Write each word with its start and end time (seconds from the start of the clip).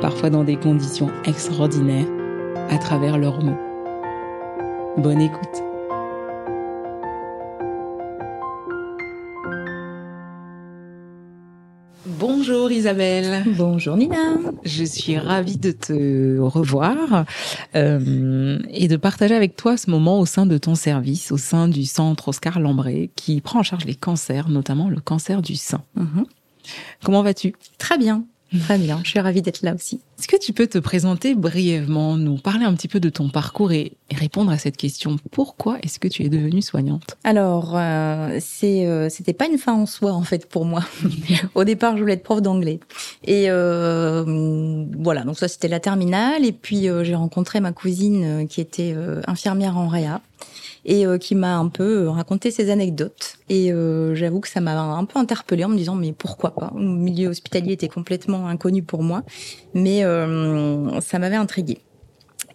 parfois 0.00 0.30
dans 0.30 0.44
des 0.44 0.56
conditions 0.56 1.10
extraordinaires, 1.24 2.06
à 2.70 2.78
travers 2.78 3.18
leurs 3.18 3.42
mots. 3.42 3.58
Bonne 4.96 5.20
écoute. 5.20 5.62
Bonjour 12.06 12.70
Isabelle. 12.72 13.44
Bonjour 13.56 13.96
Nina. 13.96 14.36
Je 14.64 14.84
suis 14.84 15.18
ravie 15.18 15.58
de 15.58 15.70
te 15.70 16.38
revoir 16.38 17.24
euh, 17.74 18.58
et 18.70 18.88
de 18.88 18.96
partager 18.96 19.34
avec 19.34 19.56
toi 19.56 19.76
ce 19.76 19.90
moment 19.90 20.18
au 20.18 20.26
sein 20.26 20.46
de 20.46 20.58
ton 20.58 20.74
service, 20.74 21.30
au 21.30 21.36
sein 21.36 21.68
du 21.68 21.84
centre 21.84 22.28
Oscar 22.28 22.58
Lambré, 22.58 23.10
qui 23.16 23.40
prend 23.40 23.60
en 23.60 23.62
charge 23.62 23.84
les 23.84 23.94
cancers, 23.94 24.48
notamment 24.48 24.88
le 24.88 25.00
cancer 25.00 25.42
du 25.42 25.56
sein. 25.56 25.82
Mhm. 25.94 26.24
Comment 27.04 27.22
vas-tu? 27.22 27.54
Très 27.78 27.98
bien. 27.98 28.24
Très 28.58 28.78
bien, 28.78 29.00
je 29.04 29.10
suis 29.10 29.20
ravie 29.20 29.42
d'être 29.42 29.62
là 29.62 29.74
aussi. 29.74 30.00
Est-ce 30.20 30.28
que 30.28 30.36
tu 30.36 30.52
peux 30.52 30.66
te 30.66 30.76
présenter 30.76 31.34
brièvement, 31.34 32.18
nous 32.18 32.36
parler 32.36 32.66
un 32.66 32.74
petit 32.74 32.88
peu 32.88 33.00
de 33.00 33.08
ton 33.08 33.30
parcours 33.30 33.72
et, 33.72 33.96
répondre 34.12 34.50
à 34.50 34.58
cette 34.58 34.76
question? 34.76 35.16
Pourquoi 35.30 35.78
est-ce 35.82 35.98
que 35.98 36.08
tu 36.08 36.24
es 36.24 36.28
devenue 36.28 36.60
soignante? 36.60 37.16
Alors, 37.24 37.72
euh, 37.74 38.36
c'est 38.38 38.86
euh, 38.86 39.08
c'était 39.08 39.32
pas 39.32 39.46
une 39.46 39.56
fin 39.56 39.72
en 39.72 39.86
soi 39.86 40.12
en 40.12 40.20
fait 40.20 40.44
pour 40.44 40.66
moi. 40.66 40.84
Au 41.54 41.64
départ, 41.64 41.96
je 41.96 42.02
voulais 42.02 42.14
être 42.14 42.22
prof 42.22 42.42
d'anglais 42.42 42.80
et 43.24 43.46
euh, 43.48 44.84
voilà. 44.98 45.24
Donc 45.24 45.38
ça, 45.38 45.48
c'était 45.48 45.68
la 45.68 45.80
terminale 45.80 46.44
et 46.44 46.52
puis 46.52 46.90
euh, 46.90 47.02
j'ai 47.02 47.14
rencontré 47.14 47.60
ma 47.60 47.72
cousine 47.72 48.46
qui 48.46 48.60
était 48.60 48.94
infirmière 49.26 49.78
en 49.78 49.88
réa 49.88 50.20
et 50.84 51.06
qui 51.18 51.34
m'a 51.34 51.56
un 51.56 51.68
peu 51.68 52.08
raconté 52.08 52.50
ses 52.50 52.70
anecdotes. 52.70 53.38
Et 53.50 53.72
euh, 53.72 54.14
j'avoue 54.14 54.38
que 54.38 54.48
ça 54.48 54.60
m'a 54.60 54.80
un 54.80 55.04
peu 55.04 55.18
interpellée 55.18 55.64
en 55.64 55.68
me 55.68 55.76
disant 55.76 55.96
mais 55.96 56.12
pourquoi 56.12 56.54
pas? 56.54 56.72
Le 56.76 56.84
milieu 56.84 57.28
hospitalier 57.28 57.72
était 57.72 57.88
complètement 57.88 58.46
inconnu 58.46 58.84
pour 58.84 59.02
moi, 59.02 59.24
mais 59.74 60.04
ça 61.00 61.18
m'avait 61.18 61.36
intriguée. 61.36 61.80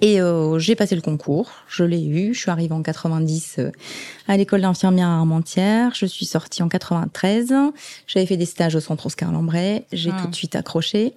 Et 0.02 0.22
euh, 0.22 0.60
j'ai 0.60 0.76
passé 0.76 0.96
le 0.96 1.02
concours, 1.02 1.52
je 1.68 1.84
l'ai 1.84 2.04
eu, 2.06 2.34
je 2.34 2.40
suis 2.40 2.52
arrivée 2.52 2.74
en 2.74 2.82
90 2.82 3.56
euh, 3.60 3.72
à 4.28 4.38
l'école 4.38 4.62
d'infirmière 4.62 5.08
à 5.08 5.18
Armentières, 5.18 5.92
je 5.96 6.06
suis 6.06 6.26
sortie 6.26 6.64
en 6.64 6.70
93, 6.70 7.54
j'avais 8.08 8.26
fait 8.26 8.38
des 8.38 8.46
stages 8.46 8.76
au 8.76 8.80
centre 8.80 9.06
Oscar 9.06 9.32
Lambray, 9.32 9.86
j'ai 9.92 10.12
ah. 10.14 10.22
tout 10.22 10.28
de 10.28 10.36
suite 10.36 10.56
accroché 10.56 11.14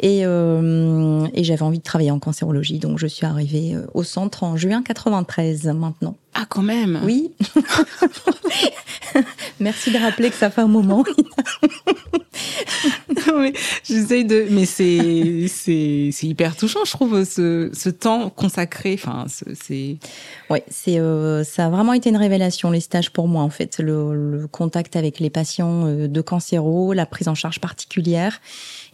et, 0.00 0.24
euh, 0.24 1.26
et 1.34 1.44
j'avais 1.44 1.62
envie 1.62 1.78
de 1.78 1.84
travailler 1.84 2.10
en 2.10 2.18
cancérologie, 2.18 2.78
donc 2.78 2.98
je 2.98 3.06
suis 3.06 3.26
arrivée 3.26 3.74
euh, 3.74 3.86
au 3.94 4.02
centre 4.02 4.44
en 4.44 4.56
juin 4.56 4.82
93 4.82 5.66
maintenant. 5.66 6.16
Ah 6.34 6.44
quand 6.48 6.62
même 6.62 7.00
Oui. 7.04 7.32
Merci 9.60 9.90
de 9.90 9.98
rappeler 9.98 10.30
que 10.30 10.36
ça 10.36 10.50
fait 10.50 10.60
un 10.60 10.68
moment. 10.68 11.04
j'essaye 13.84 14.24
de, 14.24 14.46
mais 14.50 14.64
c'est 14.64 16.12
hyper 16.22 16.56
touchant, 16.56 16.80
je 16.84 16.92
trouve 16.92 17.24
ce 17.24 17.70
ce 17.72 17.88
temps 17.88 18.30
consacré. 18.30 18.94
Enfin, 18.94 19.26
c'est. 19.28 19.96
C'est 20.70 20.98
euh, 20.98 21.44
ça 21.44 21.66
a 21.66 21.70
vraiment 21.70 21.92
été 21.92 22.10
une 22.10 22.16
révélation 22.16 22.47
les 22.70 22.80
stages 22.80 23.10
pour 23.10 23.28
moi 23.28 23.42
en 23.42 23.50
fait, 23.50 23.78
le, 23.78 24.14
le 24.14 24.46
contact 24.46 24.96
avec 24.96 25.20
les 25.20 25.30
patients 25.30 25.86
euh, 25.86 26.08
de 26.08 26.20
cancéro, 26.20 26.92
la 26.92 27.06
prise 27.06 27.28
en 27.28 27.34
charge 27.34 27.60
particulière 27.60 28.40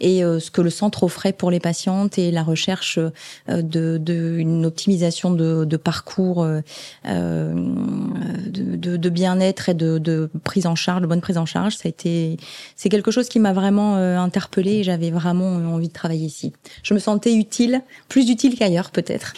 et 0.00 0.25
euh, 0.25 0.41
ce 0.41 0.50
que 0.50 0.60
le 0.60 0.71
centre 0.71 1.03
offrait 1.03 1.32
pour 1.32 1.50
les 1.50 1.60
patientes 1.60 2.19
et 2.19 2.31
la 2.31 2.43
recherche 2.43 2.99
euh, 2.99 3.62
de, 3.62 3.99
de 3.99 4.37
une 4.38 4.66
optimisation 4.66 5.31
de, 5.32 5.65
de 5.65 5.77
parcours 5.77 6.44
euh, 6.44 6.62
de, 7.05 8.97
de, 8.97 9.09
bien-être 9.09 9.69
et 9.69 9.75
de, 9.75 9.99
de 9.99 10.31
prise 10.43 10.66
en 10.66 10.75
charge, 10.75 11.03
de 11.03 11.06
bonne 11.06 11.21
prise 11.21 11.38
en 11.38 11.47
charge, 11.47 11.77
ça 11.77 11.82
a 11.87 11.88
été 11.88 12.37
c'est 12.77 12.88
quelque 12.88 13.10
chose 13.10 13.28
qui 13.28 13.38
m'a 13.38 13.53
vraiment 13.53 13.97
interpellée 13.97 14.77
et 14.77 14.82
j'avais 14.82 15.10
vraiment 15.10 15.49
envie 15.75 15.88
de 15.88 15.93
travailler 15.93 16.26
ici. 16.26 16.53
Je 16.82 16.94
me 16.94 16.99
sentais 16.99 17.34
utile, 17.34 17.82
plus 18.09 18.28
utile 18.31 18.56
qu'ailleurs 18.56 18.91
peut-être, 18.91 19.34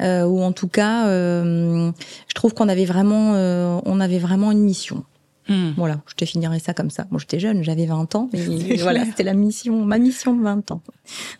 euh, 0.00 0.24
ou 0.24 0.42
en 0.42 0.52
tout 0.52 0.68
cas, 0.68 1.06
euh, 1.06 1.90
je 2.28 2.34
trouve 2.34 2.54
qu'on 2.54 2.68
avait 2.68 2.84
vraiment, 2.84 3.32
euh, 3.34 3.80
on 3.84 4.00
avait 4.00 4.18
vraiment 4.18 4.52
une 4.52 4.60
mission. 4.60 5.04
Hmm. 5.48 5.70
Voilà, 5.76 6.00
je 6.06 6.14
te 6.14 6.24
finirai 6.24 6.58
ça 6.58 6.74
comme 6.74 6.90
ça. 6.90 7.06
Moi, 7.10 7.18
j'étais 7.20 7.40
jeune, 7.40 7.62
j'avais 7.62 7.86
20 7.86 8.14
ans, 8.14 8.28
mais 8.32 8.76
voilà, 8.80 9.04
c'était 9.04 9.22
la 9.22 9.34
mission, 9.34 9.84
ma 9.84 9.98
mission 9.98 10.34
de 10.34 10.42
20 10.42 10.70
ans. 10.72 10.82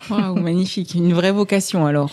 Waouh, 0.09 0.35
magnifique, 0.39 0.95
une 0.95 1.13
vraie 1.13 1.31
vocation 1.31 1.85
alors. 1.85 2.11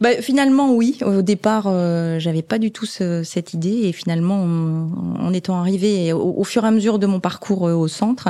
Bah, 0.00 0.10
finalement, 0.20 0.74
oui. 0.74 0.98
Au 1.04 1.22
départ, 1.22 1.64
euh, 1.66 2.18
j'avais 2.18 2.42
pas 2.42 2.58
du 2.58 2.70
tout 2.70 2.86
ce, 2.86 3.22
cette 3.22 3.54
idée, 3.54 3.82
et 3.84 3.92
finalement, 3.92 4.42
en, 4.42 5.32
étant 5.32 5.56
arrivée 5.56 6.12
au, 6.12 6.44
fur 6.44 6.64
et 6.64 6.68
à 6.68 6.70
mesure 6.70 6.98
de 6.98 7.06
mon 7.06 7.20
parcours 7.20 7.68
euh, 7.68 7.74
au 7.74 7.88
centre, 7.88 8.28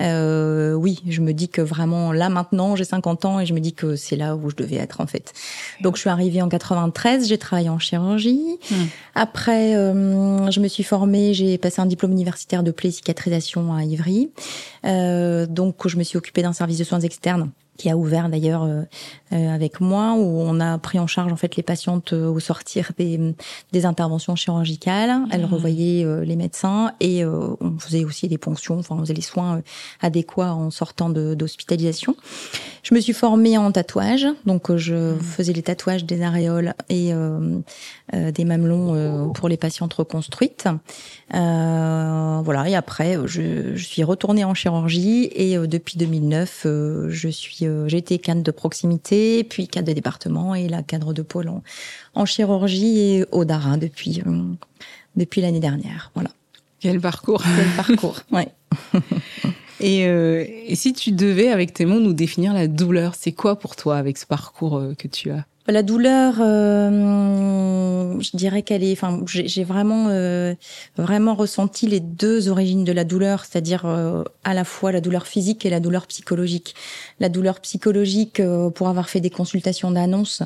euh, 0.00 0.74
oui, 0.74 1.00
je 1.08 1.20
me 1.20 1.32
dis 1.32 1.48
que 1.48 1.62
vraiment 1.62 2.12
là 2.12 2.28
maintenant, 2.28 2.76
j'ai 2.76 2.84
50 2.84 3.24
ans 3.24 3.40
et 3.40 3.46
je 3.46 3.54
me 3.54 3.60
dis 3.60 3.72
que 3.72 3.96
c'est 3.96 4.16
là 4.16 4.36
où 4.36 4.50
je 4.50 4.56
devais 4.56 4.76
être 4.76 5.00
en 5.00 5.06
fait. 5.06 5.32
Donc, 5.80 5.96
je 5.96 6.00
suis 6.00 6.10
arrivée 6.10 6.42
en 6.42 6.48
93, 6.48 7.28
j'ai 7.28 7.38
travaillé 7.38 7.68
en 7.68 7.78
chirurgie. 7.78 8.58
Hmm. 8.70 8.84
Après, 9.14 9.76
euh, 9.76 10.50
je 10.50 10.60
me 10.60 10.68
suis 10.68 10.82
formée, 10.82 11.34
j'ai 11.34 11.58
passé 11.58 11.80
un 11.80 11.86
diplôme 11.86 12.12
universitaire 12.12 12.62
de 12.62 12.70
plaie 12.70 12.90
cicatrisation 12.90 13.74
à 13.74 13.84
Ivry. 13.84 14.30
Euh, 14.84 15.46
donc, 15.46 15.86
je 15.86 15.96
me 15.96 16.02
suis 16.02 16.18
occupée 16.18 16.42
d'un 16.42 16.52
service 16.52 16.78
de 16.78 16.84
soins 16.84 17.00
externes 17.00 17.50
qui 17.82 17.90
a 17.90 17.96
ouvert 17.96 18.28
d'ailleurs 18.28 18.62
euh, 18.62 18.82
euh, 19.32 19.52
avec 19.52 19.80
moi, 19.80 20.14
où 20.16 20.40
on 20.40 20.60
a 20.60 20.78
pris 20.78 21.00
en 21.00 21.08
charge 21.08 21.32
en 21.32 21.36
fait 21.36 21.56
les 21.56 21.64
patientes 21.64 22.12
euh, 22.12 22.28
au 22.28 22.38
sortir 22.38 22.92
des, 22.96 23.34
des 23.72 23.86
interventions 23.86 24.36
chirurgicales. 24.36 25.10
Elles 25.32 25.42
mmh. 25.42 25.52
revoyaient 25.52 26.06
les 26.24 26.36
médecins 26.36 26.92
et 27.00 27.24
on 27.24 27.78
faisait 27.80 28.04
aussi 28.04 28.28
des 28.28 28.38
ponctions, 28.38 28.78
enfin 28.78 28.94
on 28.94 29.00
faisait 29.00 29.14
les 29.14 29.22
soins 29.22 29.62
adéquats 30.00 30.54
en 30.54 30.70
sortant 30.70 31.10
d'hospitalisation. 31.10 32.14
Je 32.84 32.94
me 32.94 33.00
suis 33.00 33.12
formée 33.12 33.58
en 33.58 33.72
tatouage, 33.72 34.26
donc 34.46 34.74
je 34.76 35.14
mmh. 35.14 35.20
faisais 35.20 35.52
les 35.52 35.62
tatouages 35.62 36.04
des 36.04 36.22
aréoles 36.22 36.74
et 36.88 37.12
des 38.12 38.44
mamelons 38.44 39.32
pour 39.32 39.48
les 39.48 39.56
patientes 39.56 39.94
reconstruites. 39.94 40.68
voilà, 41.30 42.68
et 42.68 42.74
après 42.76 43.18
je, 43.24 43.74
je 43.74 43.84
suis 43.84 44.04
retournée 44.04 44.44
en 44.44 44.54
chirurgie 44.54 45.30
et 45.34 45.56
depuis 45.66 45.98
2009 45.98 46.66
je 47.08 47.28
suis 47.28 47.66
euh, 47.72 47.88
j'ai 47.88 47.98
été 47.98 48.18
cadre 48.18 48.42
de 48.42 48.50
proximité, 48.50 49.44
puis 49.44 49.68
cadre 49.68 49.88
de 49.88 49.92
département 49.92 50.54
et 50.54 50.68
la 50.68 50.82
cadre 50.82 51.12
de 51.12 51.22
pôle 51.22 51.50
en, 52.14 52.24
chirurgie 52.24 52.98
et 52.98 53.24
au 53.32 53.44
Dara 53.44 53.76
depuis 53.76 54.22
euh, 54.26 54.42
depuis 55.16 55.40
l'année 55.40 55.60
dernière. 55.60 56.10
Voilà. 56.14 56.30
Quel 56.80 57.00
parcours 57.00 57.42
Quel 57.42 57.76
parcours, 57.76 58.20
ouais. 58.32 58.48
et, 59.80 60.06
euh, 60.06 60.44
et, 60.48 60.74
si 60.74 60.92
tu 60.92 61.12
devais, 61.12 61.48
avec 61.48 61.72
tes 61.72 61.84
mots, 61.84 62.00
nous 62.00 62.12
définir 62.12 62.54
la 62.54 62.68
douleur, 62.68 63.14
c'est 63.14 63.32
quoi 63.32 63.58
pour 63.58 63.76
toi 63.76 63.96
avec 63.96 64.18
ce 64.18 64.26
parcours 64.26 64.82
que 64.98 65.08
tu 65.08 65.30
as? 65.30 65.44
La 65.68 65.84
douleur, 65.84 66.38
euh, 66.40 68.20
je 68.20 68.36
dirais 68.36 68.62
qu'elle 68.62 68.82
est. 68.82 68.92
Enfin, 68.92 69.20
j'ai 69.26 69.62
vraiment, 69.62 70.06
euh, 70.08 70.54
vraiment 70.96 71.36
ressenti 71.36 71.86
les 71.86 72.00
deux 72.00 72.48
origines 72.48 72.82
de 72.82 72.90
la 72.90 73.04
douleur, 73.04 73.44
c'est-à-dire 73.44 73.82
euh, 73.86 74.24
à 74.42 74.54
la 74.54 74.64
fois 74.64 74.90
la 74.90 75.00
douleur 75.00 75.28
physique 75.28 75.64
et 75.64 75.70
la 75.70 75.78
douleur 75.78 76.08
psychologique. 76.08 76.74
La 77.20 77.28
douleur 77.28 77.60
psychologique, 77.60 78.42
pour 78.74 78.88
avoir 78.88 79.08
fait 79.08 79.20
des 79.20 79.30
consultations 79.30 79.92
d'annonce 79.92 80.42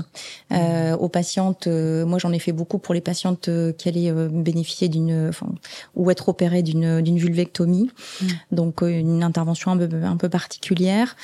mmh. 0.50 0.92
aux 1.00 1.08
patientes, 1.08 1.66
moi 1.66 2.18
j'en 2.18 2.32
ai 2.32 2.38
fait 2.38 2.52
beaucoup 2.52 2.78
pour 2.78 2.92
les 2.92 3.00
patientes 3.00 3.48
qui 3.78 3.88
allaient 3.88 4.12
bénéficier 4.12 4.88
d'une, 4.88 5.28
enfin, 5.28 5.46
ou 5.94 6.10
être 6.10 6.28
opérées 6.28 6.62
d'une 6.62 7.00
d'une 7.00 7.16
vulvectomie, 7.16 7.90
mmh. 8.20 8.26
donc 8.52 8.82
une 8.82 9.22
intervention 9.22 9.70
un 9.70 9.78
peu 9.78 9.88
un 10.04 10.18
peu 10.18 10.28
particulière. 10.28 11.16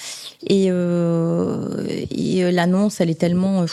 Et, 0.47 0.69
et 0.69 2.53
l'annonce, 2.53 3.03
elle 3.03 3.11
est 3.11 3.21
tellement 3.21 3.67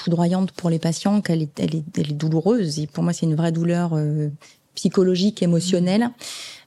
pour 0.51 0.69
les 0.69 0.79
patients 0.79 1.21
qu'elle 1.21 1.41
est, 1.41 1.59
elle 1.59 1.75
est, 1.75 1.97
elle 1.97 2.11
est 2.11 2.13
douloureuse. 2.13 2.79
Et 2.79 2.87
pour 2.87 3.03
moi, 3.03 3.13
c'est 3.13 3.25
une 3.25 3.35
vraie 3.35 3.51
douleur 3.51 3.91
euh, 3.93 4.29
psychologique, 4.79 5.43
émotionnelle. 5.43 6.09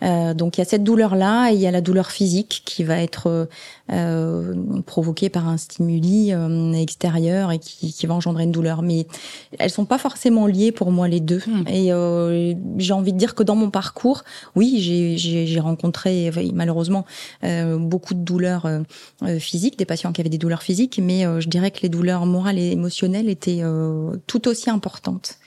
Euh, 0.02 0.34
donc 0.34 0.58
il 0.58 0.60
y 0.60 0.62
a 0.62 0.64
cette 0.66 0.84
douleur-là 0.84 1.50
et 1.50 1.54
il 1.54 1.60
y 1.60 1.66
a 1.66 1.70
la 1.70 1.80
douleur 1.80 2.10
physique 2.10 2.62
qui 2.64 2.84
va 2.84 3.00
être 3.00 3.48
euh, 3.90 4.54
provoquée 4.84 5.28
par 5.28 5.48
un 5.48 5.56
stimuli 5.56 6.32
euh, 6.32 6.72
extérieur 6.72 7.52
et 7.52 7.58
qui, 7.58 7.92
qui, 7.92 8.06
va 8.06 8.14
engendrer 8.14 8.44
une 8.44 8.52
douleur. 8.52 8.82
Mais 8.82 9.06
elles 9.58 9.70
sont 9.70 9.84
pas 9.84 9.98
forcément 9.98 10.46
liées 10.46 10.72
pour 10.72 10.90
moi 10.90 11.08
les 11.08 11.20
deux. 11.20 11.40
Hmm. 11.46 11.64
Et 11.68 11.92
euh, 11.92 12.54
j'ai 12.76 12.92
envie 12.92 13.12
de 13.12 13.18
dire 13.18 13.34
que 13.34 13.42
dans 13.42 13.56
mon 13.56 13.70
parcours, 13.70 14.24
oui, 14.56 14.78
j'ai 15.16 15.60
rencontré 15.60 16.30
malheureusement 16.52 17.06
euh, 17.44 17.78
beaucoup 17.78 18.14
de 18.14 18.20
douleurs 18.20 18.68
physiques, 19.38 19.78
des 19.78 19.86
patients 19.86 20.12
qui 20.12 20.20
avaient 20.20 20.30
des 20.30 20.38
douleurs 20.38 20.62
physiques, 20.62 21.00
mais 21.02 21.24
je 21.40 21.48
dirais 21.48 21.70
que 21.70 21.80
les 21.82 21.88
douleurs 21.88 22.26
morales 22.26 22.58
et 22.58 22.72
émotionnelles 22.72 23.28
étaient 23.28 23.62
tout 24.26 24.48
aussi 24.48 24.70
importantes. 24.70 25.38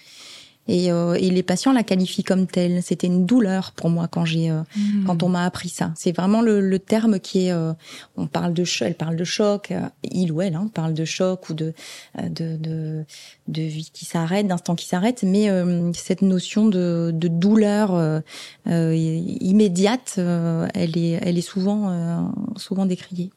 Et, 0.67 0.91
euh, 0.91 1.13
et, 1.13 1.29
les 1.29 1.43
patients 1.43 1.73
la 1.73 1.83
qualifient 1.83 2.23
comme 2.23 2.47
telle. 2.47 2.81
C'était 2.81 3.07
une 3.07 3.25
douleur 3.25 3.71
pour 3.71 3.89
moi 3.89 4.07
quand 4.07 4.25
j'ai, 4.25 4.49
euh, 4.49 4.61
mmh. 4.75 5.05
quand 5.05 5.21
on 5.21 5.29
m'a 5.29 5.45
appris 5.45 5.69
ça. 5.69 5.91
C'est 5.95 6.11
vraiment 6.11 6.41
le, 6.41 6.59
le, 6.59 6.79
terme 6.79 7.19
qui 7.19 7.47
est. 7.47 7.51
Euh, 7.51 7.73
on 8.17 8.25
parle 8.25 8.53
de, 8.53 8.63
elle 8.81 8.95
parle 8.95 9.15
de 9.15 9.23
choc, 9.23 9.73
il 10.03 10.31
ou 10.31 10.41
elle 10.41 10.55
hein, 10.55 10.69
parle 10.73 10.93
de 10.93 11.05
choc 11.05 11.49
ou 11.49 11.53
de 11.53 11.73
de 12.17 12.57
de, 12.57 13.05
de 13.47 13.61
vie 13.61 13.89
qui 13.93 14.05
s'arrête, 14.05 14.47
d'instant 14.47 14.75
qui 14.75 14.87
s'arrête, 14.87 15.23
mais 15.23 15.49
cette 15.93 16.21
notion 16.21 16.67
de, 16.67 17.11
de 17.13 17.27
douleur 17.27 18.21
immédiate, 18.65 20.15
elle 20.17 20.97
est, 20.97 21.19
elle 21.21 21.37
est 21.37 21.41
souvent 21.41 22.33
souvent 22.55 22.85
décriée. 22.85 23.31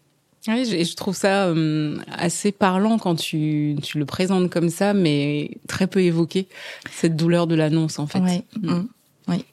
Oui, 0.47 0.65
je, 0.65 0.85
je 0.85 0.95
trouve 0.95 1.17
ça 1.17 1.47
euh, 1.47 1.99
assez 2.13 2.53
parlant 2.53 2.99
quand 2.99 3.17
tu, 3.17 3.77
tu 3.83 3.99
le 3.99 4.05
présentes 4.07 4.51
comme 4.51 4.71
ça, 4.71 4.95
mais 4.95 5.59
très 5.67 5.87
peu 5.87 6.01
évoqué, 6.01 6.49
cette 6.91 7.17
douleur 7.17 7.47
de 7.47 7.55
l'annonce, 7.55 7.99
en 7.99 8.07
fait. 8.07 8.21
Ouais. 8.21 8.45
Mm. 8.61 8.71
Mm. 8.71 8.89
Oui, 9.29 9.45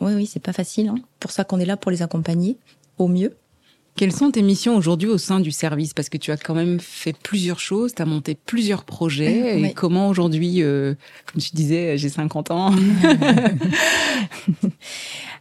oui, 0.00 0.14
oui 0.14 0.26
c'est 0.26 0.40
pas 0.40 0.52
facile. 0.52 0.88
Hein. 0.88 0.96
Pour 1.20 1.30
ça 1.30 1.44
qu'on 1.44 1.58
est 1.58 1.66
là 1.66 1.76
pour 1.76 1.90
les 1.90 2.02
accompagner 2.02 2.56
au 2.98 3.08
mieux. 3.08 3.36
Quelles 3.96 4.12
sont 4.12 4.32
tes 4.32 4.42
missions 4.42 4.76
aujourd'hui 4.76 5.08
au 5.08 5.18
sein 5.18 5.38
du 5.38 5.52
service? 5.52 5.94
Parce 5.94 6.08
que 6.08 6.18
tu 6.18 6.32
as 6.32 6.36
quand 6.36 6.54
même 6.54 6.80
fait 6.80 7.16
plusieurs 7.16 7.60
choses, 7.60 7.94
tu 7.94 8.02
as 8.02 8.06
monté 8.06 8.34
plusieurs 8.34 8.84
projets. 8.84 9.60
Et 9.64 9.72
comment 9.72 10.08
aujourd'hui, 10.08 10.62
euh, 10.62 10.94
comme 11.32 11.40
tu 11.40 11.50
disais, 11.54 11.96
j'ai 11.96 12.08
50 12.08 12.50
ans? 12.50 12.74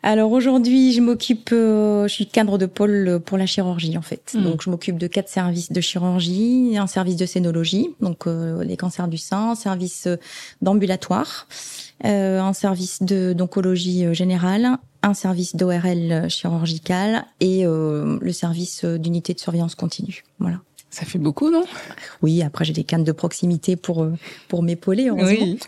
Alors 0.05 0.33
aujourd'hui, 0.33 0.91
je 0.91 0.99
m'occupe, 0.99 1.51
euh, 1.53 2.09
je 2.09 2.13
suis 2.13 2.27
cadre 2.27 2.57
de 2.57 2.65
pôle 2.65 3.21
pour 3.25 3.37
la 3.37 3.45
chirurgie 3.45 3.97
en 3.97 4.01
fait. 4.01 4.33
Hmm. 4.35 4.43
Donc 4.43 4.61
je 4.61 4.69
m'occupe 4.69 4.97
de 4.97 5.07
quatre 5.07 5.29
services 5.29 5.71
de 5.71 5.79
chirurgie, 5.79 6.77
un 6.77 6.87
service 6.87 7.15
de 7.15 7.25
scénologie, 7.25 7.95
donc 8.01 8.27
euh, 8.27 8.65
les 8.65 8.75
cancers 8.75 9.07
du 9.07 9.17
sein, 9.17 9.51
un 9.51 9.55
service 9.55 10.07
euh, 10.07 10.17
d'ambulatoire, 10.61 11.47
euh, 12.05 12.41
un 12.41 12.53
service 12.53 13.01
de 13.03 13.33
d'oncologie 13.33 14.13
générale, 14.13 14.77
un 15.01 15.13
service 15.13 15.55
d'ORL 15.55 16.29
chirurgical 16.29 17.25
et 17.39 17.63
le 17.65 18.31
service 18.31 18.85
d'unité 18.85 19.33
de 19.33 19.39
surveillance 19.39 19.75
continue. 19.75 20.23
Voilà. 20.39 20.59
Ça 20.89 21.05
fait 21.05 21.19
beaucoup, 21.19 21.49
non? 21.49 21.65
Oui, 22.21 22.41
après 22.43 22.65
j'ai 22.65 22.73
des 22.73 22.83
cannes 22.83 23.03
de 23.03 23.11
proximité 23.11 23.75
pour 23.75 24.07
pour 24.47 24.63
m'épauler. 24.63 25.09
Oui. 25.11 25.59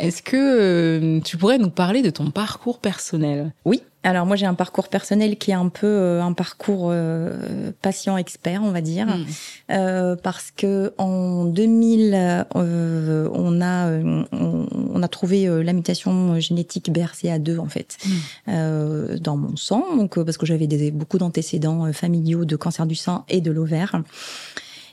Est-ce 0.00 0.22
que 0.22 0.36
euh, 0.36 1.20
tu 1.20 1.36
pourrais 1.36 1.58
nous 1.58 1.70
parler 1.70 2.02
de 2.02 2.10
ton 2.10 2.30
parcours 2.30 2.78
personnel? 2.78 3.52
Oui. 3.64 3.82
Alors 4.08 4.24
moi 4.24 4.36
j'ai 4.36 4.46
un 4.46 4.54
parcours 4.54 4.88
personnel 4.88 5.36
qui 5.36 5.50
est 5.50 5.54
un 5.54 5.68
peu 5.68 5.86
euh, 5.86 6.22
un 6.22 6.32
parcours 6.32 6.88
euh, 6.90 7.72
patient 7.82 8.16
expert 8.16 8.62
on 8.64 8.70
va 8.70 8.80
dire 8.80 9.06
hmm. 9.06 9.24
euh, 9.72 10.16
parce 10.16 10.50
que 10.50 10.94
en 10.96 11.44
2000 11.44 12.46
on 12.54 13.60
a 13.60 13.90
on, 14.32 15.02
a 15.02 15.08
trouvé 15.08 15.46
la 15.62 15.74
mutation 15.74 16.40
génétique 16.40 16.90
BRCA2 16.90 17.58
en 17.58 17.68
fait 17.68 17.98
hmm. 18.06 19.18
dans 19.18 19.36
mon 19.36 19.56
sang 19.56 19.84
donc 19.94 20.18
parce 20.24 20.38
que 20.38 20.46
j'avais 20.46 20.90
beaucoup 20.90 21.18
d'antécédents 21.18 21.92
familiaux 21.92 22.46
de 22.46 22.56
cancer 22.56 22.86
du 22.86 22.94
sein 22.94 23.24
et 23.28 23.42
de 23.42 23.50
l'ovaire 23.50 24.00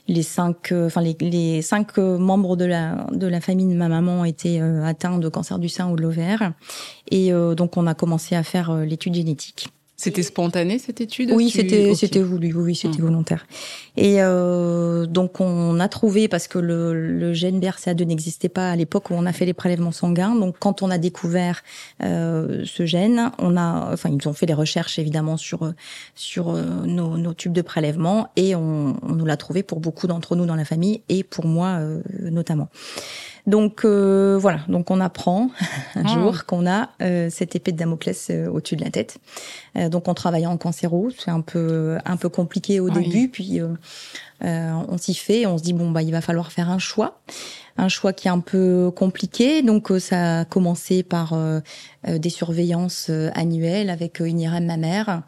les 0.08 0.22
cinq, 0.22 0.72
euh, 0.72 0.86
enfin 0.86 1.00
les, 1.00 1.16
les, 1.20 1.62
cinq 1.62 1.98
euh, 1.98 2.18
membres 2.18 2.56
de 2.56 2.64
la 2.64 3.06
de 3.12 3.26
la 3.26 3.40
famille 3.40 3.66
de 3.66 3.76
ma 3.76 3.88
maman 3.88 4.24
étaient 4.24 4.60
euh, 4.60 4.84
atteints 4.84 5.18
de 5.18 5.28
cancer 5.28 5.58
du 5.58 5.68
sein 5.68 5.90
ou 5.90 5.96
de 5.96 6.02
l'ovaire, 6.02 6.52
et 7.10 7.32
donc 7.56 7.76
on 7.76 7.86
a 7.86 7.94
commencé 7.94 8.34
à 8.34 8.42
faire 8.42 8.74
l'étude 8.74 9.14
génétique. 9.14 9.68
C'était 9.98 10.22
spontané 10.22 10.78
cette 10.78 11.00
étude? 11.00 11.30
Oui, 11.32 11.48
c'était 11.48 11.94
c'était 11.94 12.20
voulu, 12.20 12.52
oui, 12.52 12.74
c'était 12.74 12.98
hum. 13.00 13.06
volontaire. 13.06 13.46
Et 13.96 14.16
euh, 14.18 15.06
donc 15.06 15.40
on 15.40 15.80
a 15.80 15.88
trouvé 15.88 16.28
parce 16.28 16.48
que 16.48 16.58
le, 16.58 16.92
le 17.18 17.32
gène 17.32 17.60
BRCA2 17.60 18.04
n'existait 18.04 18.50
pas 18.50 18.70
à 18.70 18.76
l'époque 18.76 19.10
où 19.10 19.14
on 19.14 19.24
a 19.24 19.32
fait 19.32 19.46
les 19.46 19.54
prélèvements 19.54 19.92
sanguins. 19.92 20.34
Donc 20.34 20.56
quand 20.58 20.82
on 20.82 20.90
a 20.90 20.98
découvert 20.98 21.62
euh, 22.02 22.62
ce 22.66 22.84
gène, 22.84 23.32
on 23.38 23.56
a, 23.56 23.90
enfin 23.90 24.10
ils 24.10 24.28
ont 24.28 24.34
fait 24.34 24.44
des 24.44 24.54
recherches 24.54 24.98
évidemment 24.98 25.38
sur 25.38 25.72
sur 26.14 26.50
euh, 26.50 26.62
nos, 26.84 27.16
nos 27.16 27.32
tubes 27.32 27.54
de 27.54 27.62
prélèvement 27.62 28.28
et 28.36 28.54
on, 28.54 28.96
on 29.02 29.12
nous 29.14 29.24
l'a 29.24 29.38
trouvé 29.38 29.62
pour 29.62 29.80
beaucoup 29.80 30.06
d'entre 30.06 30.36
nous 30.36 30.44
dans 30.44 30.56
la 30.56 30.66
famille 30.66 31.00
et 31.08 31.24
pour 31.24 31.46
moi 31.46 31.78
euh, 31.78 32.02
notamment. 32.20 32.68
Donc 33.46 33.84
euh, 33.84 34.36
voilà, 34.40 34.60
donc 34.68 34.90
on 34.90 35.00
apprend 35.00 35.50
un 35.94 36.04
ah. 36.04 36.08
jour 36.08 36.46
qu'on 36.46 36.66
a 36.66 36.90
euh, 37.00 37.28
cette 37.30 37.54
épée 37.54 37.70
de 37.70 37.76
Damoclès 37.76 38.28
euh, 38.30 38.48
au-dessus 38.48 38.76
de 38.76 38.84
la 38.84 38.90
tête. 38.90 39.18
donc 39.90 40.08
on 40.08 40.14
travaille 40.14 40.46
en 40.46 40.56
cancéro, 40.56 41.10
c'est 41.16 41.30
un 41.30 41.40
peu 41.40 41.98
un 42.04 42.16
peu 42.16 42.28
compliqué 42.28 42.80
au 42.80 42.90
début, 42.90 43.28
puis 43.28 43.60
on 44.40 44.98
s'y 44.98 45.14
fait, 45.14 45.46
on 45.46 45.58
se 45.58 45.62
dit 45.62 45.72
bon 45.72 45.90
bah 45.90 46.02
il 46.02 46.12
va 46.12 46.20
falloir 46.20 46.52
faire 46.52 46.70
un 46.70 46.78
choix 46.78 47.20
un 47.78 47.88
choix 47.88 48.14
qui 48.14 48.28
est 48.28 48.30
un 48.30 48.40
peu 48.40 48.90
compliqué. 48.90 49.60
Donc 49.60 49.92
ça 49.98 50.40
a 50.40 50.44
commencé 50.46 51.02
par 51.02 51.36
des 52.06 52.30
surveillances 52.30 53.10
annuelles 53.34 53.90
avec 53.90 54.20
une 54.20 54.40
IRM 54.40 54.64
ma 54.64 54.78
mère. 54.78 55.22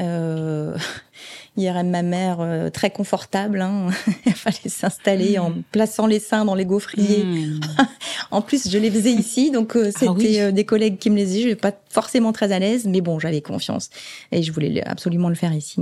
Euh, 0.00 0.76
IRM 1.56 1.88
ma 1.88 2.02
mère 2.02 2.38
euh, 2.40 2.70
très 2.70 2.90
confortable. 2.90 3.60
Hein. 3.60 3.88
Il 4.26 4.34
fallait 4.34 4.68
s'installer 4.68 5.38
en 5.38 5.50
hmm. 5.50 5.62
plaçant 5.70 6.06
les 6.06 6.18
seins 6.18 6.44
dans 6.44 6.54
les 6.54 6.64
gaufriers. 6.64 7.24
Hmm. 7.24 7.60
en 8.30 8.42
plus, 8.42 8.68
je 8.68 8.78
les 8.78 8.90
faisais 8.90 9.12
ici, 9.12 9.50
donc 9.50 9.76
euh, 9.76 9.90
ah 9.94 9.98
c'était 9.98 10.40
euh, 10.40 10.52
des 10.52 10.64
collègues 10.64 10.98
qui 10.98 11.10
me 11.10 11.16
les 11.16 11.26
disaient. 11.26 11.42
Je 11.42 11.48
n'étais 11.48 11.60
pas 11.60 11.76
forcément 11.90 12.32
très 12.32 12.50
à 12.52 12.58
l'aise, 12.58 12.86
mais 12.86 13.00
bon, 13.00 13.18
j'avais 13.18 13.40
confiance 13.40 13.90
et 14.32 14.42
je 14.42 14.52
voulais 14.52 14.82
absolument 14.84 15.28
le 15.28 15.36
faire 15.36 15.52
ici. 15.52 15.80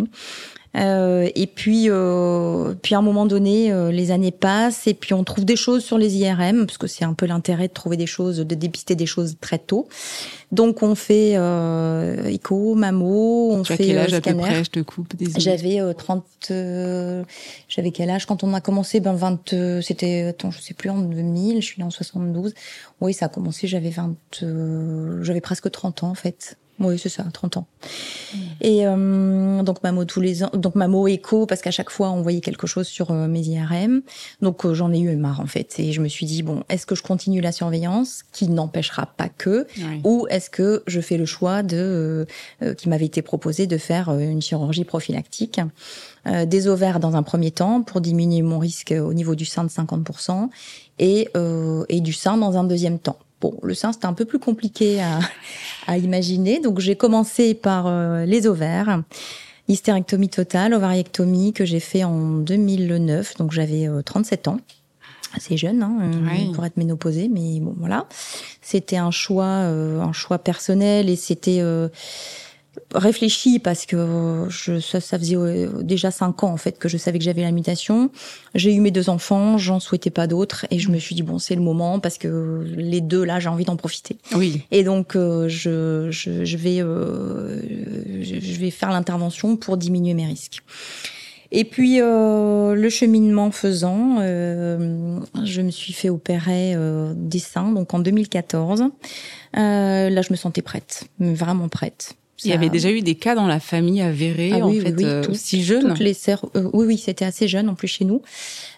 Euh, 0.75 1.29
et 1.35 1.47
puis, 1.47 1.87
euh, 1.89 2.75
puis 2.83 2.95
à 2.95 2.99
un 2.99 3.03
moment 3.03 3.27
donné, 3.27 3.71
euh, 3.71 3.91
les 3.93 4.11
années 4.11 4.31
passent 4.31 4.87
et 4.87 4.95
puis 4.95 5.13
on 5.13 5.23
trouve 5.23 5.45
des 5.45 5.57
choses 5.57 5.85
sur 5.85 5.99
les 5.99 6.17
IRM 6.17 6.65
parce 6.65 6.79
que 6.79 6.87
c'est 6.87 7.05
un 7.05 7.13
peu 7.13 7.27
l'intérêt 7.27 7.69
de 7.69 7.73
trouver 7.73 7.99
des 7.99 8.07
choses, 8.07 8.39
de 8.39 8.55
dépister 8.55 8.95
des 8.95 9.07
choses 9.07 9.37
très 9.41 9.59
tôt. 9.59 9.89
Donc 10.51 10.83
on 10.83 10.95
fait 10.95 11.33
euh, 11.37 12.25
écho, 12.27 12.75
mammo, 12.75 13.53
on 13.53 13.63
tu 13.63 13.75
fait 13.75 13.87
quel 13.87 13.99
âge 13.99 14.15
à 14.15 14.21
peu 14.21 14.35
près 14.35 14.65
Je 14.65 14.71
te 14.71 14.81
coupe. 14.81 15.13
J'avais 15.37 15.81
30. 15.95 16.25
J'avais 17.69 17.91
quel 17.91 18.11
âge? 18.11 18.27
Quand 18.27 18.43
on 18.43 18.55
a 18.55 18.61
commencé 18.61 19.01
Ben 19.01 19.15
20. 19.15 19.83
C'était 19.83 20.23
attends, 20.23 20.51
je 20.51 20.61
sais 20.61 20.75
plus 20.75 20.89
en 20.89 20.99
2000. 20.99 21.61
Je 21.61 21.67
suis 21.67 21.81
née 21.81 21.87
en 21.87 21.91
72. 21.91 22.55
Oui, 23.01 23.13
ça 23.13 23.27
a 23.27 23.29
commencé. 23.29 23.67
J'avais 23.67 23.91
20. 23.91 24.15
j'avais 25.21 25.41
presque 25.43 25.71
30 25.71 26.05
ans 26.05 26.11
en 26.11 26.15
fait. 26.15 26.57
Oui, 26.83 26.99
c'est 26.99 27.09
ça, 27.09 27.25
30 27.33 27.59
ans. 27.59 27.67
Mmh. 28.35 28.39
Et 28.61 28.87
euh, 28.87 29.63
donc 29.63 29.83
Mamo 29.83 30.05
tous 30.05 30.21
les 30.21 30.43
ans, 30.43 30.51
donc 30.53 30.75
Mamo 30.75 31.07
écho 31.07 31.47
parce 31.47 31.61
qu'à 31.63 31.71
chaque 31.71 31.91
fois 31.91 32.11
on 32.11 32.23
voyait 32.23 32.41
quelque 32.41 32.67
chose 32.67 32.87
sur 32.87 33.11
euh, 33.11 33.29
mes 33.29 33.41
IRM. 33.41 34.03
Donc 34.41 34.65
euh, 34.65 34.75
j'en 34.75 34.93
ai 34.93 34.99
eu 34.99 35.15
marre 35.17 35.41
en 35.41 35.47
fait 35.47 35.79
et 35.79 35.93
je 35.93 36.01
me 36.01 36.09
suis 36.09 36.27
dit 36.27 36.43
bon, 36.43 36.65
est-ce 36.69 36.87
que 36.87 36.95
je 36.95 37.03
continue 37.03 37.41
la 37.41 37.53
surveillance 37.53 38.25
qui 38.33 38.49
n'empêchera 38.49 39.07
pas 39.07 39.29
que 39.29 39.67
ou 40.05 40.27
est-ce 40.31 40.51
que 40.51 40.83
je 40.87 41.01
fais 41.01 41.17
le 41.17 41.27
choix 41.27 41.63
de 41.63 42.27
qui 42.79 42.89
m'avait 42.89 43.07
été 43.07 43.23
proposé 43.23 43.67
de 43.67 43.79
faire 43.79 44.17
une 44.19 44.43
chirurgie 44.43 44.85
prophylactique 44.85 45.61
des 46.25 46.69
ovaires 46.69 47.01
dans 47.01 47.17
un 47.17 47.23
premier 47.23 47.51
temps 47.51 47.83
pour 47.83 48.01
diminuer 48.01 48.43
mon 48.43 48.59
risque 48.59 48.95
au 48.97 49.13
niveau 49.13 49.35
du 49.35 49.45
sein 49.45 49.65
de 49.65 49.69
50% 49.69 50.49
et 50.99 51.29
et 51.89 52.01
du 52.01 52.13
sein 52.13 52.37
dans 52.37 52.57
un 52.57 52.65
deuxième 52.65 52.99
temps. 52.99 53.19
Bon, 53.43 53.59
le 53.63 53.75
sein, 53.75 53.93
c'était 53.93 54.07
un 54.07 54.15
peu 54.15 54.25
plus 54.25 54.39
compliqué 54.39 55.03
à, 55.03 55.19
à 55.87 55.99
imaginer. 55.99 56.61
Donc, 56.61 56.79
j'ai 56.79 56.97
commencé 56.97 57.53
par 57.53 57.87
euh, 57.87 58.25
les 58.25 58.47
ovaires. 58.47 59.03
Hystérectomie 59.69 60.31
totale, 60.31 60.73
ovariectomie 60.73 61.53
que 61.53 61.65
j'ai 61.65 61.81
fait 61.81 62.05
en 62.05 62.39
2009, 62.39 63.37
donc 63.37 63.53
j'avais 63.53 63.89
37 64.05 64.49
ans 64.49 64.59
assez 65.35 65.57
jeune 65.57 65.83
hein, 65.83 65.99
pour 66.53 66.67
être 66.67 66.77
ménopausée, 66.77 67.29
mais 67.29 67.61
bon 67.61 67.75
voilà. 67.79 68.07
C'était 68.61 68.97
un 68.97 69.13
choix, 69.13 69.47
un 69.47 70.13
choix 70.13 70.39
personnel 70.39 71.09
et 71.09 71.17
c'était 71.17 71.63
réfléchi 72.95 73.59
parce 73.59 73.87
que 73.87 74.47
je, 74.49 74.81
ça, 74.81 75.01
ça, 75.01 75.19
faisait 75.19 75.37
euh, 75.37 75.83
déjà 75.83 76.11
cinq 76.11 76.43
ans 76.43 76.53
en 76.53 76.57
fait 76.57 76.79
que 76.79 76.89
je 76.89 76.97
savais 76.97 77.19
que 77.19 77.25
j'avais 77.25 77.43
la 77.43 77.51
mutation. 77.51 78.11
J'ai 78.55 78.75
eu 78.75 78.81
mes 78.81 78.91
deux 78.91 79.11
enfants, 79.11 79.59
j'en 79.59 79.81
souhaitais 79.81 80.11
pas 80.11 80.27
d'autres 80.27 80.67
et 80.71 80.79
je 80.79 80.91
me 80.91 80.99
suis 80.99 81.15
dit 81.15 81.23
bon 81.23 81.39
c'est 81.39 81.55
le 81.55 81.63
moment 81.63 82.01
parce 82.01 82.19
que 82.19 82.65
les 82.77 83.01
deux 83.01 83.25
là 83.25 83.41
j'ai 83.41 83.49
envie 83.49 83.65
d'en 83.65 83.77
profiter. 83.77 84.17
Oui. 84.35 84.63
Et 84.71 84.85
donc 84.85 85.17
euh, 85.17 85.49
je, 85.49 86.09
je, 86.11 86.45
je, 86.45 86.57
vais 86.57 86.81
euh, 86.81 87.61
je 88.23 88.59
vais 88.59 88.71
faire 88.71 88.91
l'intervention 88.91 89.57
pour 89.57 89.77
diminuer 89.77 90.15
mes 90.15 90.27
risques. 90.27 90.63
Et 91.55 91.65
puis 91.65 92.01
euh, 92.01 92.75
le 92.75 92.89
cheminement 92.89 93.51
faisant, 93.51 94.17
euh, 94.21 95.21
je 95.45 95.61
me 95.61 95.71
suis 95.71 95.93
fait 95.93 96.09
opérer 96.09 96.73
euh, 96.75 97.13
des 97.15 97.39
seins 97.39 97.71
donc 97.71 97.93
en 97.93 97.99
2014. 97.99 98.85
là 99.53 100.23
je 100.23 100.33
me 100.33 100.37
sentais 100.37 100.63
prête, 100.63 101.05
vraiment 101.21 101.69
prête. 101.69 102.15
Il 102.45 102.51
y 102.51 102.55
avait 102.55 102.69
déjà 102.69 102.91
eu 102.91 103.03
des 103.03 103.15
cas 103.15 103.35
dans 103.35 103.47
la 103.47 103.61
famille 103.61 104.01
avérés, 104.01 104.53
ah, 104.55 104.67
en 104.67 104.73
fait, 104.73 104.95
oui, 104.97 105.05
euh, 105.05 105.23
si 105.33 105.63
jeunes. 105.63 105.89
Toutes 105.89 105.99
les 105.99 106.15
sœurs, 106.15 106.45
euh, 106.57 106.71
oui, 106.73 106.87
oui, 106.87 106.99
c'était 106.99 107.25
assez 107.25 107.49
jeune 107.49 107.69
en 107.69 107.75
plus 107.75 107.89
chez 107.89 108.05
nous, 108.05 108.23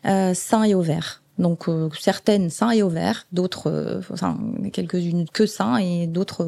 euh, 0.07 0.35
seins 0.35 0.65
et 0.65 0.75
ovaires. 0.75 1.23
Donc 1.39 1.69
euh, 1.69 1.89
certaines 1.99 2.51
seins 2.51 2.71
et 2.71 2.83
ovaires, 2.83 3.27
d'autres, 3.33 4.01
enfin 4.13 4.39
quelques-unes 4.73 5.27
que 5.33 5.47
seins 5.47 5.79
et 5.79 6.07
d'autres 6.07 6.47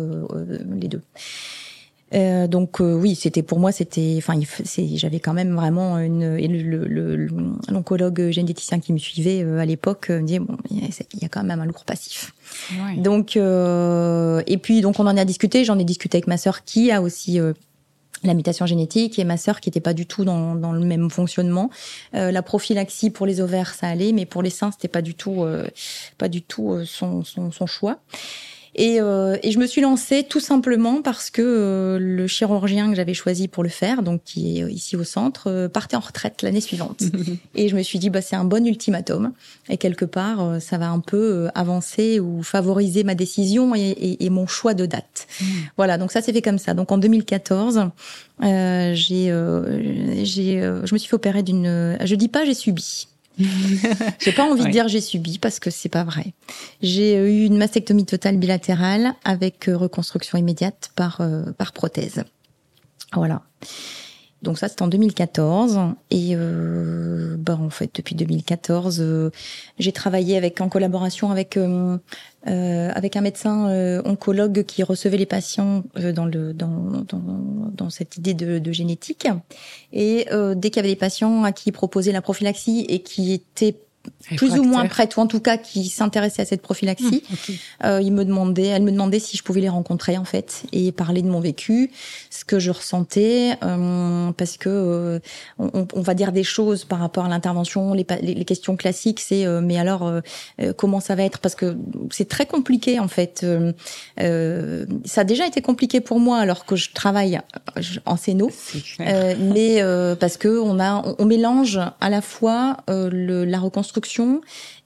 les 0.80 0.88
deux. 0.88 1.02
Euh, 2.14 2.46
donc 2.46 2.80
euh, 2.80 2.94
oui, 2.94 3.16
c'était 3.16 3.42
pour 3.42 3.58
moi, 3.58 3.72
c'était, 3.72 4.14
enfin, 4.18 4.34
j'avais 4.94 5.20
quand 5.20 5.32
même 5.32 5.54
vraiment 5.54 5.98
une. 5.98 6.36
L'oncologue 7.68 8.18
le, 8.18 8.30
généticien 8.30 8.78
qui 8.78 8.92
me 8.92 8.98
suivait 8.98 9.42
euh, 9.42 9.58
à 9.58 9.64
l'époque 9.64 10.10
me 10.10 10.22
disait 10.22 10.38
bon, 10.38 10.56
il 10.70 10.78
y, 10.78 11.24
a 11.24 11.28
quand 11.28 11.42
même 11.42 11.60
un 11.60 11.66
lourd 11.66 11.84
passif. 11.84 12.32
Donc 12.98 13.36
et 13.36 14.58
puis 14.58 14.80
donc 14.80 15.00
on 15.00 15.06
en 15.06 15.16
a 15.16 15.24
discuté. 15.24 15.64
J'en 15.64 15.78
ai 15.78 15.84
discuté 15.84 16.18
avec 16.18 16.28
ma 16.28 16.36
sœur 16.36 16.64
qui 16.64 16.92
a 16.92 17.02
aussi 17.02 17.40
la 18.22 18.34
mutation 18.34 18.66
génétique 18.66 19.18
et 19.18 19.24
ma 19.24 19.36
sœur 19.36 19.60
qui 19.60 19.68
n'était 19.68 19.80
pas 19.80 19.92
du 19.92 20.06
tout 20.06 20.24
dans, 20.24 20.54
dans, 20.54 20.72
le 20.72 20.80
même 20.80 21.10
fonctionnement. 21.10 21.70
Euh, 22.14 22.30
la 22.30 22.42
prophylaxie 22.42 23.10
pour 23.10 23.26
les 23.26 23.40
ovaires 23.40 23.74
ça 23.74 23.88
allait, 23.88 24.12
mais 24.12 24.26
pour 24.26 24.42
les 24.42 24.50
seins 24.50 24.70
c'était 24.70 24.88
pas 24.88 25.02
du 25.02 25.14
tout 25.14 25.44
pas 26.18 26.28
du 26.28 26.42
tout 26.42 26.84
son, 26.84 27.24
son, 27.24 27.50
son 27.50 27.66
choix. 27.66 27.98
Et, 28.78 29.00
euh, 29.00 29.38
et, 29.42 29.52
je 29.52 29.58
me 29.58 29.66
suis 29.66 29.80
lancée 29.80 30.22
tout 30.22 30.38
simplement 30.38 31.00
parce 31.00 31.30
que 31.30 31.40
euh, 31.40 31.98
le 31.98 32.26
chirurgien 32.26 32.90
que 32.90 32.94
j'avais 32.94 33.14
choisi 33.14 33.48
pour 33.48 33.62
le 33.62 33.70
faire, 33.70 34.02
donc 34.02 34.20
qui 34.22 34.58
est 34.58 34.64
euh, 34.64 34.70
ici 34.70 34.96
au 34.96 35.04
centre, 35.04 35.44
euh, 35.50 35.66
partait 35.66 35.96
en 35.96 36.00
retraite 36.00 36.42
l'année 36.42 36.60
suivante. 36.60 37.02
et 37.54 37.68
je 37.68 37.74
me 37.74 37.82
suis 37.82 37.98
dit, 37.98 38.10
bah, 38.10 38.20
c'est 38.20 38.36
un 38.36 38.44
bon 38.44 38.66
ultimatum. 38.66 39.32
Et 39.70 39.78
quelque 39.78 40.04
part, 40.04 40.60
ça 40.60 40.76
va 40.76 40.90
un 40.90 41.00
peu 41.00 41.48
avancer 41.54 42.20
ou 42.20 42.42
favoriser 42.42 43.02
ma 43.02 43.14
décision 43.14 43.74
et, 43.74 43.80
et, 43.80 44.26
et 44.26 44.30
mon 44.30 44.46
choix 44.46 44.74
de 44.74 44.84
date. 44.84 45.26
Mm. 45.40 45.44
Voilà, 45.78 45.96
donc 45.96 46.12
ça 46.12 46.20
s'est 46.20 46.34
fait 46.34 46.42
comme 46.42 46.58
ça. 46.58 46.74
Donc 46.74 46.92
en 46.92 46.98
2014, 46.98 47.88
j'ai, 48.42 48.94
j'ai, 48.94 50.60
je 50.60 50.92
me 50.92 50.98
suis 50.98 51.08
fait 51.08 51.16
opérer 51.16 51.42
d'une. 51.42 51.96
Je 52.04 52.14
dis 52.14 52.28
pas 52.28 52.44
j'ai 52.44 52.54
subi. 52.54 53.08
j'ai 54.18 54.32
pas 54.32 54.50
envie 54.50 54.64
de 54.64 54.70
dire 54.70 54.88
j'ai 54.88 55.00
subi 55.00 55.38
parce 55.38 55.60
que 55.60 55.70
c'est 55.70 55.88
pas 55.88 56.04
vrai. 56.04 56.32
J'ai 56.82 57.16
eu 57.16 57.44
une 57.44 57.58
mastectomie 57.58 58.06
totale 58.06 58.38
bilatérale 58.38 59.14
avec 59.24 59.68
euh, 59.68 59.76
reconstruction 59.76 60.38
immédiate 60.38 60.90
par 60.96 61.20
euh, 61.20 61.44
par 61.58 61.72
prothèse. 61.72 62.24
Voilà. 63.12 63.42
Donc 64.46 64.58
ça, 64.58 64.68
c'est 64.68 64.80
en 64.80 64.86
2014. 64.86 65.80
Et 66.12 66.30
euh, 66.34 67.34
bah, 67.36 67.58
en 67.60 67.68
fait, 67.68 67.90
depuis 67.92 68.14
2014, 68.14 69.00
euh, 69.00 69.30
j'ai 69.80 69.90
travaillé 69.90 70.36
avec 70.36 70.60
en 70.60 70.68
collaboration 70.68 71.32
avec 71.32 71.56
euh, 71.56 71.98
euh 72.46 72.90
avec 72.94 73.16
un 73.16 73.22
médecin 73.22 73.68
euh, 73.68 74.00
oncologue 74.04 74.62
qui 74.62 74.84
recevait 74.84 75.16
les 75.16 75.26
patients 75.26 75.82
dans 76.14 76.26
le 76.26 76.54
dans, 76.54 77.02
dans, 77.08 77.22
dans 77.72 77.90
cette 77.90 78.18
idée 78.18 78.34
de, 78.34 78.60
de 78.60 78.72
génétique. 78.72 79.26
Et 79.92 80.26
dès 80.54 80.70
qu'il 80.70 80.76
y 80.76 80.78
avait 80.78 80.94
des 80.94 80.96
patients 80.96 81.42
à 81.42 81.50
qui 81.50 81.72
proposer 81.72 82.12
la 82.12 82.22
prophylaxie 82.22 82.86
et 82.88 83.00
qui 83.00 83.32
étaient 83.32 83.74
plus 84.36 84.58
ou 84.58 84.62
moins 84.62 84.86
prête, 84.86 85.16
ou 85.16 85.20
en 85.20 85.26
tout 85.26 85.40
cas 85.40 85.56
qui 85.56 85.88
s'intéressait 85.88 86.42
à 86.42 86.44
cette 86.44 86.62
prophylaxie. 86.62 87.22
Mmh, 87.28 87.52
euh, 87.84 88.00
il 88.02 88.12
me 88.12 88.24
demandait, 88.24 88.66
elle 88.66 88.82
me 88.82 88.92
demandait 88.92 89.18
si 89.18 89.36
je 89.36 89.42
pouvais 89.42 89.60
les 89.60 89.68
rencontrer 89.68 90.18
en 90.18 90.24
fait 90.24 90.64
et 90.72 90.92
parler 90.92 91.22
de 91.22 91.28
mon 91.28 91.40
vécu, 91.40 91.90
ce 92.30 92.44
que 92.44 92.58
je 92.58 92.70
ressentais, 92.70 93.56
euh, 93.62 94.32
parce 94.32 94.56
que 94.56 94.68
euh, 94.68 95.18
on, 95.58 95.86
on, 95.92 96.00
va 96.00 96.14
dire 96.14 96.32
des 96.32 96.44
choses 96.44 96.84
par 96.84 96.98
rapport 96.98 97.24
à 97.24 97.28
l'intervention, 97.28 97.94
les, 97.94 98.06
les, 98.22 98.44
questions 98.44 98.76
classiques, 98.76 99.20
c'est 99.20 99.46
euh, 99.46 99.60
mais 99.60 99.78
alors 99.78 100.06
euh, 100.06 100.20
comment 100.76 101.00
ça 101.00 101.14
va 101.14 101.24
être? 101.24 101.38
Parce 101.38 101.54
que 101.54 101.76
c'est 102.10 102.28
très 102.28 102.46
compliqué 102.46 103.00
en 103.00 103.08
fait. 103.08 103.44
ça 104.16 105.20
a 105.20 105.24
déjà 105.24 105.46
été 105.46 105.62
compliqué 105.62 106.00
pour 106.00 106.20
moi 106.20 106.38
alors 106.38 106.64
que 106.64 106.76
je 106.76 106.90
travaille 106.92 107.40
en 108.04 108.16
scéno, 108.16 108.50
mais 108.98 109.82
parce 110.20 110.36
que 110.36 110.60
on 110.60 110.78
a, 110.78 111.02
on, 111.06 111.16
on 111.18 111.24
mélange 111.24 111.80
à 112.00 112.10
la 112.10 112.20
fois 112.20 112.78
le, 112.88 113.44
la 113.44 113.58
reconstruction 113.58 113.95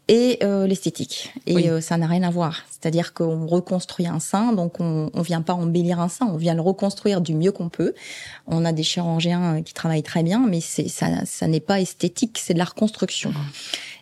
et 0.08 0.38
euh, 0.42 0.66
l'esthétique. 0.66 1.32
Et 1.46 1.70
euh, 1.70 1.80
ça 1.80 1.96
n'a 1.96 2.08
rien 2.08 2.24
à 2.24 2.30
voir. 2.30 2.64
C'est-à-dire 2.68 3.14
qu'on 3.14 3.46
reconstruit 3.46 4.08
un 4.08 4.18
sein, 4.18 4.52
donc 4.52 4.80
on 4.80 5.08
ne 5.14 5.22
vient 5.22 5.40
pas 5.40 5.52
embellir 5.54 6.00
un 6.00 6.08
sein, 6.08 6.26
on 6.26 6.36
vient 6.36 6.54
le 6.54 6.60
reconstruire 6.60 7.20
du 7.20 7.32
mieux 7.32 7.52
qu'on 7.52 7.68
peut. 7.68 7.94
On 8.48 8.64
a 8.64 8.72
des 8.72 8.82
chirurgiens 8.82 9.58
euh, 9.58 9.62
qui 9.62 9.72
travaillent 9.72 10.02
très 10.02 10.24
bien, 10.24 10.44
mais 10.48 10.60
c'est 10.60 10.88
ça, 10.88 11.24
ça 11.26 11.46
n'est 11.46 11.60
pas 11.60 11.80
esthétique, 11.80 12.40
c'est 12.42 12.54
de 12.54 12.58
la 12.58 12.64
reconstruction. 12.64 13.32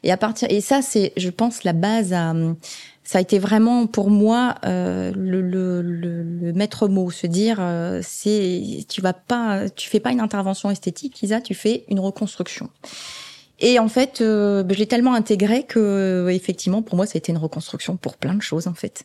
Et 0.03 0.11
à 0.11 0.17
partir 0.17 0.49
et 0.51 0.63
ça, 0.63 0.81
c'est, 0.81 1.13
je 1.19 1.29
pense, 1.29 1.65
la 1.65 1.75
base 1.75 2.15
à 2.15 2.33
ça 3.09 3.17
a 3.17 3.21
été 3.23 3.39
vraiment 3.39 3.87
pour 3.87 4.11
moi 4.11 4.57
euh, 4.67 5.13
le, 5.17 5.41
le, 5.41 5.81
le, 5.81 6.23
le, 6.23 6.53
maître 6.53 6.89
mot, 6.89 7.11
se 7.11 7.27
dire 7.27 7.57
euh, 7.59 8.01
c'est 8.03 8.85
tu 8.87 9.01
vas 9.01 9.15
pas, 9.15 9.71
tu 9.71 9.89
fais 9.89 9.99
pas 9.99 10.13
une 10.13 10.21
intervention 10.21 10.71
esthétique, 10.71 11.19
Lisa, 11.23 11.41
tu 11.41 11.55
fais 11.55 11.87
une 11.89 12.01
reconstruction. 12.01 12.69
Et 13.61 13.79
en 13.79 13.89
fait, 13.89 14.21
euh, 14.21 14.63
ben, 14.63 14.75
je 14.75 14.79
l'ai 14.79 14.87
tellement 14.87 15.15
intégré 15.15 15.65
que, 15.65 15.79
euh, 15.79 16.29
effectivement, 16.29 16.83
pour 16.83 16.97
moi, 16.97 17.07
ça 17.07 17.17
a 17.17 17.19
été 17.19 17.33
une 17.33 17.39
reconstruction 17.39 17.97
pour 17.97 18.17
plein 18.17 18.35
de 18.35 18.43
choses, 18.43 18.69
en 18.69 18.75
fait. 18.75 19.05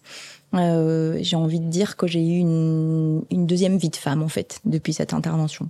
Euh, 0.54 1.18
j'ai 1.22 1.36
envie 1.36 1.60
de 1.60 1.68
dire 1.68 1.98
que 1.98 2.06
j'ai 2.06 2.22
eu 2.22 2.38
une, 2.38 3.24
une 3.32 3.48
deuxième 3.48 3.78
vie 3.78 3.90
de 3.90 3.96
femme, 3.96 4.22
en 4.22 4.28
fait, 4.28 4.60
depuis 4.66 4.94
cette 4.94 5.14
intervention. 5.14 5.70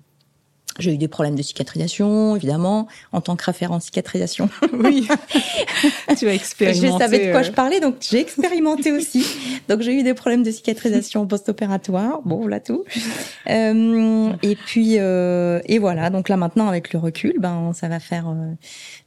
J'ai 0.80 0.94
eu 0.94 0.98
des 0.98 1.08
problèmes 1.08 1.36
de 1.36 1.44
cicatrisation, 1.44 2.36
évidemment, 2.36 2.88
en 3.12 3.22
tant 3.22 3.36
que 3.36 3.46
référent 3.46 3.80
cicatrisation. 3.80 4.50
Oui, 4.74 5.08
tu 6.18 6.28
as 6.28 6.34
expérimenté. 6.34 6.88
Je 6.88 6.98
savais 6.98 7.28
de 7.28 7.32
quoi 7.32 7.44
je 7.44 7.52
parlais, 7.52 7.80
donc 7.80 7.98
j'ai 8.02 8.20
expérimenté 8.20 8.92
aussi. 8.92 9.26
Donc 9.70 9.82
j'ai 9.82 9.94
eu 9.94 10.04
des 10.04 10.16
problèmes 10.16 10.42
de 10.42 10.52
cicatrisation 10.52 11.28
post-opératoire. 11.28 12.22
Bon, 12.26 12.38
voilà 12.38 12.60
tout. 12.60 12.84
Euh, 13.50 14.34
et 14.42 14.56
puis 14.56 14.96
euh, 14.98 15.60
et 15.66 15.78
voilà. 15.78 16.10
Donc 16.10 16.28
là 16.28 16.38
maintenant, 16.38 16.68
avec 16.68 16.92
le 16.92 17.00
recul, 17.00 17.36
ben 17.40 17.72
ça 17.74 17.88
va 17.88 18.00
faire 18.00 18.30
euh, 18.30 18.54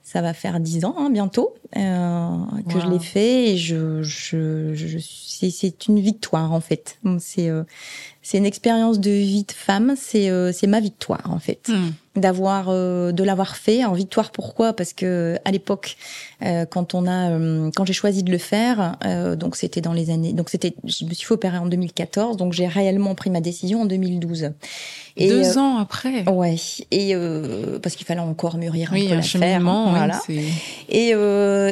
ça 0.07 0.23
va 0.23 0.33
faire 0.35 0.61
dix 0.61 0.85
ans 0.85 0.95
hein, 0.97 1.11
bientôt 1.11 1.57
euh, 1.77 2.37
que 2.69 2.79
je 2.79 2.87
l'ai 2.87 3.01
fait 3.01 3.51
et 3.51 3.57
je, 3.57 4.05
je, 4.05 4.73
je 4.73 4.99
c'est 5.01 5.89
une 5.89 5.99
victoire 5.99 6.53
en 6.53 6.61
fait. 6.61 7.01
C'est 7.19 7.51
euh, 7.51 7.65
c'est 8.23 8.39
une 8.39 8.47
expérience 8.47 9.01
de 9.01 9.11
vie 9.11 9.43
de 9.43 9.51
femme, 9.51 9.95
c'est 9.97 10.31
euh, 10.31 10.53
c'est 10.53 10.69
ma 10.69 10.79
victoire 10.79 11.29
en 11.29 11.41
fait. 11.41 11.69
Hmm 11.69 11.91
d'avoir 12.17 12.67
euh, 12.69 13.13
de 13.13 13.23
l'avoir 13.23 13.57
fait 13.57 13.85
en 13.85 13.93
victoire. 13.93 14.31
Pourquoi? 14.31 14.73
Parce 14.73 14.93
que 14.93 15.37
à 15.45 15.51
l'époque 15.51 15.97
euh, 16.43 16.65
quand 16.67 16.95
on 16.95 17.07
a 17.07 17.31
euh, 17.31 17.71
quand 17.75 17.85
j'ai 17.85 17.93
choisi 17.93 18.23
de 18.23 18.31
le 18.31 18.39
faire 18.39 18.97
donc 19.39 19.57
c'était 19.57 19.81
dans 19.81 19.93
les 19.93 20.11
années 20.11 20.33
donc 20.33 20.51
c'était 20.51 20.75
je 20.85 21.05
me 21.05 21.15
suis 21.15 21.27
fait 21.27 21.35
opérer 21.35 21.59
en 21.59 21.67
2014 21.67 22.37
donc 22.37 22.53
j'ai 22.53 22.67
réellement 22.67 23.15
pris 23.15 23.31
ma 23.31 23.41
décision 23.41 23.83
en 23.83 23.87
2012 23.87 24.53
et 25.19 25.29
deux 25.29 25.57
ans 25.57 25.79
après? 25.79 26.29
ouais. 26.29 26.57
Et 26.91 27.15
parce 27.83 27.97
qu'il 27.97 28.07
fallait 28.07 28.21
encore 28.21 28.57
mûrir 28.59 28.93
un 28.93 28.97
peu 28.97 29.15
l'affaire 29.15 29.61
voilà. 29.61 30.21
et 30.89 31.11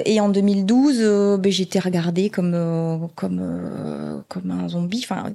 et 0.06 0.20
en 0.20 0.28
2012 0.28 1.38
ben, 1.38 1.52
j'étais 1.52 1.78
regardée 1.78 2.30
comme 2.30 3.08
comme 3.14 4.22
comme 4.28 4.50
un 4.50 4.68
zombie. 4.68 5.04
Enfin 5.04 5.30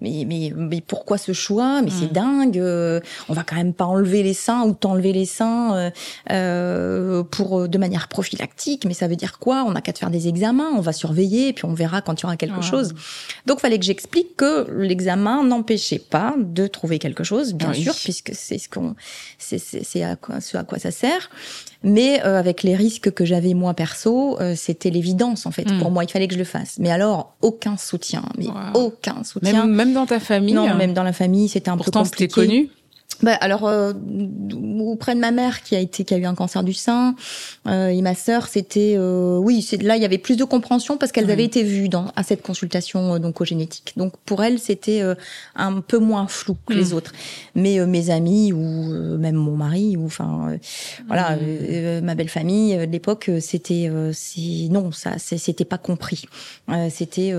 mais 0.00 0.24
mais 0.26 0.52
mais 0.54 0.80
pourquoi 0.80 1.18
ce 1.18 1.32
choix? 1.32 1.80
Mais 1.82 1.90
c'est 1.90 2.10
hmm. 2.10 2.12
dingue 2.12 3.02
on 3.28 3.32
va 3.32 3.42
quand 3.44 3.56
même 3.56 3.72
pas 3.72 3.86
enlever 3.86 4.22
les 4.22 4.34
seins 4.34 4.53
ou 4.62 4.72
t'enlever 4.72 5.12
les 5.12 5.26
seins 5.26 5.74
euh, 5.74 5.90
euh, 6.30 7.22
pour 7.24 7.60
euh, 7.60 7.68
de 7.68 7.78
manière 7.78 8.08
prophylactique. 8.08 8.84
Mais 8.86 8.94
ça 8.94 9.08
veut 9.08 9.16
dire 9.16 9.38
quoi? 9.38 9.64
On 9.66 9.72
n'a 9.72 9.80
qu'à 9.80 9.92
te 9.92 9.98
faire 9.98 10.10
des 10.10 10.28
examens, 10.28 10.70
on 10.76 10.80
va 10.80 10.92
surveiller, 10.92 11.48
et 11.48 11.52
puis 11.52 11.64
on 11.64 11.74
verra 11.74 12.00
quand 12.00 12.20
il 12.20 12.22
y 12.22 12.26
aura 12.26 12.36
quelque 12.36 12.58
ah. 12.58 12.62
chose. 12.62 12.94
Donc, 13.46 13.60
fallait 13.60 13.78
que 13.78 13.84
j'explique 13.84 14.36
que 14.36 14.70
l'examen 14.70 15.42
n'empêchait 15.42 15.98
pas 15.98 16.34
de 16.38 16.66
trouver 16.66 16.98
quelque 16.98 17.24
chose, 17.24 17.54
bien 17.54 17.72
sûr, 17.72 17.94
puisque 17.94 18.32
c'est 18.34 18.58
ce 18.58 18.68
qu'on, 18.68 18.94
c'est 19.38 19.58
c'est 19.58 20.02
à 20.02 20.16
quoi, 20.16 20.40
ce 20.40 20.56
à 20.56 20.64
quoi 20.64 20.78
ça 20.78 20.90
sert. 20.90 21.30
Mais 21.82 22.20
avec 22.20 22.62
les 22.62 22.74
risques 22.74 23.10
que 23.10 23.26
j'avais 23.26 23.52
moi 23.52 23.74
perso, 23.74 24.38
c'était 24.56 24.90
l'évidence 24.90 25.44
en 25.44 25.50
fait. 25.50 25.70
Hmm. 25.70 25.78
Pour 25.78 25.90
moi, 25.90 26.04
il 26.04 26.10
fallait 26.10 26.28
que 26.28 26.34
je 26.34 26.38
le 26.38 26.44
fasse. 26.44 26.76
Mais 26.78 26.90
alors, 26.90 27.34
aucun 27.42 27.76
soutien, 27.76 28.22
mais 28.38 28.46
aucun 28.74 29.22
soutien. 29.24 29.66
Même, 29.66 29.74
même 29.74 29.92
dans 29.92 30.06
ta 30.06 30.20
famille. 30.20 30.54
Non, 30.54 30.74
même 30.74 30.94
dans 30.94 31.02
la 31.02 31.12
famille, 31.12 31.48
c'était 31.48 31.70
un 31.70 31.76
Pourtant, 31.76 32.02
peu 32.02 32.08
compliqué. 32.08 32.26
Pourtant, 32.28 32.42
c'était 32.42 32.48
connu. 32.48 32.70
Bah, 33.22 33.34
alors 33.40 33.66
euh, 33.66 33.92
auprès 34.80 35.14
de 35.14 35.20
ma 35.20 35.30
mère 35.30 35.62
qui 35.62 35.76
a 35.76 35.78
été 35.78 36.04
qui 36.04 36.14
a 36.14 36.18
eu 36.18 36.24
un 36.24 36.34
cancer 36.34 36.62
du 36.62 36.72
sein 36.72 37.14
euh, 37.66 37.88
et 37.88 38.02
ma 38.02 38.14
sœur 38.14 38.48
c'était 38.48 38.94
euh, 38.96 39.38
oui 39.38 39.62
c'est 39.62 39.82
là 39.82 39.96
il 39.96 40.02
y 40.02 40.04
avait 40.04 40.18
plus 40.18 40.36
de 40.36 40.44
compréhension 40.44 40.96
parce 40.96 41.12
qu'elles 41.12 41.30
avaient 41.30 41.44
été 41.44 41.62
vues 41.62 41.88
dans 41.88 42.06
à 42.16 42.22
cette 42.22 42.42
consultation 42.42 43.14
euh, 43.14 43.18
donc 43.18 43.40
au 43.40 43.44
génétique. 43.44 43.92
Donc 43.96 44.16
pour 44.24 44.42
elles 44.42 44.58
c'était 44.58 45.00
euh, 45.00 45.14
un 45.54 45.80
peu 45.80 45.98
moins 45.98 46.26
flou 46.26 46.56
que 46.66 46.72
les 46.72 46.90
mm. 46.90 46.92
autres. 46.92 47.12
Mais 47.54 47.84
mes 47.86 48.10
amis 48.10 48.52
ou 48.52 49.18
même 49.18 49.36
mon 49.36 49.56
mari 49.56 49.96
ou 49.96 50.06
enfin 50.06 50.56
voilà 51.06 51.36
mm. 51.36 52.00
ma 52.02 52.14
belle 52.14 52.28
famille 52.28 52.76
de 52.76 52.90
l'époque 52.90 53.30
c'était 53.40 53.90
non 54.70 54.92
ça 54.92 55.18
c'était 55.18 55.64
pas 55.64 55.78
compris. 55.78 56.24
C'était 56.90 57.32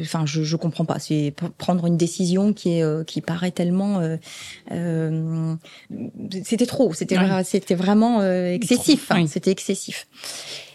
enfin 0.00 0.24
je 0.26 0.42
je 0.42 0.56
comprends 0.56 0.84
pas. 0.84 0.98
C'est 0.98 1.34
prendre 1.58 1.86
une 1.86 1.96
décision 1.96 2.52
qui 2.52 2.78
est 2.78 3.06
qui 3.06 3.20
paraît 3.20 3.50
tellement 3.50 4.00
euh, 4.00 4.16
c'était 6.44 6.66
trop, 6.66 6.92
c'était 6.94 7.16
c'était 7.44 7.74
vraiment 7.74 8.20
euh, 8.20 8.52
excessif, 8.52 9.10
hein, 9.10 9.26
c'était 9.26 9.50
excessif. 9.50 10.06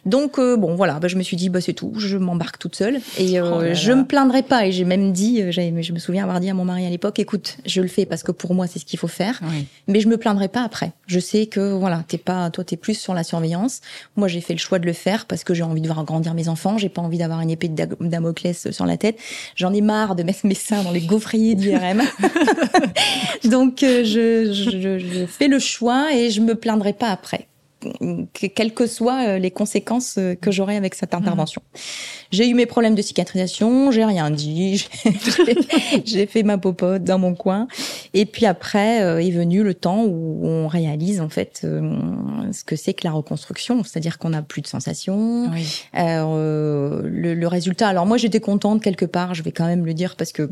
Donc 0.07 0.39
euh, 0.39 0.55
bon 0.55 0.73
voilà, 0.75 0.99
bah, 0.99 1.09
je 1.09 1.17
me 1.17 1.21
suis 1.21 1.35
dit 1.35 1.49
bah 1.49 1.59
c'est 1.59 1.73
tout, 1.73 1.93
je 1.97 2.17
m'embarque 2.17 2.57
toute 2.57 2.75
seule. 2.75 2.99
Et 3.17 3.39
euh, 3.39 3.71
oh 3.71 3.73
je 3.73 3.91
me 3.91 4.05
plaindrai 4.05 4.41
pas. 4.41 4.65
Et 4.65 4.71
j'ai 4.71 4.85
même 4.85 5.11
dit, 5.11 5.41
euh, 5.41 5.51
je 5.51 5.91
me 5.91 5.99
souviens 5.99 6.23
avoir 6.23 6.39
dit 6.39 6.49
à 6.49 6.53
mon 6.53 6.63
mari 6.63 6.85
à 6.85 6.89
l'époque, 6.89 7.19
écoute, 7.19 7.57
je 7.65 7.81
le 7.81 7.89
fais 7.89 8.05
parce 8.05 8.23
que 8.23 8.31
pour 8.31 8.53
moi 8.55 8.67
c'est 8.67 8.79
ce 8.79 8.85
qu'il 8.85 8.97
faut 8.97 9.09
faire, 9.09 9.41
mais 9.87 9.99
je 9.99 10.07
me 10.07 10.17
plaindrai 10.17 10.47
pas 10.47 10.63
après. 10.63 10.93
Je 11.07 11.19
sais 11.19 11.47
que 11.47 11.73
voilà, 11.73 12.03
t'es 12.07 12.17
pas, 12.17 12.49
toi 12.49 12.63
t'es 12.63 12.77
plus 12.77 12.97
sur 12.97 13.13
la 13.13 13.23
surveillance. 13.23 13.81
Moi 14.15 14.29
j'ai 14.29 14.39
fait 14.39 14.53
le 14.53 14.59
choix 14.59 14.79
de 14.79 14.85
le 14.85 14.93
faire 14.93 15.25
parce 15.25 15.43
que 15.43 15.53
j'ai 15.53 15.63
envie 15.63 15.81
de 15.81 15.87
voir 15.87 16.03
grandir 16.05 16.33
mes 16.33 16.47
enfants, 16.47 16.77
j'ai 16.77 16.89
pas 16.89 17.01
envie 17.01 17.17
d'avoir 17.17 17.41
une 17.41 17.49
épée 17.49 17.67
de 17.67 17.87
Damoclès 17.99 18.71
sur 18.71 18.85
la 18.85 18.95
tête. 18.95 19.17
J'en 19.55 19.73
ai 19.73 19.81
marre 19.81 20.15
de 20.15 20.23
mettre 20.23 20.45
mes 20.45 20.55
seins 20.55 20.83
dans 20.83 20.91
les 20.91 21.01
gaufriers 21.01 21.55
d'IRM. 21.55 22.01
Donc 23.43 23.79
je, 23.81 24.53
je, 24.53 24.99
je 24.99 25.25
fais 25.25 25.49
le 25.49 25.59
choix 25.59 26.13
et 26.13 26.29
je 26.29 26.39
me 26.39 26.55
plaindrai 26.55 26.93
pas 26.93 27.09
après 27.09 27.47
quelles 28.33 28.73
que 28.73 28.87
soient 28.87 29.27
euh, 29.27 29.37
les 29.37 29.51
conséquences 29.51 30.15
euh, 30.17 30.35
que 30.35 30.51
j'aurai 30.51 30.77
avec 30.77 30.95
cette 30.95 31.13
mhm. 31.13 31.19
intervention. 31.19 31.61
J'ai 32.31 32.47
eu 32.47 32.53
mes 32.53 32.65
problèmes 32.65 32.95
de 32.95 33.01
cicatrisation, 33.01 33.91
j'ai 33.91 34.03
rien 34.03 34.31
dit, 34.31 34.87
j'ai 36.05 36.25
fait 36.25 36.43
ma 36.43 36.57
popote 36.57 37.03
dans 37.03 37.19
mon 37.19 37.35
coin. 37.35 37.67
Et 38.13 38.25
puis 38.25 38.45
après 38.45 39.03
euh, 39.03 39.21
est 39.21 39.31
venu 39.31 39.63
le 39.63 39.73
temps 39.73 40.03
où 40.03 40.45
on 40.45 40.67
réalise 40.67 41.21
en 41.21 41.29
fait 41.29 41.61
ce 41.61 42.63
que 42.63 42.75
c'est 42.75 42.93
que 42.93 43.05
la 43.05 43.11
reconstruction, 43.11 43.83
c'est-à-dire 43.83 44.17
qu'on 44.17 44.29
n'a 44.29 44.41
plus 44.41 44.61
de 44.61 44.67
sensations. 44.67 45.51
le, 45.93 47.33
le, 47.33 47.47
résultat. 47.47 47.87
Alors 47.87 48.05
moi 48.05 48.17
j'étais 48.17 48.39
contente 48.39 48.81
quelque 48.81 49.05
part, 49.05 49.33
je 49.33 49.43
vais 49.43 49.51
quand 49.51 49.65
même 49.65 49.85
le 49.85 49.93
dire 49.93 50.15
parce 50.15 50.31
que 50.31 50.49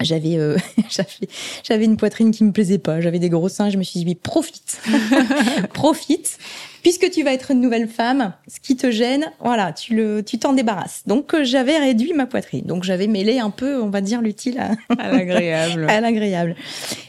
j'avais 0.00 0.36
euh, 0.36 0.56
j'avais 1.64 1.84
une 1.84 1.96
poitrine 1.96 2.30
qui 2.30 2.44
me 2.44 2.52
plaisait 2.52 2.78
pas, 2.78 3.00
j'avais 3.00 3.18
des 3.18 3.28
gros 3.28 3.48
seins, 3.48 3.70
je 3.70 3.78
me 3.78 3.82
suis 3.82 4.04
dit 4.04 4.14
profite. 4.14 4.80
profite 5.74 6.38
puisque 6.82 7.10
tu 7.10 7.22
vas 7.22 7.32
être 7.32 7.52
une 7.52 7.60
nouvelle 7.60 7.88
femme, 7.88 8.32
ce 8.48 8.60
qui 8.60 8.76
te 8.76 8.90
gêne, 8.90 9.30
voilà, 9.40 9.72
tu 9.72 9.94
le 9.94 10.22
tu 10.22 10.38
t'en 10.38 10.52
débarrasses. 10.52 11.02
Donc 11.06 11.34
euh, 11.34 11.44
j'avais 11.44 11.78
réduit 11.78 12.12
ma 12.12 12.26
poitrine. 12.26 12.66
Donc 12.66 12.84
j'avais 12.84 13.06
mêlé 13.06 13.38
un 13.38 13.50
peu, 13.50 13.80
on 13.80 13.90
va 13.90 14.00
dire 14.00 14.20
l'utile 14.20 14.58
à, 14.58 15.12
l'agréable. 15.12 15.86
à 15.88 16.00
l'agréable. 16.00 16.56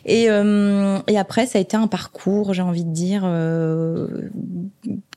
Et 0.06 0.30
euh, 0.30 1.00
et 1.08 1.18
après 1.18 1.46
ça 1.46 1.58
a 1.58 1.62
été 1.62 1.75
un 1.75 1.88
parcours, 1.88 2.54
j'ai 2.54 2.62
envie 2.62 2.86
de 2.86 2.94
dire 2.94 3.24
euh, 3.25 4.08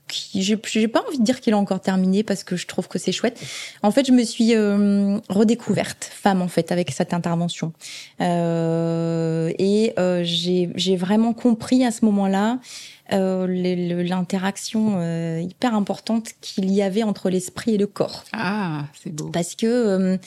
j'ai 0.08 0.88
pas 0.88 1.04
envie 1.06 1.18
de 1.18 1.25
dire 1.25 1.40
qu'il 1.40 1.54
a 1.54 1.58
encore 1.58 1.80
terminé 1.80 2.22
parce 2.22 2.44
que 2.44 2.56
je 2.56 2.66
trouve 2.66 2.88
que 2.88 2.98
c'est 2.98 3.12
chouette. 3.12 3.40
En 3.82 3.90
fait, 3.90 4.06
je 4.06 4.12
me 4.12 4.25
suis 4.25 4.54
euh, 4.54 5.18
redécouverte 5.28 6.10
femme 6.12 6.42
en 6.42 6.48
fait 6.48 6.70
avec 6.72 6.90
cette 6.90 7.12
intervention 7.12 7.72
euh, 8.20 9.52
et 9.58 9.92
euh, 9.98 10.22
j'ai 10.25 10.96
vraiment 10.96 11.32
compris 11.32 11.84
à 11.84 11.90
ce 11.90 12.04
moment-là 12.04 12.58
euh, 13.12 13.46
l'interaction 13.48 15.00
hyper 15.40 15.75
importante 15.75 16.30
qu'il 16.40 16.70
y 16.72 16.82
avait 16.82 17.02
entre 17.02 17.30
l'esprit 17.30 17.75
et 17.75 17.78
le 17.78 17.86
corps. 17.86 18.25
Ah, 18.32 18.84
c'est 19.02 19.14
beau. 19.14 19.30
Parce 19.32 19.54
que 19.54 20.18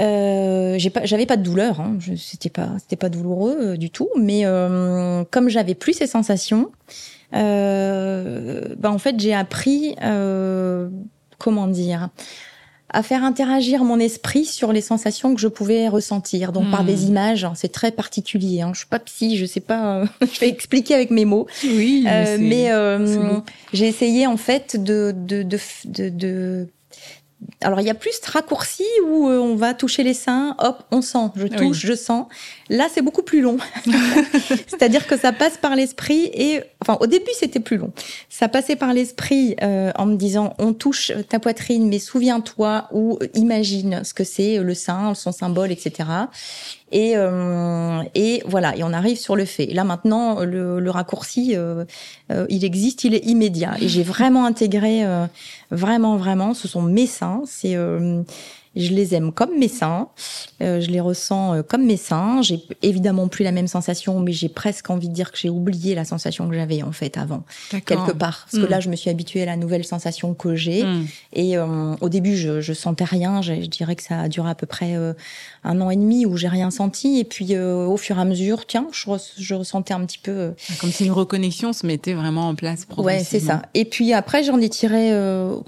euh, 0.00 0.78
pas, 0.94 1.04
j'avais 1.04 1.26
pas 1.26 1.36
de 1.36 1.42
douleur, 1.42 1.80
hein, 1.80 1.98
c'était 2.16 2.48
pas, 2.48 2.70
c'était 2.78 2.96
pas 2.96 3.10
douloureux 3.10 3.76
du 3.76 3.90
tout, 3.90 4.08
mais 4.16 4.44
comme 5.30 5.48
j'avais 5.48 5.74
plus 5.74 5.92
ces 5.92 6.06
sensations, 6.06 6.70
bah 7.32 8.90
en 8.90 8.98
fait 8.98 9.18
j'ai 9.18 9.34
appris 9.34 9.96
euh, 10.02 10.88
comment 11.38 11.66
dire 11.66 12.10
à 12.94 13.02
faire 13.02 13.24
interagir 13.24 13.84
mon 13.84 13.98
esprit 13.98 14.44
sur 14.44 14.72
les 14.72 14.82
sensations 14.82 15.34
que 15.34 15.40
je 15.40 15.48
pouvais 15.48 15.88
ressentir, 15.88 16.52
donc 16.52 16.70
par 16.70 16.84
des 16.84 17.06
hmm. 17.06 17.08
images. 17.08 17.44
Hein, 17.44 17.54
c'est 17.56 17.72
très 17.72 17.90
particulier. 17.90 18.60
Hein. 18.60 18.72
Je 18.74 18.80
suis 18.80 18.86
pas 18.86 18.98
psy, 18.98 19.38
je 19.38 19.46
sais 19.46 19.60
pas. 19.60 20.04
je 20.20 20.40
vais 20.40 20.48
expliquer 20.48 20.94
avec 20.94 21.10
mes 21.10 21.24
mots. 21.24 21.46
Oui, 21.64 22.04
mais, 22.38 22.70
euh, 22.70 23.40
j'ai 23.72 23.88
essayé 23.88 24.26
en 24.26 24.36
fait 24.36 24.76
de, 24.76 25.14
de, 25.16 25.42
de, 25.42 25.58
de 26.10 26.68
alors 27.60 27.80
il 27.80 27.86
y 27.86 27.90
a 27.90 27.94
plus 27.94 28.20
de 28.20 28.30
raccourci 28.30 28.84
où 29.06 29.28
euh, 29.28 29.38
on 29.38 29.54
va 29.54 29.74
toucher 29.74 30.02
les 30.02 30.14
seins, 30.14 30.54
hop, 30.58 30.82
on 30.90 31.02
sent, 31.02 31.30
je 31.36 31.46
touche, 31.46 31.78
je 31.78 31.94
sens. 31.94 32.26
Là, 32.68 32.88
c'est 32.92 33.02
beaucoup 33.02 33.22
plus 33.22 33.40
long. 33.40 33.58
C'est-à-dire 34.66 35.06
que 35.06 35.18
ça 35.18 35.32
passe 35.32 35.56
par 35.56 35.76
l'esprit 35.76 36.30
et 36.34 36.62
enfin 36.80 36.98
au 37.00 37.06
début 37.06 37.30
c'était 37.38 37.60
plus 37.60 37.76
long. 37.76 37.92
Ça 38.28 38.48
passait 38.48 38.76
par 38.76 38.92
l'esprit 38.92 39.56
euh, 39.62 39.92
en 39.96 40.06
me 40.06 40.16
disant 40.16 40.54
on 40.58 40.72
touche 40.72 41.12
ta 41.28 41.38
poitrine, 41.38 41.88
mais 41.88 41.98
souviens-toi 41.98 42.88
ou 42.92 43.18
imagine 43.34 44.04
ce 44.04 44.14
que 44.14 44.24
c'est 44.24 44.58
le 44.58 44.74
sein, 44.74 45.14
son 45.14 45.32
symbole, 45.32 45.72
etc. 45.72 46.08
Et, 46.92 47.14
euh, 47.16 48.02
et 48.14 48.42
voilà, 48.46 48.76
et 48.76 48.84
on 48.84 48.92
arrive 48.92 49.18
sur 49.18 49.34
le 49.34 49.46
fait. 49.46 49.66
Là 49.66 49.82
maintenant, 49.82 50.40
le, 50.40 50.78
le 50.78 50.90
raccourci, 50.90 51.56
euh, 51.56 51.84
euh, 52.30 52.46
il 52.50 52.64
existe, 52.64 53.04
il 53.04 53.14
est 53.14 53.24
immédiat. 53.26 53.74
Et 53.80 53.88
j'ai 53.88 54.02
vraiment 54.02 54.44
intégré, 54.44 55.04
euh, 55.04 55.26
vraiment, 55.70 56.16
vraiment, 56.16 56.52
ce 56.52 56.68
sont 56.68 56.82
mes 56.82 57.06
seins. 57.06 57.42
C'est 57.46 57.76
je 58.74 58.92
les 58.92 59.14
aime 59.14 59.32
comme 59.32 59.58
mes 59.58 59.68
seins, 59.68 60.08
euh, 60.62 60.80
je 60.80 60.90
les 60.90 61.00
ressens 61.00 61.54
euh, 61.54 61.62
comme 61.62 61.84
mes 61.84 61.96
seins. 61.96 62.40
J'ai 62.42 62.62
évidemment 62.82 63.28
plus 63.28 63.44
la 63.44 63.52
même 63.52 63.66
sensation, 63.66 64.18
mais 64.20 64.32
j'ai 64.32 64.48
presque 64.48 64.88
envie 64.88 65.08
de 65.08 65.14
dire 65.14 65.30
que 65.30 65.38
j'ai 65.38 65.50
oublié 65.50 65.94
la 65.94 66.04
sensation 66.04 66.48
que 66.48 66.54
j'avais 66.54 66.82
en 66.82 66.92
fait 66.92 67.18
avant, 67.18 67.44
quelque 67.70 68.12
part. 68.12 68.46
Parce 68.50 68.62
que 68.62 68.66
hmm. 68.66 68.70
là, 68.70 68.80
je 68.80 68.88
me 68.88 68.96
suis 68.96 69.10
habituée 69.10 69.42
à 69.42 69.46
la 69.46 69.56
nouvelle 69.56 69.84
sensation 69.84 70.32
que 70.34 70.54
j'ai. 70.54 70.84
Hmm. 70.84 71.06
Et 71.34 71.58
euh, 71.58 71.94
au 72.00 72.08
début, 72.08 72.36
je, 72.36 72.60
je 72.60 72.72
sentais 72.72 73.04
rien. 73.04 73.42
Je, 73.42 73.52
dirais 73.72 73.96
que 73.96 74.02
ça 74.02 74.20
a 74.20 74.28
duré 74.28 74.50
à 74.50 74.54
peu 74.54 74.66
près 74.66 74.94
un 75.64 75.80
an 75.80 75.90
et 75.90 75.96
demi 75.96 76.26
où 76.26 76.36
j'ai 76.36 76.48
rien 76.48 76.70
senti. 76.70 77.18
Et 77.18 77.24
puis 77.24 77.56
au 77.56 77.96
fur 77.96 78.18
et 78.18 78.20
à 78.20 78.24
mesure, 78.24 78.66
tiens, 78.66 78.86
je, 78.92 79.06
je 79.38 79.54
ressentais 79.54 79.94
un 79.94 80.04
petit 80.04 80.18
peu 80.18 80.52
comme 80.80 80.90
si 80.90 81.04
une 81.04 81.12
reconnexion 81.12 81.72
se 81.72 81.86
mettait 81.86 82.14
vraiment 82.14 82.48
en 82.48 82.54
place. 82.54 82.86
Ouais, 82.96 83.22
c'est 83.24 83.40
ça. 83.40 83.62
Et 83.74 83.84
puis 83.84 84.12
après, 84.12 84.44
j'en 84.44 84.60
ai 84.60 84.68
tiré 84.68 85.12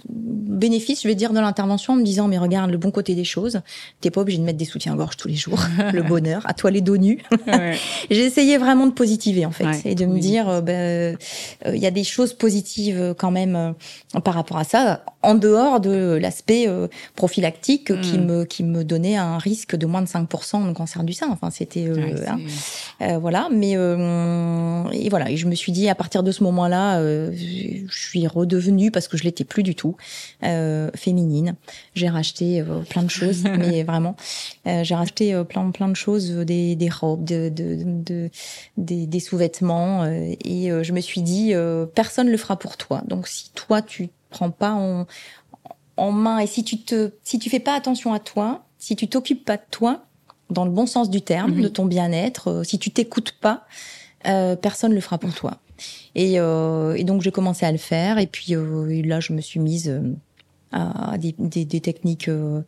bénéfice, 0.08 1.02
je 1.02 1.08
vais 1.08 1.14
dire, 1.14 1.32
de 1.32 1.40
l'intervention 1.40 1.94
en 1.94 1.96
me 1.96 2.04
disant 2.04 2.28
mais 2.28 2.38
regarde 2.38 2.70
le 2.70 2.78
bon 2.78 2.90
côté 2.94 3.14
des 3.14 3.24
choses. 3.24 3.60
T'es 4.00 4.10
pas 4.10 4.22
obligé 4.22 4.38
de 4.38 4.44
mettre 4.44 4.58
des 4.58 4.64
soutiens-gorge 4.64 5.18
tous 5.18 5.28
les 5.28 5.34
jours. 5.34 5.60
le 5.92 6.02
bonheur. 6.02 6.42
À 6.46 6.54
toi 6.54 6.70
les 6.70 6.80
dos 6.80 6.96
nus. 6.96 7.18
J'ai 8.10 8.24
essayé 8.24 8.56
vraiment 8.56 8.86
de 8.86 8.92
positiver 8.92 9.44
en 9.44 9.50
fait 9.50 9.84
et 9.84 9.94
de 9.94 10.06
me 10.06 10.18
dire, 10.18 10.48
euh, 10.48 10.60
ben, 10.60 11.16
euh, 11.66 11.74
il 11.74 11.80
y 11.80 11.86
a 11.86 11.90
des 11.90 12.04
choses 12.04 12.32
positives 12.32 13.00
euh, 13.00 13.14
quand 13.14 13.30
même 13.30 13.74
par 14.24 14.34
rapport 14.34 14.58
à 14.58 14.64
ça, 14.64 15.04
en 15.22 15.34
dehors 15.34 15.80
de 15.80 16.18
l'aspect 16.20 16.68
prophylactique 17.16 18.00
qui 18.00 18.18
hmm. 18.18 18.24
me 18.24 18.44
qui 18.44 18.62
me 18.62 18.84
donnait 18.84 19.16
un 19.16 19.38
risque 19.38 19.76
de 19.76 19.86
moins 19.86 20.02
de 20.02 20.06
5% 20.06 20.68
de 20.68 20.72
cancer 20.72 21.02
du 21.02 21.12
sein. 21.12 21.28
Enfin, 21.30 21.50
c'était 21.50 21.88
hein. 22.26 23.18
voilà. 23.18 23.48
Mais 23.50 23.72
et 23.72 25.08
voilà. 25.08 25.30
Et 25.30 25.36
je 25.36 25.46
me 25.46 25.54
suis 25.54 25.72
dit 25.72 25.88
à 25.88 25.94
partir 25.94 26.22
de 26.22 26.30
ce 26.30 26.42
moment-là, 26.44 27.00
je 27.02 27.84
suis 27.88 28.26
redevenue 28.26 28.90
parce 28.90 29.08
que 29.08 29.16
je 29.16 29.24
l'étais 29.24 29.44
plus 29.44 29.62
du 29.62 29.74
tout 29.74 29.96
féminine. 30.40 31.54
J'ai 31.94 32.08
racheté 32.08 32.62
plein 32.84 33.02
de 33.02 33.10
choses, 33.10 33.44
mais 33.58 33.82
vraiment, 33.82 34.16
euh, 34.66 34.84
j'ai 34.84 34.94
racheté 34.94 35.34
euh, 35.34 35.44
plein 35.44 35.70
plein 35.70 35.88
de 35.88 35.96
choses, 35.96 36.30
euh, 36.30 36.44
des, 36.44 36.76
des 36.76 36.88
robes, 36.88 37.24
de, 37.24 37.48
de, 37.48 37.82
de 37.84 38.30
des, 38.76 39.06
des 39.06 39.20
sous-vêtements, 39.20 40.04
et 40.06 40.70
je 40.82 40.92
me 40.92 41.00
suis 41.00 41.22
dit, 41.22 41.54
personne 41.94 42.28
le 42.28 42.36
fera 42.36 42.58
pour 42.58 42.76
toi. 42.76 43.02
Donc 43.06 43.28
si 43.28 43.50
toi 43.54 43.82
tu 43.82 44.10
prends 44.30 44.50
pas 44.50 44.72
en, 44.72 45.06
en 45.96 46.12
main 46.12 46.38
et 46.38 46.46
si 46.46 46.64
tu 46.64 46.78
te 46.78 47.12
si 47.22 47.38
tu 47.38 47.50
fais 47.50 47.60
pas 47.60 47.74
attention 47.74 48.12
à 48.12 48.18
toi, 48.18 48.64
si 48.78 48.96
tu 48.96 49.08
t'occupes 49.08 49.44
pas 49.44 49.56
de 49.56 49.62
toi, 49.70 50.04
dans 50.50 50.64
le 50.64 50.70
bon 50.70 50.86
sens 50.86 51.10
du 51.10 51.22
terme, 51.22 51.60
de 51.60 51.68
ton 51.68 51.86
bien-être, 51.86 52.62
si 52.64 52.78
tu 52.78 52.90
t'écoutes 52.90 53.32
pas, 53.32 53.64
euh, 54.26 54.56
personne 54.56 54.94
le 54.94 55.00
fera 55.00 55.18
pour 55.18 55.34
toi. 55.34 55.58
Et, 56.14 56.34
euh, 56.38 56.94
et 56.94 57.04
donc 57.04 57.22
j'ai 57.22 57.32
commencé 57.32 57.66
à 57.66 57.72
le 57.72 57.78
faire 57.78 58.18
et 58.18 58.26
puis 58.26 58.54
euh, 58.54 59.02
là 59.04 59.18
je 59.20 59.32
me 59.32 59.40
suis 59.40 59.58
mise 59.58 60.00
à 60.74 61.18
des, 61.18 61.34
des, 61.38 61.64
des 61.64 61.80
techniques 61.80 62.28
euh, 62.28 62.62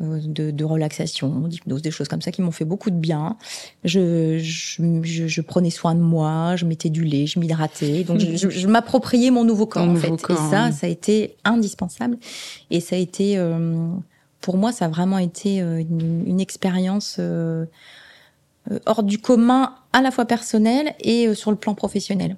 euh, 0.00 0.20
de, 0.22 0.50
de, 0.52 0.64
relaxation, 0.64 1.28
d'hypnose, 1.48 1.82
des 1.82 1.90
choses 1.90 2.06
comme 2.06 2.22
ça 2.22 2.30
qui 2.30 2.40
m'ont 2.40 2.52
fait 2.52 2.64
beaucoup 2.64 2.90
de 2.90 2.96
bien. 2.96 3.36
Je, 3.84 4.38
je, 4.38 5.26
je, 5.26 5.40
prenais 5.40 5.70
soin 5.70 5.94
de 5.96 6.00
moi, 6.00 6.54
je 6.54 6.64
mettais 6.64 6.88
du 6.88 7.04
lait, 7.04 7.26
je 7.26 7.40
m'hydratais, 7.40 8.04
donc 8.04 8.20
je, 8.20 8.48
je 8.48 8.66
m'appropriais 8.68 9.30
mon 9.30 9.44
nouveau 9.44 9.66
corps 9.66 9.88
en 9.88 9.96
fait. 9.96 10.08
et 10.08 10.36
ça, 10.50 10.70
ça 10.70 10.86
a 10.86 10.88
été 10.88 11.36
indispensable. 11.44 12.16
Et 12.70 12.80
ça 12.80 12.94
a 12.94 12.98
été, 12.98 13.36
euh, 13.36 13.88
pour 14.40 14.56
moi, 14.56 14.70
ça 14.70 14.84
a 14.84 14.88
vraiment 14.88 15.18
été 15.18 15.58
une, 15.58 16.24
une 16.26 16.40
expérience 16.40 17.20
hors 18.86 19.02
du 19.02 19.18
commun 19.18 19.74
à 19.92 20.02
la 20.02 20.10
fois 20.12 20.26
personnel 20.26 20.94
et 21.00 21.34
sur 21.34 21.50
le 21.50 21.56
plan 21.56 21.74
professionnel. 21.74 22.36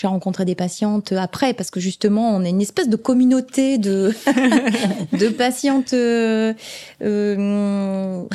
J'ai 0.00 0.06
rencontré 0.06 0.46
des 0.46 0.54
patientes 0.54 1.12
après 1.12 1.52
parce 1.52 1.70
que 1.70 1.78
justement 1.78 2.34
on 2.34 2.42
est 2.42 2.48
une 2.48 2.62
espèce 2.62 2.88
de 2.88 2.96
communauté 2.96 3.76
de 3.76 4.14
de 5.12 5.28
patientes. 5.28 5.92
Euh, 5.92 6.54
euh, 7.02 8.26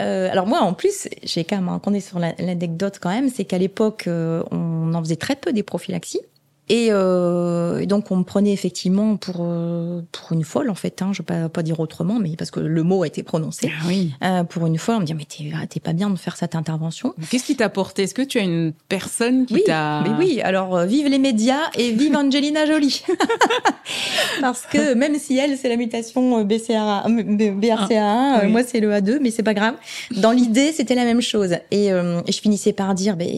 alors 0.00 0.46
moi 0.46 0.60
en 0.60 0.72
plus 0.72 1.08
j'ai 1.24 1.44
quand 1.44 1.60
même 1.60 1.94
est 1.94 2.00
sur 2.00 2.18
l'anecdote 2.18 3.00
quand 3.02 3.10
même, 3.10 3.28
c'est 3.28 3.44
qu'à 3.44 3.58
l'époque 3.58 4.08
on 4.08 4.94
en 4.94 5.00
faisait 5.00 5.16
très 5.16 5.36
peu 5.36 5.52
des 5.52 5.62
prophylaxies. 5.62 6.22
Euh, 6.72 7.78
et, 7.78 7.86
donc 7.86 8.10
on 8.10 8.16
me 8.16 8.24
prenait 8.24 8.52
effectivement 8.52 9.16
pour 9.16 9.36
euh, 9.40 10.02
pour 10.12 10.32
une 10.32 10.44
folle 10.44 10.70
en 10.70 10.74
fait. 10.74 11.02
Hein, 11.02 11.10
je 11.12 11.18
vais 11.18 11.26
pas, 11.26 11.48
pas 11.48 11.62
dire 11.62 11.80
autrement, 11.80 12.18
mais 12.18 12.36
parce 12.36 12.50
que 12.50 12.60
le 12.60 12.82
mot 12.82 13.02
a 13.02 13.06
été 13.06 13.22
prononcé. 13.22 13.70
Ah 13.70 13.84
oui. 13.86 14.12
Euh, 14.22 14.44
pour 14.44 14.66
une 14.66 14.78
folle, 14.78 14.96
on 14.96 15.00
me 15.00 15.04
dit 15.04 15.14
mais 15.14 15.26
t'es 15.66 15.80
pas 15.80 15.92
bien 15.92 16.10
de 16.10 16.18
faire 16.18 16.36
cette 16.36 16.54
intervention. 16.54 17.14
Qu'est-ce 17.30 17.44
qui 17.44 17.56
t'a 17.56 17.68
porté? 17.68 18.04
Est-ce 18.04 18.14
que 18.14 18.22
tu 18.22 18.38
as 18.38 18.42
une 18.42 18.72
personne 18.88 19.46
qui 19.46 19.62
t'a 19.64 20.02
Oui, 20.02 20.10
oui. 20.18 20.40
Alors 20.42 20.84
vive 20.84 21.08
les 21.08 21.18
médias 21.18 21.70
et 21.76 21.90
vive 21.92 22.16
Angelina 22.16 22.66
Jolie. 22.66 23.04
parce 24.40 24.62
que 24.62 24.94
même 24.94 25.18
si 25.18 25.38
elle 25.38 25.56
c'est 25.56 25.68
la 25.68 25.76
mutation 25.76 26.42
BCRA, 26.44 27.04
BRCA1, 27.08 28.48
moi 28.48 28.62
c'est 28.64 28.80
le 28.80 28.90
A2, 28.92 29.18
mais 29.20 29.30
c'est 29.30 29.42
pas 29.42 29.54
grave. 29.54 29.74
Dans 30.16 30.32
l'idée 30.32 30.72
c'était 30.72 30.94
la 30.94 31.04
même 31.04 31.20
chose. 31.20 31.54
Et, 31.70 31.86
et, 31.86 32.32
je 32.32 32.40
finissais 32.40 32.72
par 32.72 32.94
dire, 32.94 33.16
ben 33.16 33.28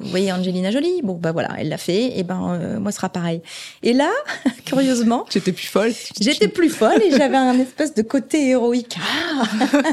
vous 0.00 0.08
voyez 0.08 0.32
Angelina 0.32 0.70
Jolie, 0.70 1.00
bon 1.02 1.14
bah 1.14 1.32
voilà, 1.32 1.50
elle 1.58 1.68
l'a 1.68 1.78
fait. 1.78 2.18
Et 2.18 2.22
ben 2.22 2.58
euh, 2.64 2.80
moi, 2.80 2.90
ce 2.90 2.96
sera 2.96 3.08
pareil. 3.08 3.40
Et 3.82 3.92
là, 3.92 4.10
curieusement, 4.64 5.24
j'étais 5.30 5.52
plus 5.52 5.66
folle. 5.66 5.92
J'étais 6.20 6.48
plus 6.48 6.70
folle 6.70 7.02
et 7.02 7.10
j'avais 7.10 7.36
un 7.36 7.58
espèce 7.58 7.94
de 7.94 8.02
côté 8.02 8.48
héroïque. 8.48 8.96
Ah, 9.00 9.44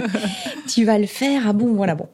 tu 0.73 0.85
vas 0.85 0.97
le 0.97 1.07
faire. 1.07 1.43
Ah 1.47 1.53
bon, 1.53 1.73
voilà 1.73 1.95
bon. 1.95 2.07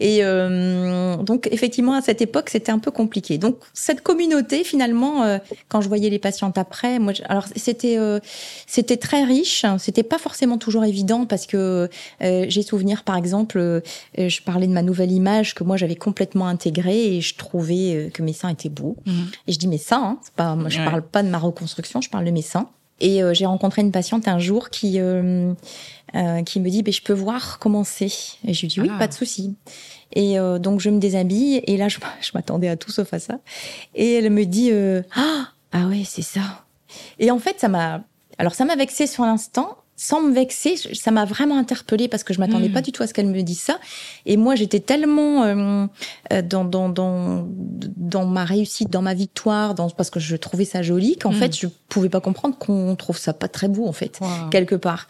Et 0.00 0.18
euh, 0.22 1.16
donc 1.16 1.48
effectivement, 1.50 1.94
à 1.94 2.02
cette 2.02 2.22
époque, 2.22 2.50
c'était 2.50 2.72
un 2.72 2.78
peu 2.78 2.90
compliqué. 2.90 3.38
Donc 3.38 3.58
cette 3.74 4.02
communauté, 4.02 4.64
finalement, 4.64 5.24
euh, 5.24 5.38
quand 5.68 5.80
je 5.80 5.88
voyais 5.88 6.10
les 6.10 6.18
patientes 6.18 6.58
après, 6.58 6.98
moi, 6.98 7.12
alors 7.28 7.46
c'était 7.56 7.98
c'était 8.66 8.96
très 8.96 9.24
riche. 9.24 9.64
C'était 9.78 10.02
pas 10.02 10.18
forcément 10.18 10.58
toujours 10.58 10.84
évident 10.84 11.26
parce 11.26 11.46
que 11.46 11.88
j'ai 12.20 12.62
souvenir, 12.62 13.02
par 13.04 13.16
exemple, 13.16 13.82
je 14.16 14.42
parlais 14.42 14.66
de 14.66 14.72
ma 14.72 14.82
nouvelle 14.82 15.12
image 15.12 15.54
que 15.54 15.64
moi 15.64 15.76
j'avais 15.76 15.96
complètement 15.96 16.46
intégrée 16.46 17.16
et 17.16 17.20
je 17.20 17.34
trouvais 17.34 18.10
que 18.12 18.22
mes 18.22 18.32
seins 18.32 18.50
étaient 18.50 18.68
beaux. 18.68 18.96
Mhm. 19.06 19.28
Et 19.46 19.52
je 19.52 19.58
dis 19.58 19.68
mais 19.68 19.78
hein, 19.96 20.18
pas, 20.36 20.54
moi, 20.54 20.68
je 20.68 20.78
parle 20.78 21.02
pas 21.02 21.22
de 21.22 21.28
ma 21.28 21.38
reconstruction, 21.38 22.00
je 22.00 22.10
parle 22.10 22.24
de 22.24 22.30
mes 22.30 22.42
seins. 22.42 22.68
Et 23.00 23.22
euh, 23.22 23.32
j'ai 23.32 23.46
rencontré 23.46 23.82
une 23.82 23.92
patiente 23.92 24.26
un 24.28 24.38
jour 24.38 24.70
qui 24.70 24.98
euh, 24.98 25.52
euh, 26.14 26.42
qui 26.42 26.60
me 26.60 26.68
dit 26.68 26.82
ben 26.82 26.92
je 26.92 27.02
peux 27.02 27.12
voir 27.12 27.58
comment 27.58 27.84
c'est. 27.84 28.06
Et 28.44 28.54
je 28.54 28.62
lui 28.62 28.68
dis 28.68 28.80
oui 28.80 28.90
ah. 28.92 28.98
pas 28.98 29.06
de 29.06 29.12
souci. 29.12 29.56
Et 30.14 30.36
donc 30.58 30.80
je 30.80 30.90
me 30.90 30.98
déshabille. 30.98 31.62
Et 31.66 31.76
là 31.76 31.88
je, 31.88 31.98
je 32.20 32.30
m'attendais 32.34 32.68
à 32.68 32.76
tout 32.76 32.90
sauf 32.90 33.12
à 33.12 33.18
ça. 33.18 33.38
Et 33.94 34.14
elle 34.14 34.30
me 34.30 34.44
dit 34.44 34.72
ah 35.14 35.48
ah 35.72 35.86
ouais 35.86 36.02
c'est 36.04 36.22
ça. 36.22 36.64
Et 37.18 37.30
en 37.30 37.38
fait 37.38 37.60
ça 37.60 37.68
m'a 37.68 38.02
alors 38.38 38.54
ça 38.54 38.64
m'a 38.64 38.76
vexé 38.76 39.06
sur 39.06 39.24
l'instant 39.24 39.76
sans 40.00 40.22
me 40.22 40.32
vexer, 40.32 40.76
ça 40.94 41.10
m'a 41.10 41.24
vraiment 41.24 41.58
interpellée 41.58 42.06
parce 42.06 42.22
que 42.22 42.32
je 42.32 42.38
m'attendais 42.38 42.68
pas 42.68 42.78
hmm. 42.78 42.84
du 42.84 42.92
tout 42.92 43.02
à 43.02 43.08
ce 43.08 43.12
qu'elle 43.12 43.26
me 43.26 43.42
dise 43.42 43.58
ça. 43.58 43.80
Et 44.26 44.36
moi, 44.36 44.54
j'étais 44.54 44.78
tellement 44.78 45.42
euh, 45.42 45.86
euh, 46.32 46.40
dans, 46.40 46.64
dans, 46.64 46.88
dans, 46.88 47.48
dans 47.96 48.24
ma 48.24 48.44
réussite, 48.44 48.90
dans 48.90 49.02
ma 49.02 49.14
victoire, 49.14 49.74
dans, 49.74 49.90
parce 49.90 50.10
que 50.10 50.20
je 50.20 50.36
trouvais 50.36 50.64
ça 50.64 50.82
joli, 50.82 51.16
qu'en 51.16 51.32
hmm. 51.32 51.34
fait, 51.34 51.58
je 51.58 51.66
pouvais 51.88 52.08
pas 52.08 52.20
comprendre 52.20 52.56
qu'on 52.56 52.94
trouve 52.94 53.18
ça 53.18 53.32
pas 53.32 53.48
très 53.48 53.66
beau, 53.66 53.88
en 53.88 53.92
fait, 53.92 54.20
quelque 54.52 54.76
part. 54.76 55.08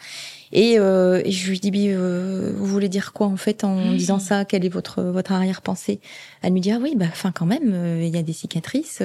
Et, 0.51 0.79
euh, 0.79 1.21
et, 1.25 1.31
je 1.31 1.49
lui 1.49 1.59
dis, 1.59 1.71
euh, 1.89 2.53
vous 2.55 2.65
voulez 2.65 2.89
dire 2.89 3.13
quoi 3.13 3.27
en 3.27 3.37
fait 3.37 3.63
en 3.63 3.75
hmm. 3.75 3.97
disant 3.97 4.19
ça? 4.19 4.45
Quelle 4.45 4.65
est 4.65 4.69
votre 4.69 5.03
votre 5.03 5.31
arrière-pensée? 5.31 5.99
Elle 6.41 6.53
me 6.53 6.59
dit, 6.59 6.71
ah 6.71 6.79
oui, 6.81 6.93
bah, 6.95 7.05
enfin 7.07 7.31
quand 7.31 7.45
même, 7.45 7.71
euh, 7.73 8.03
il 8.03 8.13
y 8.13 8.17
a 8.17 8.23
des 8.23 8.33
cicatrices. 8.33 9.03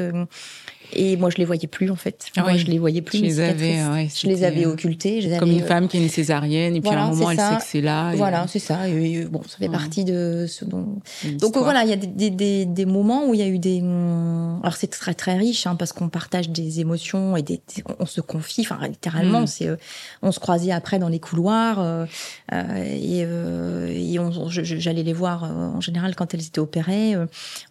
Et 0.93 1.17
moi, 1.17 1.31
je 1.31 1.37
les 1.37 1.45
voyais 1.45 1.67
plus 1.67 1.91
en 1.91 1.97
fait. 1.97 2.27
Ah 2.37 2.43
moi, 2.43 2.57
je 2.57 2.67
les 2.67 2.79
voyais 2.79 3.03
plus. 3.03 3.19
Je 3.19 3.25
les 3.25 3.41
avais, 3.41 3.79
je 4.15 4.27
les 4.27 4.45
avais 4.45 4.67
occultés. 4.67 5.21
Je 5.21 5.39
comme 5.39 5.51
une 5.51 5.65
femme 5.65 5.89
qui 5.89 5.97
est 5.97 6.03
une 6.03 6.09
césarienne 6.09 6.77
et 6.77 6.81
puis 6.81 6.91
à 6.91 7.05
un 7.05 7.11
moment, 7.11 7.31
elle 7.31 7.39
sait 7.39 7.57
que 7.57 7.65
c'est 7.65 7.81
là. 7.81 8.15
Voilà, 8.15 8.47
c'est 8.49 8.59
ça. 8.59 8.89
Et, 8.89 9.25
bon, 9.25 9.43
ça 9.47 9.59
fait 9.59 9.69
partie 9.69 10.05
de 10.05 10.47
ce 10.49 10.65
dont. 10.65 11.01
Donc 11.39 11.57
voilà, 11.57 11.85
il 11.85 11.91
y 11.91 11.93
a 11.93 11.97
des, 11.97 12.31
des, 12.31 12.65
des, 12.65 12.87
moments 12.87 13.27
où 13.27 13.35
il 13.35 13.41
y 13.41 13.43
a 13.43 13.49
eu 13.49 13.59
des. 13.59 13.81
Alors 14.63 14.77
c'est 14.77 14.89
très 14.89 15.15
très 15.15 15.37
riche 15.37 15.67
hein, 15.67 15.77
parce 15.77 15.93
qu'on 15.93 16.09
partage 16.09 16.51
des 16.51 16.81
émotions 16.81 17.37
et 17.37 17.43
des, 17.43 17.61
on 17.99 18.07
se 18.07 18.21
confie. 18.21 18.63
Enfin, 18.63 18.87
littéralement, 18.87 19.43
mm. 19.43 19.47
c'est. 19.47 19.69
on 20.23 20.33
se 20.33 20.41
croisait 20.41 20.73
après 20.73 20.99
dans 20.99 21.09
les 21.09 21.21
couloirs 21.21 21.81
euh, 21.81 22.07
euh, 22.53 22.85
et, 22.85 23.25
euh, 23.25 23.89
et 23.89 24.19
j'allais 24.49 25.03
les 25.03 25.13
voir 25.13 25.45
en 25.45 25.81
général 25.81 26.15
quand 26.15 26.35
elles 26.35 26.47
étaient 26.47 26.61
opérées. 26.61 27.15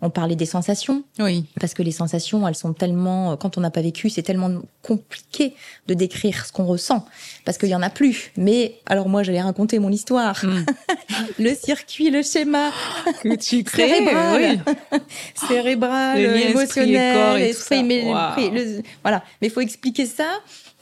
on 0.02 0.10
parlait 0.10 0.36
des 0.36 0.46
sensations. 0.46 1.04
Oui. 1.20 1.46
Parce 1.60 1.74
que 1.74 1.84
les 1.84 1.92
sensations, 1.92 2.48
elles 2.48 2.56
sont 2.56 2.74
tellement 2.74 3.13
euh, 3.14 3.36
quand 3.36 3.58
on 3.58 3.62
n'a 3.62 3.72
pas 3.72 3.82
vécu, 3.82 4.10
c'est 4.10 4.22
tellement 4.22 4.62
compliqué 4.82 5.54
de 5.88 5.94
décrire 5.94 6.46
ce 6.46 6.52
qu'on 6.52 6.66
ressent 6.66 7.06
parce 7.46 7.58
qu'il 7.58 7.70
y 7.70 7.76
en 7.76 7.82
a 7.82 7.90
plus. 7.90 8.32
Mais 8.38 8.76
alors 8.86 9.10
moi, 9.10 9.24
j'allais 9.24 9.42
raconter 9.42 9.80
mon 9.80 9.92
histoire, 9.92 10.44
hmm. 10.44 10.66
le 11.40 11.56
circuit, 11.56 12.10
le 12.10 12.22
schéma 12.22 12.72
que 13.24 13.36
tu 13.36 13.64
crées, 13.64 13.90
cérébral, 13.90 14.62
oui. 14.92 15.00
cérébral, 15.48 16.20
émotionnel, 16.20 17.42
esprit, 17.42 17.84
mais 17.84 18.04
voilà. 19.04 19.24
Mais 19.42 19.48
il 19.48 19.52
faut 19.52 19.62
expliquer 19.62 20.06
ça. 20.06 20.28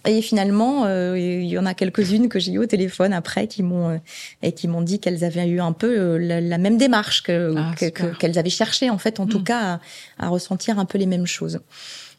Et 0.08 0.22
finalement, 0.22 0.86
euh, 0.86 1.17
il 1.17 1.46
y 1.46 1.60
en 1.60 1.65
a 1.65 1.76
quelques-unes 1.76 2.28
que 2.28 2.39
j'ai 2.39 2.54
eu 2.54 2.58
au 2.58 2.65
téléphone 2.65 3.13
après 3.13 3.48
qui 3.48 3.62
m'ont 3.62 3.89
euh, 3.89 3.98
et 4.41 4.52
qui 4.52 4.67
m'ont 4.67 4.82
dit 4.82 5.00
qu'elles 5.00 5.24
avaient 5.24 5.48
eu 5.48 5.62
un 5.62 5.74
peu 5.74 6.17
la, 6.17 6.58
même 6.58 6.78
démarche 6.78 7.22
que 7.22 7.54
ah, 7.56 7.76
qu'elles 8.20 8.39
avaient 8.39 8.50
cherché 8.50 8.89
en 8.89 8.98
fait, 8.98 9.20
en 9.20 9.28
tout 9.28 9.39
hmm. 9.39 9.44
cas, 9.44 9.80
à, 10.17 10.26
à, 10.26 10.30
ressentir 10.30 10.80
un 10.80 10.86
peu 10.86 10.98
les 10.98 11.06
mêmes 11.06 11.28
choses. 11.28 11.60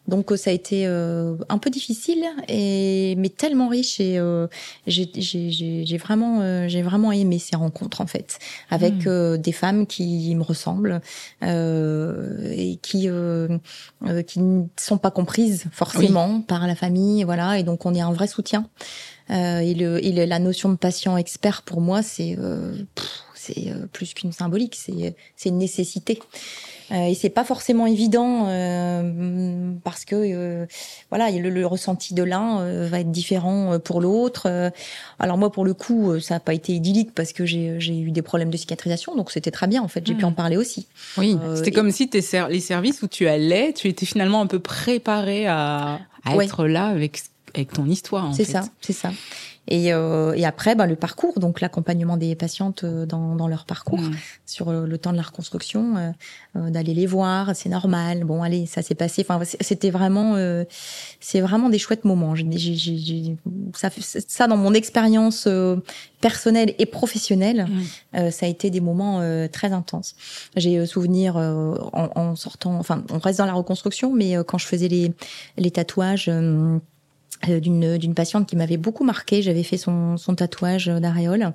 Donc 0.08 0.32
euh, 0.32 0.36
ça 0.36 0.50
a 0.50 0.52
été 0.52 0.86
euh, 0.86 1.36
un 1.48 1.58
peu 1.58 1.70
difficile, 1.70 2.24
et, 2.48 3.14
mais 3.16 3.28
tellement 3.28 3.68
riche 3.68 4.00
et 4.00 4.18
euh, 4.18 4.48
j'ai 4.86 5.96
vraiment, 5.96 6.68
j'ai 6.68 6.82
vraiment 6.82 7.12
aimé 7.12 7.38
ces 7.38 7.56
rencontres 7.56 8.00
en 8.00 8.06
fait, 8.06 8.38
avec 8.70 9.06
hmm. 9.06 9.36
des 9.36 9.52
femmes 9.52 9.86
qui 9.86 10.34
me 10.34 10.42
ressemblent 10.42 11.00
et 11.42 12.78
qui 12.82 13.08
qui 14.26 14.40
ne 14.40 14.64
sont 14.76 14.98
pas 14.98 15.10
comprises 15.10 15.64
forcément 15.72 16.40
par 16.40 16.66
la 16.66 16.74
famille, 16.74 17.24
voilà. 17.24 17.58
Et 17.58 17.62
donc 17.62 17.86
on 17.86 17.94
est 17.94 18.00
un 18.00 18.12
vrai 18.12 18.26
soutien. 18.26 18.66
et, 19.30 19.74
le, 19.74 20.04
et 20.04 20.26
la 20.26 20.38
notion 20.38 20.68
de 20.68 20.76
patient 20.76 21.16
expert 21.16 21.62
pour 21.62 21.80
moi, 21.80 22.02
c'est 22.02 22.36
c'est 23.42 23.72
plus 23.92 24.14
qu'une 24.14 24.32
symbolique, 24.32 24.76
c'est 24.76 25.14
c'est 25.36 25.48
une 25.48 25.58
nécessité. 25.58 26.18
Euh, 26.92 27.06
et 27.06 27.14
c'est 27.14 27.30
pas 27.30 27.44
forcément 27.44 27.86
évident 27.86 28.46
euh, 28.48 29.72
parce 29.82 30.04
que 30.04 30.16
euh, 30.16 30.66
voilà, 31.10 31.30
le, 31.30 31.48
le, 31.48 31.66
ressenti 31.66 32.12
de 32.12 32.22
l'un 32.22 32.86
va 32.86 33.00
être 33.00 33.10
différent 33.10 33.78
pour 33.78 34.00
l'autre. 34.00 34.72
alors 35.18 35.38
moi, 35.38 35.50
pour 35.50 35.64
le 35.64 35.74
coup, 35.74 36.18
ça 36.20 36.34
n'a 36.34 36.40
pas 36.40 36.54
été 36.54 36.74
idyllique 36.74 37.14
parce 37.14 37.32
que 37.32 37.46
j'ai 37.46 37.98
eu 37.98 38.10
des 38.10 38.22
problèmes 38.22 38.50
de 38.50 38.56
cicatrisation, 38.56 39.16
donc 39.16 39.30
c'était 39.30 39.50
très 39.50 39.66
bien 39.66 39.82
en 39.82 39.88
fait. 39.88 40.06
J'ai 40.06 40.14
pu 40.14 40.24
hmm. 40.24 40.28
en 40.28 40.32
parler 40.32 40.56
aussi. 40.56 40.86
Oui, 41.16 41.36
c'était 41.56 41.70
comme 41.70 41.90
si 41.90 42.08
tes 42.08 42.20
les 42.50 42.60
services 42.60 43.02
où 43.02 43.08
tu 43.08 43.26
allais, 43.26 43.72
tu 43.72 43.88
étais 43.88 44.06
finalement 44.06 44.40
un 44.40 44.46
peu 44.46 44.58
préparé 44.58 45.46
à, 45.46 46.00
à 46.24 46.36
être 46.36 46.66
là 46.66 46.86
avec 46.86 47.22
avec 47.54 47.72
ton 47.72 47.86
histoire. 47.86 48.34
C'est 48.34 48.44
ça, 48.44 48.62
c'est 48.80 48.94
ça. 48.94 49.12
Et, 49.68 49.92
euh, 49.92 50.32
et 50.34 50.44
après, 50.44 50.74
bah, 50.74 50.86
le 50.86 50.96
parcours, 50.96 51.38
donc 51.38 51.60
l'accompagnement 51.60 52.16
des 52.16 52.34
patientes 52.34 52.82
euh, 52.82 53.06
dans, 53.06 53.36
dans 53.36 53.46
leur 53.46 53.64
parcours, 53.64 54.00
mmh. 54.00 54.16
sur 54.44 54.68
euh, 54.68 54.86
le 54.86 54.98
temps 54.98 55.12
de 55.12 55.16
la 55.16 55.22
reconstruction, 55.22 56.14
euh, 56.56 56.70
d'aller 56.70 56.94
les 56.94 57.06
voir, 57.06 57.54
c'est 57.54 57.68
normal. 57.68 58.24
Bon, 58.24 58.42
allez, 58.42 58.66
ça 58.66 58.82
s'est 58.82 58.96
passé. 58.96 59.24
Enfin, 59.26 59.40
c'était 59.60 59.90
vraiment, 59.90 60.36
c'est 61.20 61.40
vraiment 61.40 61.68
des 61.70 61.78
chouettes 61.78 62.04
moments. 62.04 62.34
J'ai, 62.34 62.46
j'ai, 62.52 63.36
ça, 63.74 63.88
ça, 64.00 64.46
dans 64.46 64.56
mon 64.56 64.74
expérience 64.74 65.48
personnelle 66.20 66.74
et 66.78 66.86
professionnelle, 66.86 67.66
mmh. 68.14 68.30
ça 68.30 68.46
a 68.46 68.48
été 68.48 68.70
des 68.70 68.80
moments 68.80 69.20
très 69.50 69.72
intenses. 69.72 70.14
J'ai 70.56 70.84
souvenir 70.86 71.36
en, 71.36 72.10
en, 72.14 72.36
sortant, 72.36 72.78
enfin, 72.78 73.04
on 73.10 73.18
reste 73.18 73.38
dans 73.38 73.46
la 73.46 73.54
reconstruction, 73.54 74.12
mais 74.12 74.36
quand 74.46 74.58
je 74.58 74.66
faisais 74.66 74.88
les, 74.88 75.12
les 75.56 75.70
tatouages 75.70 76.28
euh, 76.28 76.78
d'une 77.48 77.98
d'une 77.98 78.14
patiente 78.14 78.48
qui 78.48 78.56
m'avait 78.56 78.76
beaucoup 78.76 79.04
marqué. 79.04 79.42
J'avais 79.42 79.62
fait 79.62 79.76
son, 79.76 80.16
son 80.16 80.34
tatouage 80.34 80.86
d'aréole. 80.86 81.52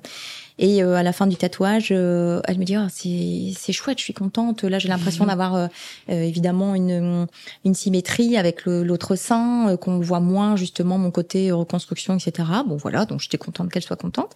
Et 0.60 0.82
euh, 0.82 0.96
à 0.96 1.04
la 1.04 1.12
fin 1.12 1.28
du 1.28 1.36
tatouage, 1.36 1.90
euh, 1.92 2.40
elle 2.44 2.58
me 2.58 2.64
dit 2.64 2.74
ah, 2.74 2.88
c'est 2.90 3.52
c'est 3.56 3.72
chouette, 3.72 3.98
je 3.98 4.04
suis 4.04 4.14
contente. 4.14 4.64
Là, 4.64 4.78
j'ai 4.78 4.88
l'impression 4.88 5.24
mhm. 5.24 5.30
d'avoir 5.30 5.68
évidemment 6.08 6.74
une 6.74 7.26
une 7.64 7.74
symétrie 7.74 8.36
avec 8.36 8.66
l'autre 8.66 9.14
sein, 9.16 9.76
qu'on 9.80 10.00
voit 10.00 10.20
moins 10.20 10.56
justement 10.56 10.98
mon 10.98 11.10
côté 11.10 11.52
reconstruction, 11.52 12.16
etc. 12.16 12.48
Bon 12.66 12.76
voilà, 12.76 13.04
donc 13.04 13.20
j'étais 13.20 13.38
contente 13.38 13.70
qu'elle 13.70 13.82
soit 13.82 13.96
contente. 13.96 14.32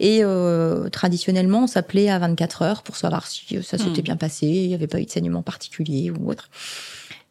Et 0.00 0.22
traditionnellement, 0.92 1.64
on 1.64 1.66
s'appelait 1.66 2.10
à 2.10 2.18
24 2.18 2.62
heures 2.62 2.82
pour 2.82 2.96
savoir 2.96 3.26
si 3.26 3.62
ça 3.62 3.78
s'était 3.78 3.98
mhm. 3.98 4.02
bien 4.02 4.16
passé, 4.16 4.46
il 4.46 4.68
n'y 4.68 4.74
avait 4.74 4.86
pas 4.86 5.00
eu 5.00 5.06
de 5.06 5.10
saignement 5.10 5.42
particulier 5.42 6.10
ou 6.10 6.30
autre. 6.30 6.50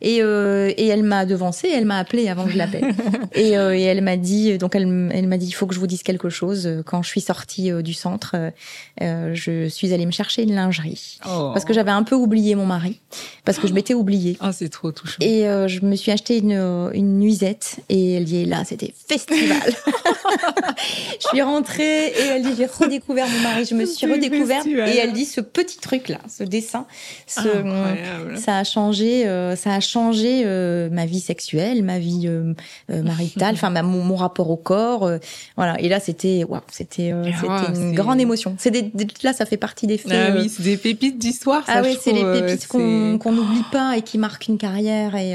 Et, 0.04 0.22
euh, 0.22 0.72
et 0.76 0.88
elle 0.88 1.02
m'a 1.02 1.26
devancé, 1.26 1.70
elle 1.74 1.86
m'a 1.86 1.98
appelé 1.98 2.28
avant 2.28 2.44
que 2.44 2.52
je 2.52 2.58
l'appelle. 2.58 2.94
et, 3.34 3.58
euh, 3.58 3.74
et, 3.74 3.84
elle 3.84 4.02
m'a 4.02 4.18
dit, 4.18 4.58
donc 4.58 4.76
elle, 4.76 5.10
elle 5.14 5.28
m'a 5.28 5.38
dit, 5.38 5.48
il 5.48 5.54
faut 5.54 5.66
que 5.66 5.74
je 5.74 5.80
vous 5.80 5.88
dise 5.88 6.04
quelque 6.04 6.28
chose. 6.28 6.70
Quand 6.86 7.02
je 7.02 7.08
suis 7.08 7.22
sortie 7.22 7.72
euh, 7.72 7.82
du 7.82 7.94
centre, 7.94 8.36
je 9.00 9.68
suis 9.70 9.94
allée 9.94 10.06
me 10.06 10.12
chercher 10.12 10.44
une 10.44 10.54
lingerie 10.54 11.20
oh. 11.26 11.52
parce 11.54 11.64
que 11.64 11.74
j'avais 11.74 11.92
un 11.92 12.04
peu 12.04 12.16
oublié 12.16 12.56
mon 12.56 12.66
mari, 12.66 13.00
parce 13.46 13.58
que 13.58 13.68
je 13.68 13.74
m'étais 13.74 13.94
oubliée. 13.94 14.38
Ah, 14.42 14.52
c'est 14.52 14.68
trop 14.68 14.92
touchant. 14.92 15.18
Et 15.22 15.44
je 15.44 15.86
me 15.86 15.96
suis 15.96 16.12
acheté 16.12 16.38
une, 16.38 16.92
une 16.94 17.20
nuisette 17.20 17.78
et 17.88 18.16
elle 18.16 18.26
dit 18.26 18.44
là, 18.44 18.64
c'était 18.66 18.94
festival. 19.08 19.58
je 21.22 21.28
suis 21.30 21.42
rentrée 21.42 22.08
et 22.08 22.26
elle 22.32 22.42
dit 22.42 22.56
j'ai 22.58 22.66
redécouvert 22.66 23.28
mon 23.30 23.40
mari, 23.40 23.66
je 23.66 23.76
me 23.76 23.86
suis 23.86 24.06
redécouverte 24.06 24.68
et 24.68 24.98
elle 24.98 25.14
dit 25.14 25.26
ce 25.26 25.40
petit 25.40 25.78
truc 25.78 26.10
là, 26.10 26.20
ce 26.28 26.44
dessin, 26.44 26.86
ce, 27.26 27.42
ça 28.36 28.58
a 28.58 28.64
changé, 28.66 29.24
ça 29.56 29.74
a 29.74 29.80
changé 29.80 29.93
euh, 29.98 30.90
ma 30.90 31.06
vie 31.06 31.20
sexuelle, 31.20 31.84
ma 31.84 32.00
vie 32.00 32.28
euh, 32.28 32.54
maritale, 32.90 33.56
enfin 33.56 33.70
mon, 33.70 34.04
mon, 34.04 34.16
rapport 34.16 34.50
au 34.50 34.58
corps, 34.58 35.10
voilà. 35.56 35.80
Et 35.80 35.90
là 35.90 36.00
c'était, 36.00 36.46
waouh, 36.48 36.62
c'était, 36.72 37.14
c'était 37.40 37.82
une 37.82 37.94
grande 37.94 38.20
émotion. 38.20 38.56
C'est 38.58 38.72
des, 38.72 38.92
là 39.24 39.34
ça 39.34 39.46
fait 39.46 39.58
partie 39.58 39.88
des 39.88 39.98
faits. 39.98 40.12
Ah 40.14 40.36
oui, 40.36 40.50
c'est 40.50 40.64
des 40.64 40.78
pépites 40.78 41.18
d'histoire. 41.18 41.64
Ah 41.68 41.82
oui, 41.84 41.98
c'est 42.02 42.14
les 42.14 42.24
pépites 42.24 42.68
qu'on 42.68 43.32
n'oublie 43.32 43.64
pas 43.72 43.98
et 43.98 44.02
qui 44.02 44.18
marquent 44.18 44.48
une 44.48 44.58
carrière 44.58 45.16
et 45.16 45.34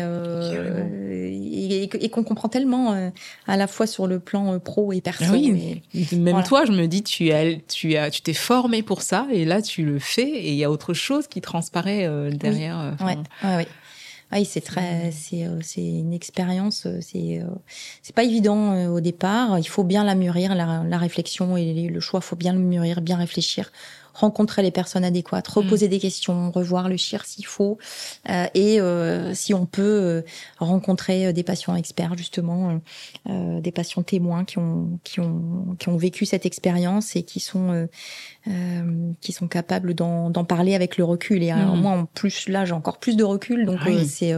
et, 1.21 1.83
et, 1.83 2.09
qu'on 2.09 2.23
comprend 2.23 2.49
tellement 2.49 3.11
à 3.47 3.57
la 3.57 3.66
fois 3.66 3.87
sur 3.87 4.07
le 4.07 4.18
plan 4.21 4.59
pro 4.59 4.92
et 4.92 5.01
perso. 5.01 5.25
Ah 5.27 5.33
oui, 5.33 5.83
même 6.12 6.42
toi, 6.44 6.64
je 6.64 6.73
me 6.73 6.87
dis 6.87 7.03
tu 7.03 7.31
as, 7.33 7.57
tu 7.68 7.97
as, 7.97 8.11
tu 8.11 8.23
t'es 8.23 8.33
formé 8.33 8.83
pour 8.83 9.03
ça 9.03 9.27
et 9.31 9.44
là 9.44 9.62
tu 9.62 9.85
le 9.85 9.99
fais 9.99 10.29
et 10.29 10.51
il 10.51 10.57
y 10.57 10.64
a 10.64 10.71
autre 10.71 10.94
chose 10.94 11.27
qui 11.27 11.40
transparaît 11.40 12.09
derrière. 12.33 12.97
Oui. 13.01 13.14
Ouais, 13.44 13.57
ouais, 13.57 13.68
oui, 14.33 14.45
c'est 14.45 14.61
très, 14.61 15.11
c'est, 15.11 15.47
euh, 15.47 15.61
c'est 15.62 15.85
une 15.85 16.12
expérience. 16.12 16.85
Euh, 16.87 16.99
c'est, 17.01 17.41
euh, 17.41 17.47
c'est 18.03 18.14
pas 18.14 18.25
évident 18.25 18.87
au 18.88 19.01
départ. 19.01 19.59
Il 19.59 19.69
faut 19.69 19.85
bien 19.85 20.05
la 20.05 20.14
mûrir, 20.14 20.55
la, 20.55 20.85
la 20.85 20.99
réflexion 20.99 21.57
et 21.57 21.88
le 21.88 22.01
choix. 22.01 22.21
Faut 22.21 22.37
bien 22.37 22.53
le 22.53 22.59
mûrir, 22.59 23.01
bien 23.01 23.17
réfléchir 23.17 23.73
rencontrer 24.19 24.63
les 24.63 24.71
personnes 24.71 25.05
adéquates, 25.05 25.47
reposer 25.47 25.87
mm. 25.87 25.91
des 25.91 25.99
questions, 26.01 26.51
revoir 26.51 26.89
le 26.89 26.97
chir 26.97 27.25
s'il 27.25 27.47
faut, 27.47 27.79
euh, 28.29 28.47
et 28.55 28.81
euh, 28.81 29.33
si 29.33 29.55
on 29.55 29.65
peut 29.65 29.83
euh, 29.83 30.23
rencontrer 30.59 31.33
des 31.33 31.45
patients 31.45 31.77
experts 31.77 32.17
justement, 32.17 32.81
des 33.27 33.73
patients 33.73 34.03
témoins 34.03 34.45
qui 34.45 34.59
ont 34.59 34.99
qui 35.05 35.21
ont 35.21 35.77
qui 35.79 35.89
ont 35.89 35.97
vécu 35.97 36.27
cette 36.27 36.47
expérience 36.47 37.15
et 37.17 37.23
qui 37.23 37.41
sont 37.41 37.89
qui 39.21 39.33
sont 39.33 39.49
capables 39.49 39.95
d'en, 39.95 40.33
parler 40.45 40.75
avec 40.75 40.97
le 40.97 41.05
recul. 41.05 41.43
Et 41.43 41.51
alors, 41.51 41.77
mm. 41.77 41.81
moi, 41.81 41.93
en 41.93 42.07
plus 42.07 42.49
là, 42.49 42.65
j'ai 42.65 42.73
encore 42.73 42.99
plus 42.99 43.17
de 43.17 43.25
recul, 43.25 43.67
donc 43.67 43.79
c'est 44.07 44.35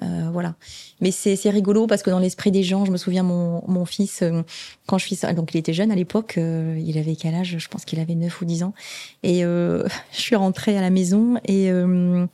voilà. 0.00 0.54
Mais 1.00 1.10
c'est, 1.10 1.34
c'est 1.34 1.50
rigolo 1.50 1.88
parce 1.88 2.02
que 2.02 2.10
dans 2.10 2.20
l'esprit 2.20 2.52
des 2.52 2.62
gens, 2.62 2.84
je 2.84 2.92
me 2.92 2.96
souviens 2.96 3.24
mon, 3.24 3.64
mon 3.66 3.84
fils 3.84 4.22
quand 4.86 4.98
je 4.98 5.06
suis 5.06 5.34
donc 5.34 5.52
il 5.54 5.58
était 5.58 5.72
jeune 5.72 5.90
à 5.90 5.96
l'époque, 5.96 6.34
il 6.36 6.98
avait 6.98 7.16
quel 7.16 7.34
âge? 7.34 7.56
Je 7.58 7.68
pense 7.68 7.84
qu'il 7.84 7.98
avait 7.98 8.14
9 8.14 8.40
ou 8.40 8.44
10 8.44 8.62
ans. 8.62 8.74
Et 9.22 9.44
euh, 9.44 9.84
je 10.12 10.20
suis 10.20 10.36
rentrée 10.36 10.76
à 10.76 10.80
la 10.80 10.90
maison 10.90 11.36
et 11.46 11.70
euh, 11.70 12.26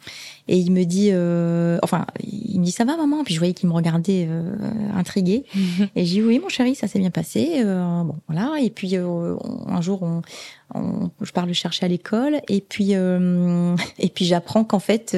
et 0.49 0.57
il 0.57 0.73
me 0.73 0.85
dit, 0.85 1.11
euh, 1.13 1.79
enfin, 1.83 2.07
il 2.25 2.59
me 2.59 2.65
dit 2.65 2.73
ça 2.73 2.85
va 2.85 2.97
maman? 2.97 3.23
Puis 3.23 3.35
je 3.35 3.39
voyais 3.39 3.53
qu'il 3.53 3.69
me 3.69 3.75
regardait 3.75 4.27
euh, 4.29 4.57
intrigué. 4.97 5.45
Et 5.95 6.07
j'ai 6.07 6.21
dit 6.21 6.23
oui 6.23 6.39
mon 6.39 6.49
chéri, 6.49 6.75
ça 6.75 6.89
s'est 6.89 6.99
bien 6.99 7.11
passé. 7.11 7.61
Euh, 7.65 8.03
bon 8.03 8.17
voilà. 8.29 8.59
Et 8.61 8.71
puis 8.71 8.97
euh, 8.97 9.37
un 9.67 9.81
jour, 9.83 10.03
on, 10.03 10.23
on, 10.75 11.11
je 11.21 11.33
pars 11.33 11.47
le 11.47 11.53
chercher 11.53 11.87
à 11.87 11.89
l'école. 11.89 12.41
Et 12.49 12.61
puis 12.61 12.93
et 13.99 14.09
puis 14.09 14.25
j'apprends 14.25 14.65
qu'en 14.65 14.79
fait, 14.79 15.17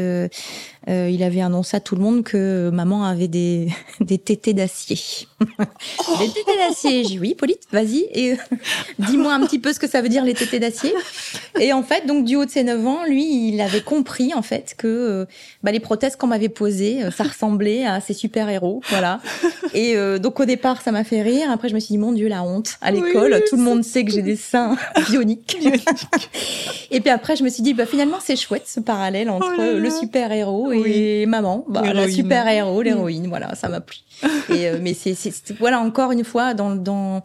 il 0.88 1.22
avait 1.22 1.40
annoncé 1.40 1.76
à 1.76 1.80
tout 1.80 1.96
le 1.96 2.02
monde 2.02 2.24
que 2.24 2.70
maman 2.72 3.04
avait 3.04 3.28
des 3.28 3.68
des 4.00 4.18
tétés 4.18 4.54
d'acier. 4.54 5.26
des 5.40 6.28
tétés 6.28 6.56
d'acier. 6.68 7.04
J'ai 7.04 7.10
dit 7.10 7.18
oui, 7.18 7.34
Polite, 7.34 7.62
vas-y 7.72 8.06
et 8.12 8.36
dis-moi 8.98 9.32
un 9.32 9.46
petit 9.46 9.58
peu 9.58 9.72
ce 9.72 9.78
que 9.78 9.88
ça 9.88 10.02
veut 10.02 10.08
dire 10.08 10.24
les 10.24 10.34
tétés 10.34 10.58
d'acier. 10.58 10.92
Et 11.58 11.72
en 11.72 11.82
fait, 11.82 12.06
donc 12.06 12.24
du 12.24 12.36
haut 12.36 12.44
de 12.44 12.50
ses 12.50 12.64
9 12.64 12.86
ans, 12.86 13.04
lui, 13.04 13.48
il 13.48 13.60
avait 13.60 13.82
compris 13.82 14.34
en 14.34 14.42
fait 14.42 14.74
que 14.76 15.26
bah, 15.62 15.72
les 15.72 15.80
prothèses 15.80 16.16
qu'on 16.16 16.26
m'avait 16.26 16.48
posées, 16.48 17.02
euh, 17.02 17.10
ça 17.10 17.24
ressemblait 17.24 17.84
à 17.84 18.00
ces 18.00 18.14
super 18.14 18.48
héros, 18.48 18.80
voilà. 18.88 19.20
Et 19.74 19.96
euh, 19.96 20.18
donc 20.18 20.40
au 20.40 20.44
départ, 20.44 20.82
ça 20.82 20.92
m'a 20.92 21.04
fait 21.04 21.22
rire. 21.22 21.50
Après, 21.50 21.68
je 21.68 21.74
me 21.74 21.80
suis 21.80 21.92
dit 21.92 21.98
mon 21.98 22.12
Dieu, 22.12 22.28
la 22.28 22.42
honte. 22.42 22.76
À 22.80 22.90
l'école, 22.90 23.42
tout 23.48 23.56
le 23.56 23.62
monde 23.62 23.84
sait 23.84 24.04
que 24.04 24.10
j'ai 24.10 24.22
des 24.22 24.36
seins 24.36 24.76
bioniques. 25.08 25.39
et 26.90 27.00
puis 27.00 27.10
après, 27.10 27.36
je 27.36 27.44
me 27.44 27.48
suis 27.48 27.62
dit 27.62 27.74
bah 27.74 27.86
finalement 27.86 28.18
c'est 28.20 28.36
chouette 28.36 28.66
ce 28.66 28.80
parallèle 28.80 29.30
entre 29.30 29.54
oh 29.58 29.78
le 29.78 29.90
super 29.90 30.32
héros 30.32 30.72
et 30.72 31.26
maman, 31.26 31.64
bah, 31.68 31.92
la 31.92 32.08
super 32.08 32.46
héros, 32.48 32.82
l'héroïne. 32.82 33.26
Voilà, 33.28 33.54
ça 33.54 33.68
m'a 33.68 33.80
plu. 33.80 33.98
Et, 34.50 34.68
euh, 34.68 34.78
mais 34.80 34.94
c'est 34.94 35.14
voilà 35.58 35.80
encore 35.80 36.12
une 36.12 36.24
fois 36.24 36.54
dans, 36.54 36.74
dans 36.74 37.22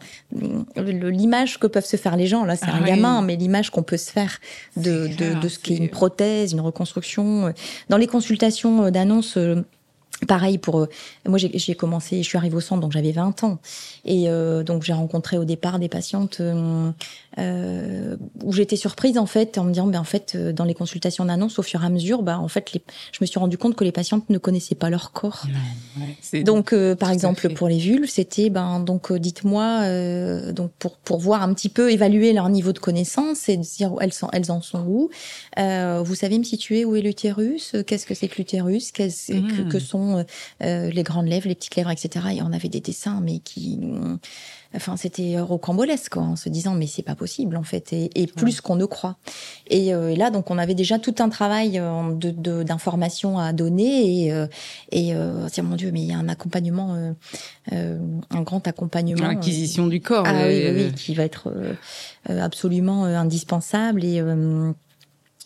l'image 0.76 1.58
que 1.58 1.66
peuvent 1.66 1.84
se 1.84 1.96
faire 1.96 2.16
les 2.16 2.26
gens. 2.26 2.44
Là, 2.44 2.56
c'est 2.56 2.66
un 2.66 2.80
ah 2.82 2.86
gamin, 2.86 3.22
mais 3.22 3.36
l'image 3.36 3.70
qu'on 3.70 3.82
peut 3.82 3.96
se 3.96 4.10
faire 4.10 4.38
de, 4.76 5.08
de, 5.08 5.38
de, 5.40 5.48
ce 5.48 5.58
qu'est 5.58 5.76
une 5.76 5.88
prothèse, 5.88 6.52
une 6.52 6.60
reconstruction. 6.60 7.52
Dans 7.88 7.96
les 7.96 8.06
consultations 8.06 8.84
euh, 8.84 8.90
d'annonce 8.90 9.36
euh, 9.36 9.64
Pareil 10.26 10.56
pour 10.56 10.80
euh, 10.80 10.88
moi 11.26 11.38
j'ai 11.38 11.74
commencé 11.74 12.22
je 12.22 12.28
suis 12.28 12.38
arrivée 12.38 12.56
au 12.56 12.60
centre 12.60 12.80
donc 12.80 12.92
j'avais 12.92 13.12
20 13.12 13.44
ans. 13.44 13.58
Et 14.04 14.24
euh, 14.28 14.62
donc 14.62 14.82
j'ai 14.82 14.94
rencontré 14.94 15.36
au 15.36 15.44
départ 15.44 15.78
des 15.78 15.88
patientes 15.88 16.38
euh, 16.40 16.90
euh, 17.38 18.16
où 18.42 18.52
j'étais 18.52 18.76
surprise 18.76 19.18
en 19.18 19.26
fait 19.26 19.58
en 19.58 19.64
me 19.64 19.72
disant 19.72 19.86
ben 19.88 20.00
en 20.00 20.04
fait 20.04 20.36
dans 20.36 20.64
les 20.64 20.72
consultations 20.72 21.26
d'annonce 21.26 21.58
au 21.58 21.62
fur 21.62 21.82
et 21.82 21.86
à 21.86 21.90
mesure 21.90 22.22
bah 22.22 22.38
en 22.38 22.48
fait 22.48 22.72
les, 22.72 22.82
je 23.12 23.18
me 23.20 23.26
suis 23.26 23.38
rendu 23.38 23.58
compte 23.58 23.76
que 23.76 23.84
les 23.84 23.92
patientes 23.92 24.30
ne 24.30 24.38
connaissaient 24.38 24.74
pas 24.74 24.88
leur 24.88 25.12
corps. 25.12 25.44
Ouais, 26.32 26.42
donc 26.42 26.74
par 26.94 27.10
exemple 27.10 27.50
pour 27.50 27.68
les 27.68 27.78
vulves 27.78 28.08
c'était 28.08 28.48
ben 28.48 28.80
donc 28.80 29.12
dites-moi 29.12 30.52
donc 30.52 30.70
pour 30.78 30.96
pour 30.96 31.18
voir 31.18 31.42
un 31.42 31.52
petit 31.52 31.68
peu 31.68 31.92
évaluer 31.92 32.32
leur 32.32 32.48
niveau 32.48 32.72
de 32.72 32.78
connaissance 32.78 33.50
et 33.50 33.58
dire 33.58 33.92
elles 34.00 34.14
sont 34.14 34.28
elles 34.32 34.50
en 34.50 34.62
sont 34.62 34.84
où 34.86 35.10
vous 35.56 36.14
savez 36.14 36.38
me 36.38 36.44
situer 36.44 36.84
où 36.84 36.96
est 36.96 37.02
l'utérus 37.02 37.74
qu'est-ce 37.86 38.06
que 38.06 38.14
c'est 38.14 38.28
que 38.28 38.36
l'utérus 38.36 38.92
qu'est-ce 38.92 39.32
que, 39.32 39.68
que 39.68 39.78
sont 39.78 40.18
euh, 40.18 40.22
euh, 40.62 40.90
les 40.90 41.02
grandes 41.02 41.26
lèvres, 41.26 41.48
les 41.48 41.54
petites 41.54 41.76
lèvres, 41.76 41.90
etc. 41.90 42.26
Et 42.36 42.42
on 42.42 42.52
avait 42.52 42.68
des 42.68 42.80
dessins, 42.80 43.20
mais 43.22 43.38
qui, 43.38 43.80
enfin, 44.74 44.96
c'était 44.96 45.38
rocambolesque, 45.40 46.12
quoi, 46.12 46.22
en 46.22 46.36
se 46.36 46.48
disant, 46.48 46.74
mais 46.74 46.86
c'est 46.86 47.02
pas 47.02 47.14
possible, 47.14 47.56
en 47.56 47.62
fait, 47.62 47.92
et, 47.92 48.26
plus 48.26 48.60
qu'on 48.60 48.76
ne 48.76 48.84
croit. 48.84 49.16
Euh, 49.72 50.08
et, 50.08 50.16
là, 50.16 50.30
donc, 50.30 50.50
on 50.50 50.58
avait 50.58 50.74
déjà 50.74 50.98
tout 50.98 51.14
un 51.18 51.28
travail 51.28 51.72
de 51.72 52.62
d'information 52.62 53.38
à 53.38 53.52
donner, 53.52 54.26
et, 54.26 54.46
et 54.92 55.14
tiens, 55.50 55.62
mon 55.62 55.76
Dieu, 55.76 55.90
mais 55.92 56.00
il 56.00 56.06
y 56.06 56.12
a 56.12 56.18
un 56.18 56.28
accompagnement, 56.28 57.14
un 57.70 58.42
grand 58.42 58.66
accompagnement. 58.66 59.26
L'acquisition 59.26 59.86
du 59.86 60.00
corps. 60.00 60.24
Ah 60.26 60.46
oui, 60.46 60.66
oui, 60.74 60.92
qui 60.94 61.14
va 61.14 61.24
être 61.24 61.52
absolument 62.28 63.04
indispensable 63.04 64.04
et 64.04 64.22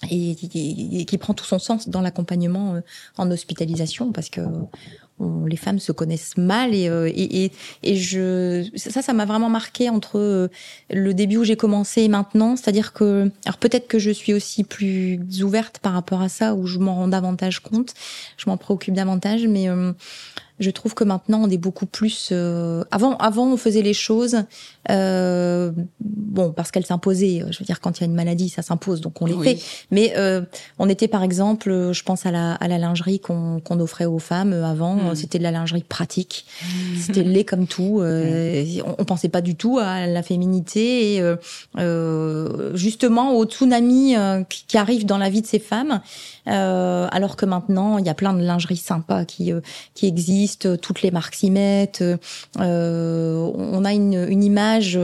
et, 0.09 0.35
qui 0.35 1.19
prend 1.19 1.35
tout 1.35 1.45
son 1.45 1.59
sens 1.59 1.89
dans 1.89 2.01
l'accompagnement 2.01 2.75
euh, 2.75 2.81
en 3.19 3.31
hospitalisation 3.31 4.13
parce 4.13 4.31
que 4.31 4.41
les 5.47 5.57
femmes 5.57 5.79
se 5.79 5.93
connaissent 5.93 6.37
mal 6.39 6.75
et, 6.75 6.89
euh, 6.89 7.11
et, 7.15 7.53
et, 7.83 7.97
je 7.97 8.67
ça 8.77 9.03
ça 9.03 9.13
m'a 9.13 9.27
vraiment 9.27 9.51
marqué 9.51 9.91
entre 9.91 10.19
euh, 10.19 10.49
le 10.89 11.13
début 11.13 11.37
où 11.39 11.45
j'ai 11.45 11.57
commencé 11.57 12.03
et 12.03 12.09
maintenant. 12.09 12.57
C'est-à-dire 12.57 12.93
que 12.93 13.31
alors 13.45 13.59
peut-être 13.59 13.87
que 13.87 13.99
je 13.99 14.11
suis 14.11 14.33
aussi 14.33 14.65
plus 14.65 15.21
ouverte 15.43 15.79
par 15.79 15.93
rapport 15.93 16.23
à 16.23 16.29
ça 16.29 16.55
où 16.55 16.67
je 16.67 16.79
m'en 16.79 16.95
rends 16.95 17.09
davantage 17.09 17.61
compte. 17.61 17.93
Je 18.39 18.49
m'en 18.49 18.57
préoccupe 18.57 18.95
davantage 18.95 19.47
mais 19.47 19.69
je 20.61 20.71
trouve 20.71 20.95
que 20.95 21.05
maintenant 21.05 21.41
on 21.43 21.51
est 21.51 21.59
beaucoup 21.59 21.87
plus. 21.87 22.29
Euh, 22.33 22.85
avant, 22.91 23.17
avant 23.17 23.51
on 23.51 23.57
faisait 23.57 23.81
les 23.81 23.95
choses, 23.95 24.45
euh, 24.91 25.73
bon 26.01 26.53
parce 26.53 26.71
qu'elles 26.71 26.85
s'imposaient. 26.85 27.43
Je 27.51 27.59
veux 27.59 27.65
dire 27.65 27.81
quand 27.81 27.99
il 27.99 28.03
y 28.03 28.05
a 28.05 28.07
une 28.07 28.15
maladie, 28.15 28.51
ça 28.51 28.61
s'impose, 28.61 29.01
donc 29.01 29.21
on 29.23 29.27
les 29.27 29.39
fait. 29.43 29.59
Mais 29.91 30.13
euh, 30.17 30.43
on 30.79 30.89
était 30.89 31.09
par 31.09 31.23
exemple, 31.23 31.93
je 31.93 32.03
pense 32.03 32.27
à 32.27 32.31
la, 32.31 32.53
à 32.55 32.69
la 32.69 32.77
lingerie 32.77 33.21
qu'on 33.21 33.61
qu'on 33.61 33.81
offrait 33.81 34.05
aux 34.05 34.19
femmes 34.19 34.53
avant. 34.53 34.97
Hmm. 34.97 35.15
C'était 35.15 35.39
de 35.39 35.43
la 35.43 35.51
lingerie 35.51 35.83
pratique. 35.83 36.45
Hmm. 36.63 36.97
C'était 37.01 37.23
laid 37.23 37.45
comme 37.45 37.67
tout. 37.67 38.01
Euh, 38.01 38.65
on, 38.85 38.97
on, 38.99 39.05
pensait 39.05 39.31
pas 39.31 39.41
du 39.41 39.55
tout 39.55 39.79
à 39.79 40.07
la 40.07 40.23
féminité 40.23 41.15
et 41.15 41.23
euh, 41.79 42.77
justement 42.77 43.35
au 43.35 43.47
tsunami 43.47 44.15
qui, 44.51 44.65
qui 44.67 44.77
arrive 44.77 45.07
dans 45.07 45.19
la 45.19 45.31
vie 45.31 45.41
de 45.41 45.47
ces 45.47 45.59
femmes. 45.59 46.01
alors 46.47 47.37
que 47.37 47.47
maintenant 47.47 47.97
il 47.97 48.05
y 48.05 48.11
a 48.11 48.15
plein 48.15 48.35
de 48.35 48.43
lingerie 48.43 48.77
sympa 48.77 49.25
qui 49.25 49.53
qui 49.95 50.07
existent 50.07 50.50
existe, 50.51 50.81
toutes 50.81 51.03
les 51.03 51.11
marques 51.11 51.35
s'y 51.35 51.51
mettent. 51.51 52.03
on 52.57 53.85
a 53.85 53.93
une, 53.93 54.27
une 54.29 54.45
image 54.45 54.99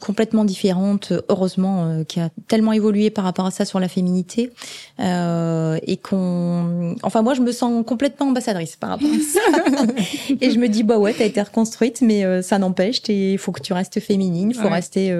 complètement 0.00 0.44
différente, 0.44 1.12
heureusement, 1.28 2.04
qui 2.08 2.20
a 2.20 2.30
tellement 2.48 2.72
évolué 2.72 3.10
par 3.10 3.24
rapport 3.24 3.46
à 3.46 3.50
ça 3.50 3.64
sur 3.64 3.80
la 3.80 3.88
féminité, 3.88 4.52
et 4.98 5.96
qu'on, 5.96 6.96
enfin 7.02 7.22
moi 7.22 7.34
je 7.34 7.40
me 7.42 7.52
sens 7.52 7.84
complètement 7.86 8.28
ambassadrice 8.28 8.76
par 8.76 8.90
rapport 8.90 9.08
à 9.08 9.20
ça. 9.20 9.94
et 10.40 10.50
je 10.50 10.58
me 10.58 10.68
dis 10.68 10.82
bah 10.82 10.98
ouais, 10.98 11.14
t'as 11.14 11.24
été 11.24 11.40
reconstruite, 11.40 12.00
mais 12.02 12.42
ça 12.42 12.58
n'empêche, 12.58 13.00
il 13.08 13.38
faut 13.38 13.52
que 13.52 13.60
tu 13.60 13.72
restes 13.72 14.00
féminine, 14.00 14.54
faut 14.54 14.68
rester, 14.68 15.14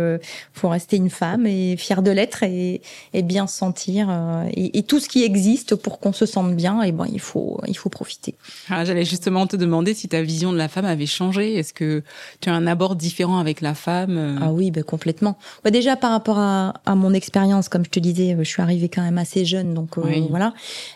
faut 0.52 0.68
rester 0.68 0.96
une 0.96 1.10
femme 1.10 1.46
et 1.46 1.76
fière 1.76 2.02
de 2.02 2.10
l'être 2.10 2.42
et, 2.42 2.80
et 3.14 3.22
bien 3.22 3.46
se 3.46 3.56
sentir 3.56 4.10
et, 4.54 4.78
et 4.78 4.82
tout 4.82 5.00
ce 5.00 5.08
qui 5.08 5.22
existe 5.24 5.76
pour 5.76 6.00
qu'on 6.00 6.12
se 6.12 6.26
sente 6.26 6.54
bien, 6.54 6.82
et 6.82 6.92
bon, 6.92 7.04
il 7.04 7.20
faut, 7.20 7.60
il 7.66 7.76
faut 7.76 7.88
profiter. 7.88 8.34
Ah, 8.74 8.84
J'allais 8.86 9.04
justement 9.04 9.46
te 9.46 9.54
demander 9.56 9.92
si 9.92 10.08
ta 10.08 10.22
vision 10.22 10.52
de 10.52 10.56
la 10.56 10.68
femme 10.68 10.86
avait 10.86 11.06
changé. 11.06 11.56
Est-ce 11.56 11.74
que 11.74 12.02
tu 12.40 12.48
as 12.48 12.54
un 12.54 12.66
abord 12.66 12.96
différent 12.96 13.38
avec 13.38 13.60
la 13.60 13.74
femme 13.74 14.16
euh? 14.16 14.36
Ah 14.40 14.50
oui, 14.52 14.70
ben 14.70 14.82
complètement. 14.82 15.36
Bah, 15.62 15.70
déjà 15.70 15.94
par 15.96 16.10
rapport 16.10 16.38
à, 16.38 16.74
à 16.86 16.94
mon 16.94 17.12
expérience, 17.12 17.68
comme 17.68 17.84
je 17.84 17.90
te 17.90 18.00
disais, 18.00 18.34
je 18.38 18.44
suis 18.44 18.62
arrivée 18.62 18.88
quand 18.88 19.02
même 19.02 19.18
assez 19.18 19.44
jeune, 19.44 19.74
donc 19.74 19.98
euh, 19.98 20.02
voilà. 20.30 20.54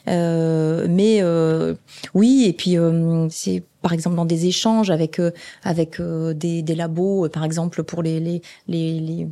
Euh, 0.09 0.87
mais 0.89 1.19
euh, 1.21 1.75
oui, 2.15 2.45
et 2.47 2.53
puis 2.55 2.77
c'est 3.31 3.63
par 3.83 3.93
exemple 3.93 4.17
dans 4.17 4.25
des 4.25 4.47
échanges 4.47 4.91
avec 4.91 5.19
euh, 5.19 5.31
avec 5.63 6.01
euh, 6.01 6.35
des, 6.35 6.63
des, 6.63 6.75
labos, 6.75 7.27
euh, 7.27 7.29
par 7.29 7.45
exemple 7.45 7.83
pour 7.83 8.03
les 8.03 8.21
les 8.21 8.43
les, 8.69 9.01
les, 9.01 9.27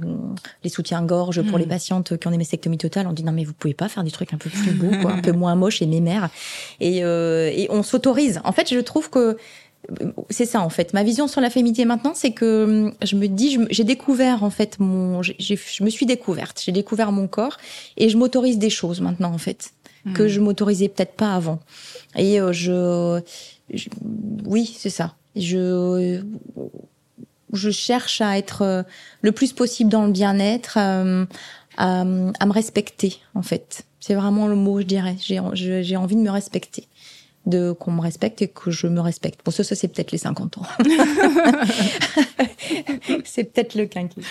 les 0.62 0.70
soutiens-gorge 0.70 1.42
pour 1.42 1.58
les 1.58 1.66
hmm. 1.66 1.68
patientes 1.68 2.18
qui 2.18 2.26
ont 2.28 2.30
des 2.30 2.38
mastectomies 2.38 2.78
totales, 2.78 3.06
on 3.06 3.12
dit 3.12 3.24
non 3.24 3.32
mais 3.32 3.44
vous 3.44 3.54
pouvez 3.54 3.74
pas 3.74 3.88
faire 3.88 4.04
des 4.04 4.10
trucs 4.10 4.32
un 4.32 4.38
peu 4.38 4.50
plus 4.50 4.72
beaux, 4.72 4.96
quoi, 5.02 5.12
un 5.12 5.20
peu 5.22 5.32
moins 5.32 5.54
moches 5.54 5.82
et 5.82 5.86
mémères. 5.86 6.28
Et, 6.80 6.98
et 6.98 7.66
on 7.70 7.82
s'autorise. 7.82 8.40
En 8.44 8.52
fait, 8.52 8.72
je 8.72 8.78
trouve 8.78 9.10
que 9.10 9.36
c'est 10.30 10.46
ça 10.46 10.60
en 10.60 10.70
fait. 10.70 10.92
Ma 10.92 11.02
vision 11.02 11.28
sur 11.28 11.40
la 11.40 11.50
féminité 11.50 11.84
maintenant, 11.84 12.12
c'est 12.14 12.32
que 12.32 12.64
hum, 12.64 12.92
je 13.02 13.16
me 13.16 13.26
dis, 13.26 13.58
j'ai 13.70 13.84
découvert 13.84 14.44
en 14.44 14.50
fait 14.50 14.78
mon, 14.78 15.22
je 15.22 15.84
me 15.84 15.90
suis 15.90 16.06
découverte, 16.06 16.62
j'ai 16.64 16.72
découvert 16.72 17.12
mon 17.12 17.26
corps 17.26 17.58
et 17.96 18.08
je 18.08 18.16
m'autorise 18.16 18.58
des 18.58 18.70
choses 18.70 19.00
maintenant 19.00 19.32
en 19.32 19.38
fait 19.38 19.72
que 20.14 20.24
hmm. 20.24 20.28
je 20.28 20.40
m'autorisais 20.40 20.88
peut-être 20.88 21.14
pas 21.14 21.34
avant. 21.34 21.60
Et 22.16 22.36
je 22.52 23.20
oui, 24.44 24.74
c'est 24.76 24.90
ça. 24.90 25.14
Je 25.36 26.22
je 27.52 27.70
cherche 27.70 28.20
à 28.20 28.36
être 28.36 28.62
euh, 28.62 28.82
le 29.22 29.30
plus 29.30 29.52
possible 29.52 29.88
dans 29.88 30.06
le 30.06 30.12
bien-être, 30.12 30.76
euh, 30.76 31.24
à, 31.76 32.00
à, 32.00 32.04
me 32.04 32.52
respecter 32.52 33.18
en 33.34 33.42
fait. 33.42 33.84
C'est 34.00 34.14
vraiment 34.14 34.48
le 34.48 34.56
mot, 34.56 34.80
je 34.80 34.86
dirais. 34.86 35.16
J'ai 35.20 35.40
j'ai 35.54 35.96
envie 35.96 36.16
de 36.16 36.20
me 36.20 36.30
respecter 36.30 36.88
de 37.46 37.72
qu'on 37.72 37.92
me 37.92 38.00
respecte 38.00 38.42
et 38.42 38.48
que 38.48 38.70
je 38.70 38.86
me 38.86 39.00
respecte. 39.00 39.40
Bon, 39.44 39.50
ça, 39.50 39.64
ça 39.64 39.74
c'est 39.74 39.88
peut-être 39.88 40.12
les 40.12 40.18
50 40.18 40.58
ans. 40.58 40.66
c'est 43.24 43.44
peut-être 43.44 43.74
le 43.74 43.86
quinquet. 43.86 44.22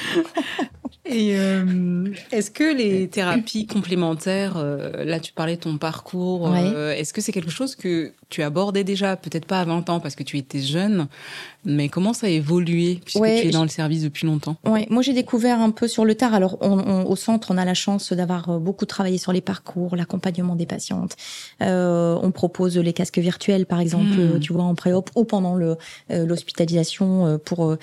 Et 1.05 1.37
euh, 1.37 2.05
est-ce 2.31 2.49
que 2.49 2.63
les 2.63 3.09
thérapies 3.09 3.67
complémentaires, 3.67 4.53
euh, 4.55 5.03
là 5.03 5.19
tu 5.19 5.33
parlais 5.33 5.57
de 5.57 5.61
ton 5.61 5.77
parcours, 5.77 6.49
euh, 6.49 6.93
est-ce 6.93 7.11
que 7.11 7.19
c'est 7.19 7.33
quelque 7.33 7.51
chose 7.51 7.75
que 7.75 8.13
tu 8.29 8.41
abordais 8.41 8.85
déjà, 8.85 9.17
peut-être 9.17 9.45
pas 9.45 9.59
à 9.59 9.65
20 9.65 9.89
ans 9.89 9.99
parce 9.99 10.15
que 10.15 10.23
tu 10.23 10.37
étais 10.37 10.61
jeune, 10.61 11.07
mais 11.65 11.89
comment 11.89 12.13
ça 12.13 12.27
a 12.27 12.29
évolué 12.29 13.01
puisque 13.03 13.21
tu 13.21 13.47
es 13.47 13.51
dans 13.51 13.63
le 13.63 13.69
service 13.69 14.01
depuis 14.01 14.25
longtemps? 14.25 14.55
Oui, 14.65 14.85
moi 14.89 15.01
j'ai 15.01 15.11
découvert 15.11 15.59
un 15.59 15.71
peu 15.71 15.89
sur 15.89 16.05
le 16.05 16.15
tard. 16.15 16.33
Alors 16.33 16.57
on, 16.61 17.03
au 17.03 17.15
centre, 17.17 17.51
on 17.51 17.57
a 17.57 17.65
la 17.65 17.73
chance 17.73 18.13
d'avoir 18.13 18.61
beaucoup 18.61 18.85
travaillé 18.85 19.17
sur 19.17 19.33
les 19.33 19.41
parcours, 19.41 19.97
l'accompagnement 19.97 20.55
des 20.55 20.65
patientes. 20.65 21.17
on 21.59 22.31
propose 22.33 22.77
les 22.77 22.93
casques 23.03 23.19
virtuels 23.19 23.65
par 23.65 23.79
exemple, 23.79 24.17
hmm. 24.17 24.39
tu 24.39 24.53
vois, 24.53 24.63
en 24.63 24.75
pré-op 24.75 25.09
ou 25.15 25.23
pendant 25.23 25.55
le 25.55 25.77
l'hospitalisation 26.09 27.39
pour 27.43 27.75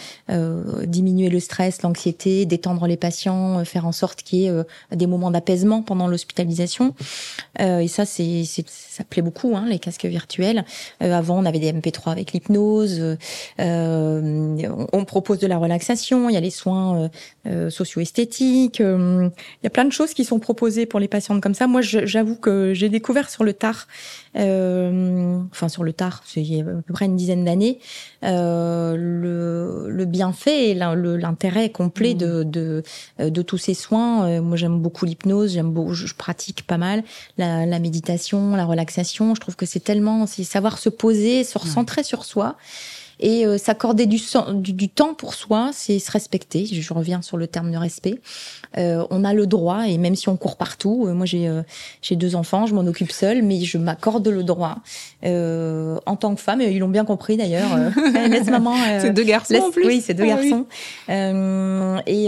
diminuer 0.85 1.29
le 1.29 1.41
stress, 1.41 1.83
l'anxiété, 1.83 2.47
détendre 2.47 2.87
les 2.87 2.97
patients 2.97 3.21
euh, 3.61 3.65
faire 3.65 3.87
en 3.87 3.93
sorte 3.93 4.23
qu'il 4.23 4.41
y 4.41 4.47
ait 4.47 4.51
euh, 4.51 4.65
des 4.93 5.07
moments 5.07 5.31
d'apaisement 5.31 5.83
pendant 5.83 6.09
l'hospitalisation. 6.09 6.95
Euh, 7.61 7.79
et 7.81 7.89
ça, 7.89 8.05
c'est, 8.05 8.45
ça 8.45 9.05
plaît 9.05 9.23
beaucoup, 9.23 9.57
hein, 9.57 9.67
les 9.69 9.79
casques 9.79 10.07
virtuels. 10.07 10.65
avant, 11.01 11.39
on 11.39 11.45
avait 11.45 11.59
des 11.59 11.73
MP3 11.73 12.11
avec 12.11 12.33
l'hypnose. 12.33 13.17
on 13.59 15.05
propose 15.07 15.39
de 15.39 15.47
la 15.47 15.59
relaxation. 15.59 16.29
Il 16.29 16.35
y 16.35 16.37
a 16.37 16.41
les 16.41 16.51
soins 16.51 17.11
socio-esthétiques. 17.45 18.81
il 18.81 19.31
y 19.63 19.67
a 19.67 19.71
plein 19.71 19.85
de 19.85 19.93
choses 19.93 20.15
qui 20.15 20.25
sont 20.25 20.39
proposées 20.39 20.87
pour 20.87 21.01
les 21.01 21.09
patientes 21.09 21.41
comme 21.41 21.55
ça. 21.55 21.67
Moi, 21.67 21.81
j'avoue 21.83 22.37
que 22.37 22.73
j'ai 22.75 22.89
découvert 22.89 23.31
sur 23.31 23.45
le 23.45 23.53
tard 23.53 23.87
euh, 24.37 25.40
enfin 25.51 25.69
sur 25.69 25.83
le 25.83 25.93
tard, 25.93 26.23
c'est 26.25 26.40
il 26.40 26.55
y 26.55 26.61
a 26.61 26.64
à 26.64 26.83
peu 26.83 26.93
près 26.93 27.07
une 27.07 27.16
dizaine 27.16 27.45
d'années, 27.45 27.81
euh, 28.23 28.95
le, 28.97 29.90
le, 29.90 30.05
bienfait 30.05 30.71
et 30.71 30.75
l'intérêt 30.75 31.71
complet 31.71 32.14
de, 32.14 32.45
de, 32.45 32.83
de, 33.19 33.43
tous 33.43 33.59
ces 33.59 33.75
soins. 33.75 34.29
Euh, 34.29 34.40
moi, 34.40 34.57
j'aime 34.57 34.79
beaucoup 34.79 35.05
l'hypnose, 35.05 35.55
j'aime 35.55 35.73
beaucoup, 35.73 35.95
je 35.95 36.14
pratique 36.14 36.64
pas 36.66 36.79
mal 36.79 37.03
la, 37.38 37.66
la, 37.66 37.79
méditation, 37.81 38.55
la 38.55 38.64
relaxation. 38.64 39.35
Je 39.35 39.40
trouve 39.40 39.57
que 39.57 39.66
c'est 39.66 39.81
tellement, 39.81 40.27
c'est 40.27 40.45
savoir 40.45 40.79
se 40.79 40.88
poser, 40.88 41.43
se 41.43 41.59
recentrer 41.59 42.05
sur 42.05 42.25
soi. 42.25 42.57
Et 43.21 43.47
euh, 43.47 43.59
s'accorder 43.59 44.07
du, 44.07 44.19
du, 44.55 44.73
du, 44.73 44.89
temps 44.89 45.15
pour 45.15 45.35
soi, 45.35 45.71
c'est 45.73 45.99
se 45.99 46.11
respecter. 46.11 46.67
Je 46.67 46.95
reviens 46.95 47.23
sur 47.23 47.37
le 47.37 47.47
terme 47.47 47.71
de 47.71 47.77
respect. 47.77 48.21
Euh, 48.79 49.05
on 49.11 49.25
a 49.25 49.35
le 49.35 49.47
droit, 49.47 49.89
et 49.89 49.99
même 49.99 50.15
si 50.15 50.29
on 50.29 50.37
court 50.37 50.57
partout, 50.57 51.07
euh, 51.07 51.13
moi 51.13 51.27
j'ai 51.27 51.49
euh, 51.49 51.63
j'ai 52.03 52.15
deux 52.15 52.37
enfants, 52.37 52.67
je 52.67 52.75
m'en 52.75 52.87
occupe 52.87 53.11
seule, 53.11 53.43
mais 53.43 53.61
je 53.61 53.79
m'accorde 53.79 54.27
le 54.29 54.45
droit 54.45 54.77
en 55.23 56.17
tant 56.17 56.35
que 56.35 56.41
femme. 56.41 56.61
Et 56.61 56.71
ils 56.71 56.79
l'ont 56.79 56.89
bien 56.89 57.05
compris 57.05 57.37
d'ailleurs. 57.37 57.71
laisse 58.29 58.49
maman. 58.49 58.75
c'est 59.01 59.13
deux 59.13 59.25
garçons 59.25 59.55
en 59.55 59.71
plus. 59.71 59.87
Oui, 59.87 60.01
c'est 60.05 60.15
deux 60.15 60.25
ah 60.25 60.37
garçons. 60.37 60.67
et 62.07 62.27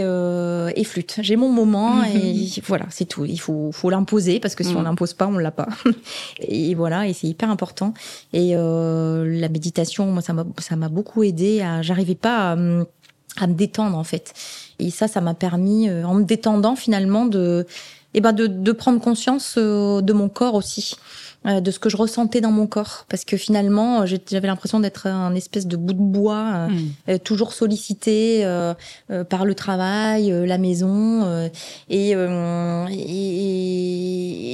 et 0.81 0.85
flûte. 0.85 1.17
J'ai 1.21 1.37
mon 1.37 1.49
moment 1.49 2.03
et 2.05 2.49
voilà, 2.67 2.87
c'est 2.91 3.05
tout. 3.05 3.25
Il 3.25 3.39
faut 3.39 3.71
faut 3.73 3.91
l'imposer 3.91 4.41
parce 4.41 4.55
que 4.55 4.65
si 4.65 4.75
on 4.75 4.81
mm. 4.81 4.85
l'impose 4.85 5.15
pas, 5.15 5.27
on 5.27 5.39
l'a 5.39 5.51
pas. 5.51 5.69
et 6.41 6.75
voilà, 6.75 7.07
et 7.07 7.13
c'est 7.13 7.29
hyper 7.29 7.51
important. 7.51 7.95
Et 8.33 8.55
la 8.55 9.49
méditation, 9.49 10.07
moi 10.07 10.23
ça 10.23 10.33
m'a 10.33 10.45
ça 10.59 10.77
m'a 10.83 10.89
beaucoup 10.89 11.23
aidé. 11.23 11.63
À, 11.63 11.83
j'arrivais 11.83 12.15
pas 12.15 12.53
à, 12.53 12.57
me 12.57 12.87
détendre 13.49 13.97
en 13.97 14.05
fait. 14.05 14.35
Et 14.79 14.91
ça, 14.91 15.09
ça 15.09 15.21
m'a 15.21 15.35
permis, 15.35 15.89
euh, 15.89 16.05
en 16.05 16.15
me 16.15 16.25
détendant 16.25 16.77
finalement, 16.77 17.25
de, 17.25 17.67
eh 18.15 18.21
ben 18.21 18.33
de 18.33 18.73
prendre 18.73 19.01
conscience 19.01 19.55
euh, 19.59 20.03
de 20.03 20.13
mon 20.13 20.29
corps 20.29 20.55
aussi. 20.55 20.97
Euh, 21.45 21.61
de 21.61 21.73
ce 21.73 21.81
que 21.81 21.89
je 21.89 21.97
ressentais 21.97 22.41
dans 22.41 22.53
mon 22.53 22.69
corps 22.69 23.05
parce 23.09 23.25
que 23.25 23.37
finalement 23.37 24.07
j'avais 24.07 24.47
l'impression 24.47 24.79
d'être 24.79 25.09
un 25.09 25.35
espèce 25.35 25.67
de 25.67 25.77
bout 25.77 25.93
de 25.93 25.99
bois 25.99 26.69
hmm. 26.69 26.79
euh, 27.09 27.19
toujours 27.19 27.53
sollicité 27.53 28.45
euh, 28.45 28.75
par 29.29 29.45
le 29.45 29.57
travail 29.57 30.33
la 30.47 30.57
maison 30.57 31.51
et, 31.91 32.11
et, 32.11 32.19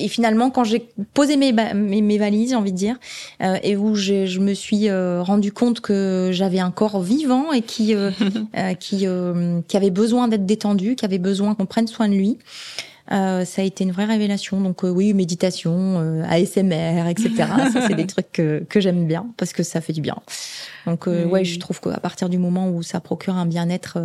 et, 0.05 0.09
finalement 0.09 0.49
quand 0.49 0.65
j'ai 0.65 0.89
posé 1.13 1.37
mes, 1.37 1.53
mes, 1.53 2.01
mes, 2.01 2.17
valises 2.17 2.51
j'ai 2.51 2.57
envie 2.57 2.73
de 2.73 2.79
dire 2.79 2.97
et 3.41 3.77
où 3.77 3.95
je 3.95 4.39
me 4.39 4.55
suis 4.55 4.91
rendu 4.91 5.53
compte 5.53 5.81
que 5.81 6.31
j'avais 6.33 6.61
un 6.61 6.71
corps 6.71 7.03
vivant 7.03 7.53
et 7.53 7.61
qui 7.61 7.95
qui 8.81 9.07
qui 9.69 9.77
avait 9.77 9.91
besoin 9.91 10.29
d'être 10.29 10.47
détendu 10.47 10.97
qui 10.97 11.05
avait 11.05 11.19
besoin 11.19 11.55
qu'on 11.55 11.67
prenne 11.67 11.87
soin 11.87 12.09
de 12.09 12.15
lui 12.15 12.39
euh, 13.11 13.45
ça 13.45 13.63
a 13.63 13.65
été 13.65 13.85
une 13.85 13.93
vraie 13.93 14.05
révélation. 14.05 14.61
Donc 14.61 14.85
euh, 14.85 14.91
oui, 14.91 15.15
méditation, 15.15 15.73
euh, 15.99 16.23
ASMR, 16.29 17.09
etc. 17.09 17.31
ça, 17.73 17.87
c'est 17.87 17.95
des 17.95 18.07
trucs 18.07 18.31
que, 18.33 18.65
que 18.69 18.81
j'aime 18.81 19.07
bien 19.07 19.27
parce 19.37 19.53
que 19.53 19.63
ça 19.63 19.81
fait 19.81 19.93
du 19.93 20.01
bien. 20.01 20.17
Donc 20.87 21.07
ouais, 21.07 21.45
je 21.45 21.59
trouve 21.59 21.81
qu'à 21.81 22.01
partir 22.01 22.31
du 22.31 22.39
moment 22.39 22.71
où 22.71 22.83
ça 22.83 23.01
procure 23.01 23.35
un 23.35 23.45
bien-être 23.45 23.99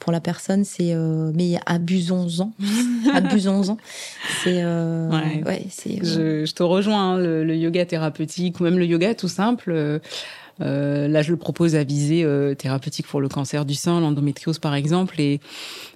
pour 0.00 0.10
la 0.10 0.20
personne, 0.20 0.64
c'est 0.64 0.92
mais 1.32 1.60
abusons-en, 1.64 2.52
abusons-en. 3.14 3.76
C'est 4.42 4.64
ouais, 4.64 5.44
ouais 5.46 5.66
c'est. 5.70 6.04
Je, 6.04 6.44
je, 6.44 6.52
te 6.52 6.64
rejoins. 6.64 7.14
Hein, 7.14 7.18
le, 7.18 7.44
le, 7.44 7.56
yoga 7.56 7.86
thérapeutique 7.86 8.58
ou 8.58 8.64
même 8.64 8.78
le 8.78 8.86
yoga 8.86 9.14
tout 9.14 9.28
simple. 9.28 9.72
là, 10.58 11.22
je 11.22 11.30
le 11.30 11.36
propose 11.36 11.76
à 11.76 11.84
visée 11.84 12.26
thérapeutique 12.58 13.06
pour 13.06 13.20
le 13.20 13.28
cancer 13.28 13.64
du 13.64 13.74
sein, 13.74 14.00
l'endométriose 14.00 14.58
par 14.58 14.74
exemple, 14.74 15.20
et 15.20 15.38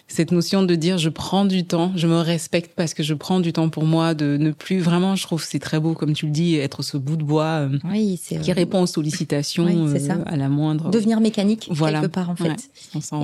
cette 0.08 0.32
notion 0.32 0.62
de 0.62 0.74
dire 0.74 0.96
je 0.96 1.10
prends 1.10 1.44
du 1.44 1.64
temps, 1.64 1.92
je 1.94 2.06
me 2.06 2.18
respecte 2.18 2.72
parce 2.74 2.94
que 2.94 3.02
je 3.02 3.12
prends 3.12 3.40
du 3.40 3.52
temps 3.52 3.68
pour 3.68 3.84
moi, 3.84 4.14
de 4.14 4.38
ne 4.38 4.52
plus 4.52 4.80
vraiment, 4.80 5.16
je 5.16 5.22
trouve 5.22 5.44
c'est 5.44 5.58
très 5.58 5.78
beau 5.78 5.92
comme 5.92 6.14
tu 6.14 6.24
le 6.24 6.32
dis, 6.32 6.56
être 6.56 6.82
ce 6.82 6.96
bout 6.96 7.16
de 7.16 7.22
bois 7.22 7.68
euh, 7.68 7.78
oui, 7.84 8.18
qui 8.42 8.52
répond 8.52 8.82
aux 8.82 8.86
sollicitations 8.86 9.64
oui, 9.66 9.76
euh, 9.76 10.14
à 10.24 10.36
la 10.36 10.48
moindre. 10.48 10.90
Devenir 10.90 11.20
mécanique 11.20 11.68
voilà. 11.70 12.00
quelque 12.00 12.12
part 12.12 12.30
en 12.30 12.36
fait, 12.36 12.70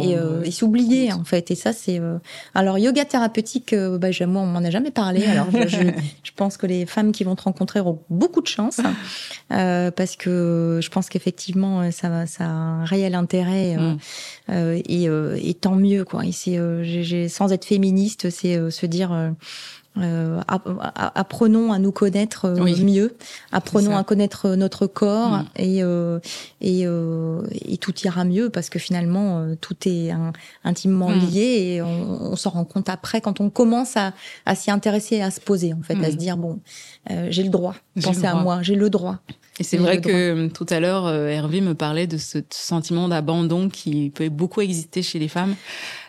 et, 0.02 0.16
euh, 0.16 0.42
et 0.44 0.50
s'oublier 0.50 1.12
en 1.12 1.24
fait. 1.24 1.50
Et 1.50 1.54
ça 1.54 1.72
c'est 1.72 2.00
alors 2.54 2.78
yoga 2.78 3.06
thérapeutique, 3.06 3.74
bah, 3.74 4.08
moi 4.26 4.42
on 4.42 4.46
m'en 4.46 4.58
a 4.58 4.70
jamais 4.70 4.90
parlé. 4.90 5.24
Alors 5.34 5.46
je, 5.50 5.78
je, 6.22 6.30
pense 6.36 6.58
que 6.58 6.66
les 6.66 6.84
femmes 6.84 7.12
qui 7.12 7.24
vont 7.24 7.34
te 7.34 7.42
rencontrer 7.42 7.80
auront 7.80 8.02
beaucoup 8.10 8.42
de 8.42 8.46
chance 8.46 8.80
parce 9.48 10.16
que 10.16 10.80
je 10.82 10.88
pense 10.90 11.08
qu'effectivement 11.08 11.90
ça, 11.90 12.26
ça 12.26 12.44
a 12.44 12.48
un 12.48 12.84
réel 12.84 13.14
intérêt 13.14 13.76
mm. 13.76 13.98
et, 14.86 15.04
et 15.04 15.54
tant 15.54 15.76
mieux 15.76 16.04
quoi. 16.04 16.26
Et 16.26 16.32
c'est 16.32 16.58
j'ai 16.82 17.28
sans 17.28 17.52
être 17.52 17.64
féministe, 17.64 18.30
c'est 18.30 18.56
euh, 18.56 18.70
se 18.70 18.86
dire 18.86 19.12
euh, 19.12 19.30
euh, 19.96 20.40
apprenons 21.14 21.72
à 21.72 21.78
nous 21.78 21.92
connaître 21.92 22.48
mieux, 22.48 23.16
apprenons 23.52 23.96
à 23.96 24.02
connaître 24.02 24.56
notre 24.56 24.88
corps 24.88 25.38
mm. 25.38 25.46
et, 25.54 25.84
euh, 25.84 26.18
et, 26.60 26.84
euh, 26.84 27.42
et, 27.52 27.76
tout 27.76 27.94
ira 28.00 28.24
mieux 28.24 28.50
parce 28.50 28.70
que 28.70 28.80
finalement 28.80 29.46
tout 29.60 29.76
est 29.86 30.10
intimement 30.64 31.10
mm. 31.10 31.18
lié 31.20 31.40
et 31.40 31.82
on, 31.82 32.32
on 32.32 32.34
s'en 32.34 32.50
rend 32.50 32.64
compte 32.64 32.88
après 32.88 33.20
quand 33.20 33.40
on 33.40 33.50
commence 33.50 33.96
à, 33.96 34.14
à 34.46 34.56
s'y 34.56 34.72
intéresser 34.72 35.16
et 35.16 35.22
à 35.22 35.30
se 35.30 35.40
poser 35.40 35.72
en 35.74 35.82
fait, 35.82 35.94
à 36.02 36.10
se 36.10 36.16
mm. 36.16 36.18
dire 36.18 36.36
bon, 36.38 36.58
j'ai 37.28 37.44
le 37.44 37.50
droit, 37.50 37.76
penser 38.02 38.26
à 38.26 38.34
moi, 38.34 38.62
j'ai 38.62 38.74
le 38.74 38.90
droit. 38.90 39.20
Et 39.60 39.62
c'est 39.62 39.76
vrai 39.76 40.00
que 40.00 40.48
tout 40.48 40.66
à 40.68 40.80
l'heure, 40.80 41.08
Hervé 41.08 41.60
me 41.60 41.74
parlait 41.74 42.06
de 42.06 42.16
ce 42.16 42.38
sentiment 42.50 43.08
d'abandon 43.08 43.68
qui 43.68 44.10
peut 44.10 44.28
beaucoup 44.28 44.60
exister 44.60 45.02
chez 45.02 45.18
les 45.18 45.28
femmes 45.28 45.54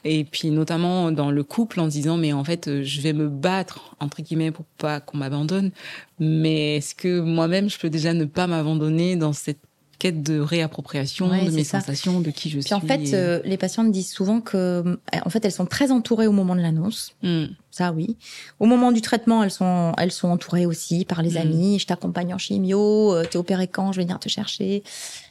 et 0.06 0.24
puis 0.24 0.52
notamment 0.52 1.12
dans 1.12 1.32
le 1.32 1.44
couple 1.44 1.80
en 1.80 1.88
disant 1.88 2.16
mais 2.18 2.32
en 2.32 2.44
fait 2.44 2.68
euh, 2.68 2.84
je 2.84 3.02
vais 3.02 3.14
me 3.14 3.28
battre 3.28 3.96
entre 4.00 4.22
guillemets 4.22 4.52
pour 4.52 4.66
pas 4.78 5.00
qu'on 5.00 5.18
m'abandonne 5.18 5.72
mais 6.20 6.78
est-ce 6.78 6.96
que 6.96 7.20
moi-même 7.20 7.70
je 7.70 7.80
peux 7.80 7.90
déjà 7.90 8.14
ne 8.14 8.26
pas 8.26 8.48
m'abandonner 8.48 9.16
dans 9.16 9.34
cette 9.34 9.60
quête 9.98 10.22
de 10.22 10.40
réappropriation 10.40 11.28
de 11.30 11.52
mes 11.52 11.64
sensations, 11.64 12.20
de 12.20 12.30
qui 12.30 12.50
je 12.50 12.60
suis. 12.60 12.66
Puis 12.66 12.74
en 12.74 12.82
fait, 12.82 13.14
euh, 13.14 13.40
les 13.46 13.56
patientes 13.56 13.94
disent 13.94 14.12
souvent 14.12 14.42
que, 14.42 15.00
en 15.24 15.30
fait, 15.30 15.46
elles 15.46 15.54
sont 15.54 15.66
très 15.66 15.90
entourées 15.90 16.28
au 16.28 16.34
moment 16.34 16.54
de 16.54 16.60
l'annonce. 16.60 17.16
Hmm. 17.24 17.46
Ça, 17.76 17.92
oui. 17.92 18.16
Au 18.62 18.68
moment 18.68 18.94
du 18.94 19.02
traitement, 19.02 19.44
elles 19.44 19.52
sont, 19.52 19.92
elles 19.98 20.14
sont 20.14 20.30
entourées 20.30 20.66
aussi 20.66 21.04
par 21.04 21.22
les 21.22 21.32
mm. 21.32 21.38
amis. 21.38 21.78
Je 21.78 21.86
t'accompagne 21.86 22.34
en 22.34 22.38
chimio. 22.38 23.14
Euh, 23.14 23.26
t'es 23.30 23.36
opéré 23.36 23.68
quand? 23.68 23.92
Je 23.92 23.98
vais 23.98 24.06
venir 24.06 24.18
te 24.18 24.30
chercher. 24.30 24.82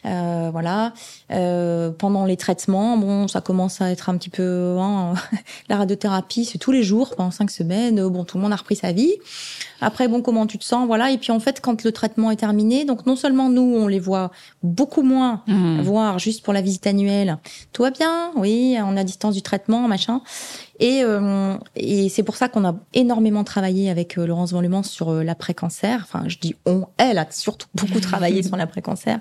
Euh, 0.04 0.50
voilà. 0.52 0.92
Euh, 1.30 1.90
pendant 1.90 2.26
les 2.26 2.36
traitements, 2.36 2.98
bon, 2.98 3.28
ça 3.28 3.40
commence 3.40 3.80
à 3.80 3.90
être 3.90 4.10
un 4.10 4.18
petit 4.18 4.28
peu 4.28 4.76
hein, 4.78 5.14
la 5.70 5.78
radiothérapie, 5.78 6.44
c'est 6.44 6.58
tous 6.58 6.70
les 6.70 6.82
jours 6.82 7.16
pendant 7.16 7.30
cinq 7.30 7.50
semaines. 7.50 8.06
Bon, 8.08 8.24
tout 8.24 8.36
le 8.36 8.42
monde 8.42 8.52
a 8.52 8.56
repris 8.56 8.76
sa 8.76 8.92
vie. 8.92 9.14
Après, 9.80 10.06
bon, 10.06 10.20
comment 10.20 10.46
tu 10.46 10.58
te 10.58 10.64
sens? 10.64 10.86
Voilà. 10.86 11.12
Et 11.12 11.16
puis 11.16 11.32
en 11.32 11.40
fait, 11.40 11.62
quand 11.62 11.82
le 11.82 11.92
traitement 11.92 12.30
est 12.30 12.36
terminé, 12.36 12.84
donc 12.84 13.06
non 13.06 13.16
seulement 13.16 13.48
nous, 13.48 13.62
on 13.62 13.88
les 13.88 14.00
voit 14.00 14.30
beaucoup 14.62 15.00
moins, 15.00 15.42
mm. 15.46 15.80
voire 15.80 16.18
juste 16.18 16.44
pour 16.44 16.52
la 16.52 16.60
visite 16.60 16.86
annuelle. 16.86 17.38
Tout 17.72 17.84
va 17.84 17.90
bien? 17.90 18.32
Oui, 18.36 18.76
on 18.84 18.98
a 18.98 19.04
distance 19.04 19.34
du 19.34 19.40
traitement, 19.40 19.88
machin. 19.88 20.20
Et, 20.80 21.02
euh, 21.04 21.56
et 21.76 22.08
c'est 22.08 22.22
pour 22.22 22.36
ça 22.36 22.48
qu'on 22.48 22.64
a 22.64 22.74
énormément 22.94 23.44
travaillé 23.44 23.90
avec 23.90 24.18
euh, 24.18 24.26
Laurence 24.26 24.52
Van 24.52 24.82
sur 24.82 25.10
euh, 25.10 25.22
l'après-cancer. 25.22 26.00
Enfin, 26.02 26.24
je 26.26 26.38
dis 26.38 26.56
on, 26.66 26.86
elle 26.96 27.18
a 27.18 27.26
surtout 27.30 27.68
beaucoup 27.74 28.00
travaillé 28.00 28.42
sur 28.42 28.56
l'après-cancer. 28.56 29.20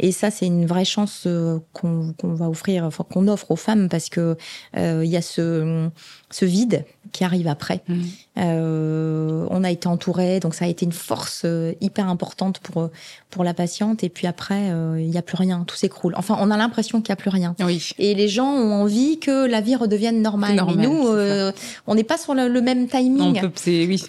Et 0.00 0.12
ça, 0.12 0.30
c'est 0.30 0.46
une 0.46 0.66
vraie 0.66 0.84
chance 0.84 1.28
qu'on 1.72 2.14
va 2.22 2.48
offrir, 2.48 2.84
enfin, 2.84 3.04
qu'on 3.08 3.28
offre 3.28 3.50
aux 3.50 3.56
femmes 3.56 3.88
parce 3.88 4.08
que 4.08 4.36
il 4.76 5.06
y 5.06 5.16
a 5.16 5.22
ce, 5.22 5.88
ce 6.30 6.44
vide 6.44 6.84
qui 7.12 7.24
arrive 7.24 7.48
après. 7.48 7.82
Mmh. 7.88 8.00
Euh, 8.38 9.46
on 9.50 9.64
a 9.64 9.70
été 9.70 9.88
entouré, 9.88 10.40
donc 10.40 10.54
ça 10.54 10.64
a 10.64 10.68
été 10.68 10.84
une 10.84 10.92
force 10.92 11.42
euh, 11.44 11.72
hyper 11.80 12.08
importante 12.08 12.60
pour 12.60 12.88
pour 13.30 13.44
la 13.44 13.54
patiente. 13.54 14.02
Et 14.04 14.08
puis 14.08 14.26
après, 14.26 14.70
euh, 14.70 15.00
il 15.00 15.08
n'y 15.08 15.18
a 15.18 15.22
plus 15.22 15.36
rien, 15.36 15.64
tout 15.66 15.76
s'écroule. 15.76 16.14
Enfin, 16.16 16.36
on 16.40 16.50
a 16.50 16.56
l'impression 16.56 17.00
qu'il 17.00 17.10
n'y 17.10 17.14
a 17.14 17.16
plus 17.16 17.30
rien. 17.30 17.54
Oui. 17.60 17.90
Et 17.98 18.14
les 18.14 18.28
gens 18.28 18.48
ont 18.48 18.72
envie 18.72 19.18
que 19.18 19.46
la 19.46 19.60
vie 19.60 19.76
redevienne 19.76 20.22
normale. 20.22 20.54
Normal, 20.54 20.76
Mais 20.76 20.86
nous, 20.86 21.08
euh, 21.08 21.52
on 21.86 21.94
n'est 21.94 22.04
pas 22.04 22.18
sur 22.18 22.34
le, 22.34 22.48
même 22.60 22.88
timing. 22.88 23.40
On 23.42 23.52
oui, 23.66 24.02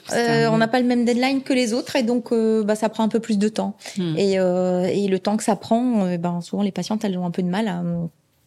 n'a 0.58 0.68
pas 0.68 0.80
le 0.80 0.86
même 0.86 1.06
deadline 1.06 1.42
que 1.42 1.54
les 1.54 1.74
autres, 1.74 1.96
et 1.96 2.04
donc 2.04 2.34
bah, 2.34 2.76
ça 2.76 2.90
prend 2.90 3.04
un 3.04 3.10
peu 3.10 3.20
plus 3.20 3.38
de 3.38 3.50
temps. 3.50 3.76
Mmh. 3.98 4.18
Et, 4.18 4.34
et 4.34 5.08
le 5.08 5.20
temps 5.20 5.38
que 5.38 5.44
ça 5.44 5.56
prend, 5.56 5.81
ben 6.18 6.42
souvent 6.42 6.64
les 6.64 6.72
patientes 6.72 7.04
elles 7.04 7.18
ont 7.18 7.26
un 7.26 7.32
peu 7.32 7.44
de 7.44 7.48
mal 7.48 7.68
à 7.68 7.82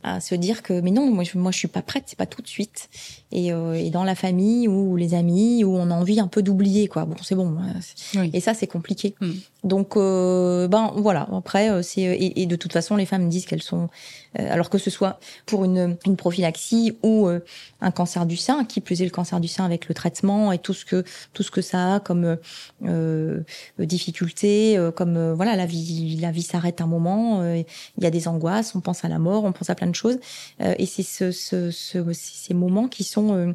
à 0.05 0.21
se 0.21 0.35
dire 0.35 0.63
que 0.63 0.81
mais 0.81 0.91
non 0.91 1.11
moi 1.11 1.25
je, 1.25 1.37
moi 1.39 1.51
je 1.51 1.59
suis 1.59 1.69
pas 1.69 1.81
prête 1.81 2.05
c'est 2.07 2.19
pas 2.19 2.27
tout 2.27 2.43
de 2.43 2.47
suite. 2.47 2.89
Et, 3.33 3.53
euh, 3.53 3.73
et 3.73 3.91
dans 3.91 4.05
la 4.05 4.15
famille 4.15 4.69
ou 4.69 4.97
les 4.97 5.15
amis 5.15 5.65
où 5.65 5.75
on 5.75 5.91
a 5.91 5.95
envie 5.95 6.21
un 6.21 6.29
peu 6.29 6.43
d'oublier 6.43 6.87
quoi. 6.87 7.07
Bon 7.07 7.17
c'est 7.23 7.35
bon 7.35 7.57
et 8.33 8.41
ça 8.41 8.53
c'est 8.55 8.67
compliqué. 8.67 9.15
Hmm. 9.21 9.33
donc 9.65 9.97
euh, 9.97 10.69
ben 10.69 10.93
voilà. 10.97 11.27
Après 11.33 11.71
euh, 11.71 11.83
c'est 11.83 12.03
et, 12.03 12.43
et, 12.43 12.47
de 12.47 12.55
toute 12.55 12.73
façon 12.73 12.97
les 12.97 13.07
femmes 13.07 13.29
disent 13.31 13.47
qu'elles 13.47 13.63
sont 13.63 13.89
euh, 14.39 14.53
alors 14.53 14.69
que 14.69 14.77
ce 14.77 14.91
soit 14.91 15.19
pour 15.47 15.65
une, 15.65 15.97
une 16.05 16.17
prophylaxie 16.17 16.99
ou 17.03 17.29
un 17.81 17.91
cancer 17.91 18.27
du 18.27 18.37
sein 18.37 18.65
qui 18.67 18.83
plus 18.83 19.01
est 19.01 19.05
le 19.05 19.11
cancer 19.11 19.41
du 19.41 19.49
sein 19.49 19.65
avec 19.65 19.89
le 19.89 19.95
traitement 19.95 20.53
et 20.53 20.59
tout 20.59 20.75
ce 20.75 20.85
que 20.85 21.03
tout 21.33 21.43
ce 21.43 21.51
que 21.51 21.63
ça 21.63 21.95
a 21.95 22.01
comme 22.01 22.37
difficulté 23.79 24.79
comme 24.95 25.33
voilà 25.33 25.57
la 25.57 25.65
vie 25.65 26.19
la 26.21 26.31
vie 26.31 26.43
s'arrête 26.43 26.83
un 26.83 26.87
moment 26.87 27.43
il 27.55 28.05
y 28.05 28.07
a 28.07 28.11
des 28.11 28.29
angoisses 28.29 28.75
on 28.75 28.81
pense 28.81 29.05
à 29.05 29.09
la 29.09 29.19
mort 29.19 29.45
on 29.45 29.53
pense 29.53 29.71
à 29.71 29.75
plein 29.75 29.87
de 29.87 29.94
chose 29.97 30.19
euh, 30.61 30.75
et 30.79 30.87
c'est 30.87 31.03
ce, 31.03 31.31
ce, 31.31 31.71
ce, 31.71 31.99
ces 32.13 32.55
moments 32.55 32.89
qui 32.89 33.05
sont 33.05 33.35
euh, 33.35 33.53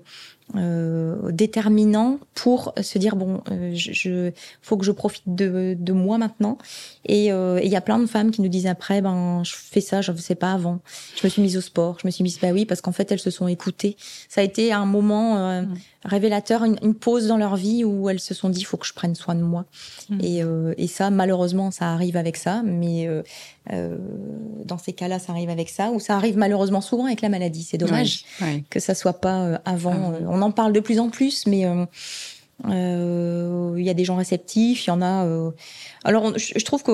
euh, 0.56 1.32
déterminant 1.32 2.20
pour 2.34 2.74
se 2.82 2.98
dire 2.98 3.16
bon, 3.16 3.44
euh, 3.52 3.72
je, 3.76 4.32
faut 4.64 4.78
que 4.78 4.86
je 4.86 4.92
profite 4.92 5.24
de, 5.28 5.76
de 5.78 5.94
moi 5.94 6.18
maintenant. 6.18 6.58
Et 7.06 7.32
euh, 7.32 7.60
il 7.64 7.70
y 7.70 7.76
a 7.76 7.82
plein 7.82 8.00
de 8.00 8.08
femmes 8.08 8.32
qui 8.32 8.42
nous 8.42 8.50
disent 8.50 8.66
après, 8.66 9.02
ben 9.02 9.44
je 9.44 9.54
fais 9.56 9.82
ça, 9.82 10.02
je 10.02 10.12
ne 10.12 10.18
sais 10.18 10.34
pas 10.34 10.54
avant. 10.54 10.80
Je 11.16 11.28
me 11.28 11.30
suis 11.30 11.44
mise 11.44 11.56
au 11.56 11.62
sport, 11.62 11.98
je 12.02 12.08
me 12.08 12.12
suis 12.12 12.24
mise 12.24 12.40
bah 12.40 12.50
oui 12.52 12.66
parce 12.66 12.82
qu'en 12.82 12.92
fait 12.92 13.12
elles 13.12 13.20
se 13.20 13.30
sont 13.30 13.48
écoutées. 13.48 13.96
Ça 14.28 14.42
a 14.42 14.44
été 14.44 14.74
un 14.74 14.86
moment 14.86 15.62
mm. 15.62 15.74
Révélateur, 16.06 16.64
une, 16.64 16.78
une, 16.82 16.96
pause 16.96 17.28
dans 17.28 17.38
leur 17.38 17.56
vie 17.56 17.84
où 17.84 18.10
elles 18.10 18.20
se 18.20 18.34
sont 18.34 18.50
dit 18.50 18.64
faut 18.64 18.78
que 18.78 18.88
je 18.88 18.94
prenne 18.94 19.16
soin 19.16 19.36
de 19.36 19.42
moi. 19.42 19.66
Mm. 20.10 20.20
Et, 20.22 20.42
et 20.78 20.88
ça 20.88 21.10
malheureusement 21.10 21.72
ça 21.72 21.92
arrive 21.94 22.18
avec 22.18 22.38
ça, 22.38 22.62
mais 22.64 23.10
dans 23.70 24.78
ces 24.78 24.94
cas-là 24.94 25.20
ça 25.20 25.34
arrive 25.34 25.50
avec 25.50 25.70
ça 25.70 25.92
ou 25.92 26.00
ça 26.00 26.16
arrive 26.16 26.38
malheureusement 26.38 26.82
souvent 26.82 27.06
avec 27.06 27.22
la 27.22 27.30
maladie. 27.30 27.64
C'est 27.64 27.78
dommage 27.78 28.26
que 28.70 28.80
ça 28.80 28.96
soit 28.96 29.20
pas 29.20 29.62
avant. 29.66 30.14
Ah 30.16 30.24
on 30.28 30.42
en 30.42 30.52
parle 30.52 30.74
de 30.74 30.80
plus 30.80 31.00
en 31.00 31.10
plus, 31.10 31.46
mais 31.46 31.66
euh, 31.66 31.70
euh, 31.70 31.86
il 32.68 33.84
y 33.84 33.90
a 33.90 33.94
des 33.94 34.06
gens 34.06 34.16
réceptifs, 34.16 34.86
il 34.86 34.90
y 34.90 34.92
en 34.92 35.02
a. 35.02 35.26
Euh... 35.26 35.52
Alors, 36.04 36.38
je, 36.38 36.64
trouve 36.64 36.84
que 36.84 36.92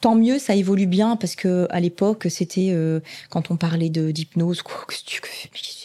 tant 0.00 0.14
mieux, 0.14 0.38
ça 0.38 0.54
évolue 0.54 0.86
bien 0.86 1.16
parce 1.16 1.36
que 1.36 1.66
à 1.70 1.78
l'époque, 1.80 2.26
c'était 2.30 2.70
euh, 2.70 3.00
quand 3.28 3.50
on 3.50 3.56
parlait 3.56 3.90
de 3.90 4.10
d'hypnose, 4.10 4.62
quoi. 4.62 4.86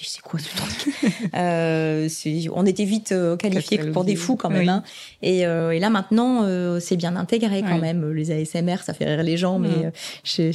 C'est 0.04 0.22
quoi 0.22 0.40
ce 0.40 0.56
truc? 0.56 0.96
Euh, 1.36 2.10
On 2.54 2.66
était 2.66 2.84
vite 2.84 3.12
euh, 3.12 3.38
qualifiés 3.38 3.78
pour 3.78 4.04
des 4.04 4.16
fous 4.16 4.36
quand 4.36 4.50
même. 4.50 4.68
Hein. 4.68 4.84
Et, 5.22 5.40
et, 5.40 5.80
là 5.80 5.90
maintenant, 5.90 6.48
c'est 6.80 6.96
bien 6.96 7.16
intégré 7.16 7.62
quand 7.62 7.78
même. 7.78 8.12
Les 8.12 8.32
ASMR, 8.32 8.78
ça 8.84 8.94
fait 8.94 9.06
rire 9.06 9.24
les 9.24 9.38
gens, 9.38 9.60
mais 9.60 9.70
mm. 9.70 10.52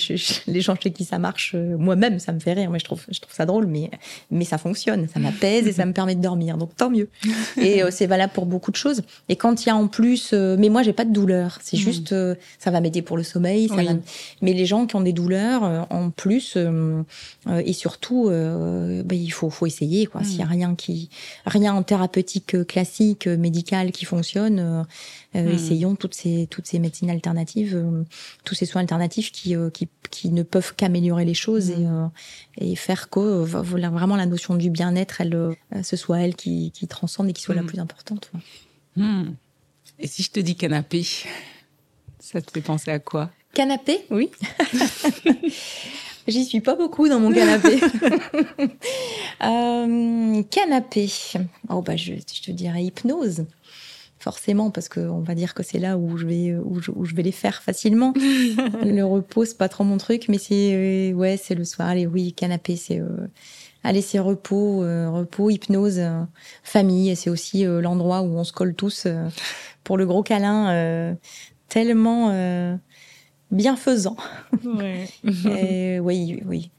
les 0.49 0.61
gens 0.61 0.75
chez 0.81 0.93
qui 0.93 1.05
ça 1.05 1.19
marche, 1.19 1.55
moi-même, 1.55 2.19
ça 2.19 2.33
me 2.33 2.41
fait 2.41 2.53
rire. 2.53 2.71
Mais 2.71 2.79
je 2.79 2.85
trouve, 2.85 3.05
je 3.11 3.21
trouve 3.21 3.35
ça 3.35 3.47
drôle, 3.47 3.67
mais 3.67 3.91
mais 4.31 4.45
ça 4.45 4.59
fonctionne, 4.59 5.09
ça 5.09 5.21
m'apaise 5.21 5.67
et 5.67 5.73
ça 5.73 5.87
me 5.87 5.93
permet 5.93 6.15
de 6.15 6.23
dormir. 6.23 6.57
Donc 6.57 6.75
tant 6.77 6.91
mieux. 6.91 7.09
Et 7.57 7.83
c'est 7.91 8.07
valable 8.07 8.33
pour 8.33 8.47
beaucoup 8.47 8.66
de 8.71 8.77
choses. 8.77 9.03
Et 9.29 9.37
quand 9.37 9.65
il 9.65 9.69
y 9.69 9.71
a 9.71 9.77
en 9.77 9.89
plus, 9.89 10.31
euh, 10.33 10.57
mais 10.59 10.69
moi 10.69 10.83
j'ai 10.83 10.93
pas 10.93 11.05
de 11.05 11.13
douleur, 11.13 11.59
c'est 11.63 11.77
mmh. 11.77 11.81
juste, 11.81 12.13
euh, 12.13 12.35
ça 12.59 12.71
va 12.71 12.81
m'aider 12.81 13.03
pour 13.03 13.17
le 13.17 13.23
sommeil. 13.23 13.69
Ça 13.69 13.77
Mais 14.43 14.53
les 14.53 14.67
gens 14.67 14.87
qui 14.87 14.97
ont 14.97 15.01
des 15.01 15.13
douleurs 15.13 15.65
euh, 15.65 15.83
en 15.91 16.11
plus, 16.11 16.57
et 17.49 17.73
surtout, 17.73 18.29
bah, 18.29 19.15
il 19.15 19.31
faut, 19.31 19.51
faut 19.51 19.67
essayer 19.67 20.07
quoi. 20.07 20.23
S'il 20.25 20.39
y 20.39 20.43
a 20.43 20.47
mmh. 20.47 20.51
rien 20.51 20.75
qui, 20.75 21.11
rien 21.45 21.75
en 21.75 21.83
thérapeutique 21.83 22.67
classique 22.67 23.27
médicale 23.27 23.93
qui 23.93 24.05
fonctionne, 24.05 24.87
mmh. 25.43 25.49
essayons 25.49 25.97
toutes 25.97 26.15
ces 26.15 26.47
toutes 26.51 26.67
ces 26.67 26.79
médecines 26.79 27.11
alternatives, 27.11 27.85
tous 28.45 28.55
ces 28.55 28.67
soins 28.67 28.83
alternatifs 28.83 29.33
qui 29.33 29.55
qui, 29.73 29.89
qui 30.11 30.31
ne 30.31 30.43
peuvent 30.43 30.75
qu'améliorer 30.77 31.25
les 31.25 31.35
choses 31.35 31.71
et 31.71 31.87
et 32.59 32.77
faire 32.77 33.11
que 33.11 33.21
vraiment 33.21 34.17
la 34.17 34.27
notion 34.27 34.55
du 34.55 34.71
bien-être, 34.71 35.21
elle, 35.21 35.57
ce 35.83 35.97
soit 35.97 36.21
elle 36.21 36.35
qui, 36.35 36.71
qui 36.73 36.87
transcende 36.87 37.29
et 37.29 37.33
qui 37.33 37.43
soit 37.43 37.55
la 37.55 37.63
plus 37.63 37.79
importante. 37.79 38.31
Hmm. 38.97 39.33
Et 39.99 40.07
si 40.07 40.23
je 40.23 40.31
te 40.31 40.41
dis 40.41 40.57
canapé, 40.57 41.07
ça 42.19 42.41
te 42.41 42.51
fait 42.51 42.61
penser 42.61 42.91
à 42.91 42.99
quoi? 42.99 43.31
Canapé? 43.55 44.05
Oui. 44.11 44.31
J'y 46.29 46.45
suis 46.45 46.61
pas 46.61 46.75
beaucoup 46.75 47.09
dans 47.09 47.21
mon 47.21 47.33
canapé. 47.33 47.79
euh, 49.45 50.43
canapé. 50.51 51.09
Oh 51.69 51.83
bah 51.83 51.97
je, 51.97 52.15
je, 52.15 52.43
te 52.43 52.51
dirais 52.51 52.83
hypnose. 52.83 53.47
Forcément, 54.27 54.73
parce 54.73 54.89
qu'on 54.89 55.21
va 55.21 55.37
dire 55.37 55.55
que 55.55 55.63
c'est 55.63 55.79
là 55.79 55.97
où 55.97 56.17
je 56.17 56.27
vais 56.27 56.57
où 56.57 56.81
je, 56.81 56.91
où 56.91 57.05
je, 57.05 57.15
vais 57.15 57.23
les 57.23 57.31
faire 57.31 57.63
facilement. 57.63 58.13
le 58.17 59.03
repos, 59.03 59.45
c'est 59.45 59.57
pas 59.57 59.69
trop 59.69 59.85
mon 59.85 59.99
truc, 59.99 60.25
mais 60.29 60.39
c'est 60.39 60.73
euh, 60.75 61.13
ouais, 61.13 61.37
c'est 61.37 61.55
le 61.55 61.65
soir. 61.65 61.87
Allez, 61.87 62.09
oui, 62.09 62.33
canapé, 62.33 62.75
c'est 62.75 62.99
euh, 62.99 63.29
allez, 63.85 64.03
c'est 64.03 64.19
repos, 64.19 64.83
euh, 64.83 65.09
repos, 65.09 65.49
hypnose, 65.49 66.03
famille. 66.65 67.15
C'est 67.15 67.31
aussi 67.31 67.65
euh, 67.65 67.81
l'endroit 67.81 68.23
où 68.23 68.37
on 68.37 68.43
se 68.43 68.53
colle 68.53 68.75
tous 68.75 69.07
pour 69.85 69.97
le 69.97 70.07
gros 70.07 70.25
câlin, 70.25 71.17
tellement 71.69 72.77
bienfaisant. 73.53 74.17
Ouais. 74.65 75.09
oui, 76.03 76.43
oui. 76.45 76.73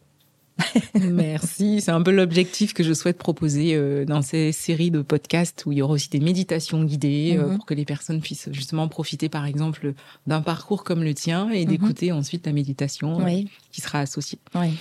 Merci. 0.99 1.81
C'est 1.81 1.91
un 1.91 2.01
peu 2.01 2.11
l'objectif 2.11 2.73
que 2.73 2.83
je 2.83 2.93
souhaite 2.93 3.17
proposer 3.17 4.05
dans 4.05 4.21
ces 4.21 4.51
séries 4.51 4.91
de 4.91 5.01
podcasts 5.01 5.65
où 5.65 5.71
il 5.71 5.79
y 5.79 5.81
aura 5.81 5.93
aussi 5.93 6.09
des 6.09 6.19
méditations 6.19 6.83
guidées 6.83 7.37
mm-hmm. 7.37 7.55
pour 7.55 7.65
que 7.65 7.73
les 7.73 7.85
personnes 7.85 8.21
puissent 8.21 8.49
justement 8.51 8.87
profiter, 8.87 9.29
par 9.29 9.45
exemple, 9.45 9.93
d'un 10.25 10.41
parcours 10.41 10.83
comme 10.83 11.03
le 11.03 11.13
tien 11.13 11.49
et 11.51 11.63
mm-hmm. 11.63 11.67
d'écouter 11.67 12.11
ensuite 12.11 12.45
la 12.45 12.53
méditation 12.53 13.23
qui 13.71 13.81
sera 13.81 13.99
associée. 13.99 14.39
Oui. 14.55 14.73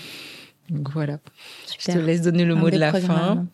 Donc 0.71 0.91
voilà. 0.93 1.19
Je 1.79 1.93
te 1.93 1.99
laisse 1.99 2.23
donner 2.23 2.45
le 2.45 2.55
mot 2.55 2.71
de 2.71 2.79
la 2.79 2.93
fin. 2.93 3.47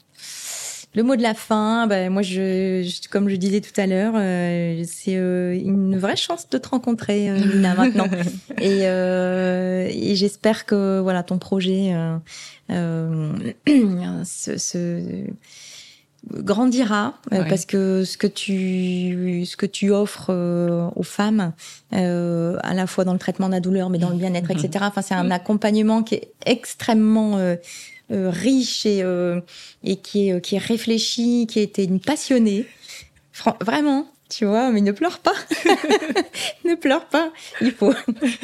Le 0.95 1.03
mot 1.03 1.17
de 1.17 1.23
la 1.23 1.33
fin, 1.33 1.87
ben 1.87 2.13
moi, 2.13 2.21
je, 2.21 2.87
comme 3.09 3.31
je 3.31 3.37
disais 3.37 3.63
tout 3.63 3.81
à 3.81 3.87
l'heure, 3.87 4.13
euh, 4.15 4.83
c'est 4.87 5.17
euh, 5.17 5.59
une 5.59 5.99
vraie 5.99 6.17
chance 6.17 6.51
de 6.51 6.59
te 6.59 6.69
rencontrer, 6.69 7.31
euh, 7.31 7.39
Lina, 7.39 7.75
maintenant. 7.79 8.07
et, 8.61 8.83
et 8.83 10.15
j'espère 10.17 10.67
que 10.67 11.01
voilà 11.01 11.23
ton 11.23 11.39
projet 11.39 11.95
se, 12.69 14.59
se, 14.59 15.25
grandira 16.31 17.15
parce 17.31 17.65
que 17.65 18.05
ce 18.05 18.17
que 18.17 18.27
tu 18.27 19.45
ce 19.47 19.57
que 19.57 19.67
tu 19.67 19.91
offres 19.91 20.31
aux 20.95 21.03
femmes, 21.03 21.53
à 21.91 22.75
la 22.75 22.87
fois 22.87 23.05
dans 23.05 23.15
le 23.15 23.19
traitement 23.19 23.49
de 23.49 23.55
la 23.55 23.61
douleur, 23.61 23.89
mais 23.89 23.99
dans 23.99 24.11
le 24.11 24.17
bien-être, 24.17 24.51
etc. 24.51 24.85
Enfin, 24.89 25.01
c'est 25.01 25.15
un 25.15 25.31
accompagnement 25.31 26.03
qui 26.03 26.17
est 26.17 26.33
extrêmement 26.45 27.39
euh, 27.39 27.57
riche 28.31 28.87
et, 28.87 29.03
euh, 29.03 29.41
et 29.83 29.97
qui, 29.97 30.29
est, 30.29 30.41
qui 30.41 30.57
est 30.57 30.59
qui 31.47 31.61
était 31.61 31.85
une 31.85 32.01
passionnée. 32.01 32.67
vraiment, 33.61 34.07
tu 34.33 34.45
vois, 34.47 34.71
mais 34.71 34.81
ne 34.81 34.93
pleure 34.93 35.19
pas. 35.19 35.35
ne 36.65 36.75
pleure 36.75 37.07
pas. 37.07 37.31
Il 37.61 37.73
faut, 37.73 37.93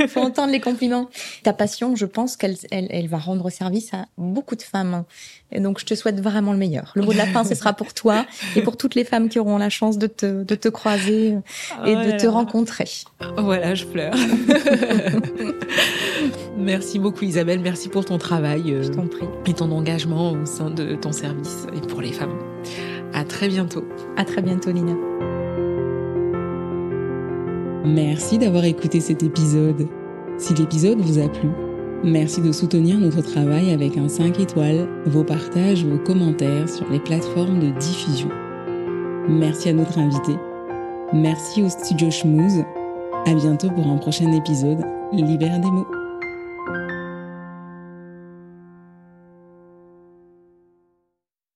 faut 0.09 0.21
entendre 0.21 0.53
les 0.53 0.61
compliments. 0.61 1.09
Ta 1.43 1.53
passion, 1.53 1.97
je 1.97 2.07
pense 2.07 2.37
qu'elle 2.37 2.57
elle, 2.71 2.89
elle, 2.91 3.09
va 3.09 3.19
rendre 3.19 3.51
service 3.51 3.95
à 3.95 4.07
beaucoup 4.17 4.57
de 4.57 4.63
femmes. 4.63 5.05
Et 5.51 5.61
donc, 5.61 5.81
je 5.81 5.87
te 5.87 5.95
souhaite 5.95 6.21
vraiment 6.21 6.53
le 6.53 6.59
meilleur. 6.59 6.93
Le 6.95 7.03
mot 7.03 7.13
de 7.13 7.19
la 7.19 7.27
fin, 7.27 7.43
ce 7.45 7.55
sera 7.55 7.73
pour 7.73 7.95
toi 7.95 8.27
et 8.55 8.63
pour 8.63 8.77
toutes 8.77 8.95
les 8.95 9.05
femmes 9.05 9.29
qui 9.29 9.39
auront 9.39 9.57
la 9.57 9.71
chance 9.71 9.97
de 9.97 10.07
te, 10.07 10.43
de 10.45 10.55
te 10.55 10.69
croiser 10.69 11.37
et 11.87 11.95
de 11.95 12.19
te 12.19 12.27
rencontrer. 12.27 12.89
Voilà, 13.39 13.75
je 13.75 13.87
pleure. 13.87 14.15
Merci 16.59 16.99
beaucoup 16.99 17.25
Isabelle, 17.25 17.61
merci 17.61 17.89
pour 17.89 18.05
ton 18.05 18.19
travail 18.19 18.73
euh, 18.73 18.83
et 19.47 19.55
ton 19.55 19.71
engagement 19.71 20.33
au 20.33 20.45
sein 20.45 20.71
de 20.71 20.97
ton 20.97 21.13
service 21.13 21.67
et 21.75 21.81
pour 21.87 22.01
les 22.01 22.13
femmes. 22.13 22.37
À 23.15 23.25
très 23.25 23.49
bientôt. 23.49 23.85
À 24.17 24.25
très 24.25 24.43
bientôt 24.43 24.71
Lina. 24.71 24.95
Merci 27.85 28.39
d'avoir 28.39 28.65
écouté 28.65 29.01
cet 29.01 29.23
épisode. 29.23 29.87
Si 30.37 30.55
l'épisode 30.55 31.01
vous 31.01 31.19
a 31.19 31.29
plu, 31.29 31.49
merci 32.03 32.41
de 32.41 32.51
soutenir 32.51 32.99
notre 32.99 33.23
travail 33.23 33.73
avec 33.73 33.97
un 33.97 34.09
5 34.09 34.41
étoiles, 34.41 34.89
vos 35.07 35.25
partages, 35.25 35.85
vos 35.85 35.99
commentaires 35.99 36.69
sur 36.69 36.89
les 36.91 36.99
plateformes 36.99 37.61
de 37.61 37.71
diffusion. 37.79 38.29
Merci 39.29 39.69
à 39.69 39.73
notre 39.75 39.99
invité. 39.99 40.33
Merci 41.13 41.63
au 41.63 41.69
studio 41.69 42.11
Schmooze. 42.11 42.65
À 43.27 43.35
bientôt 43.35 43.71
pour 43.71 43.87
un 43.87 43.97
prochain 43.97 44.33
épisode. 44.33 44.81
Libère 45.13 45.61
des 45.61 45.71
mots. 45.71 45.98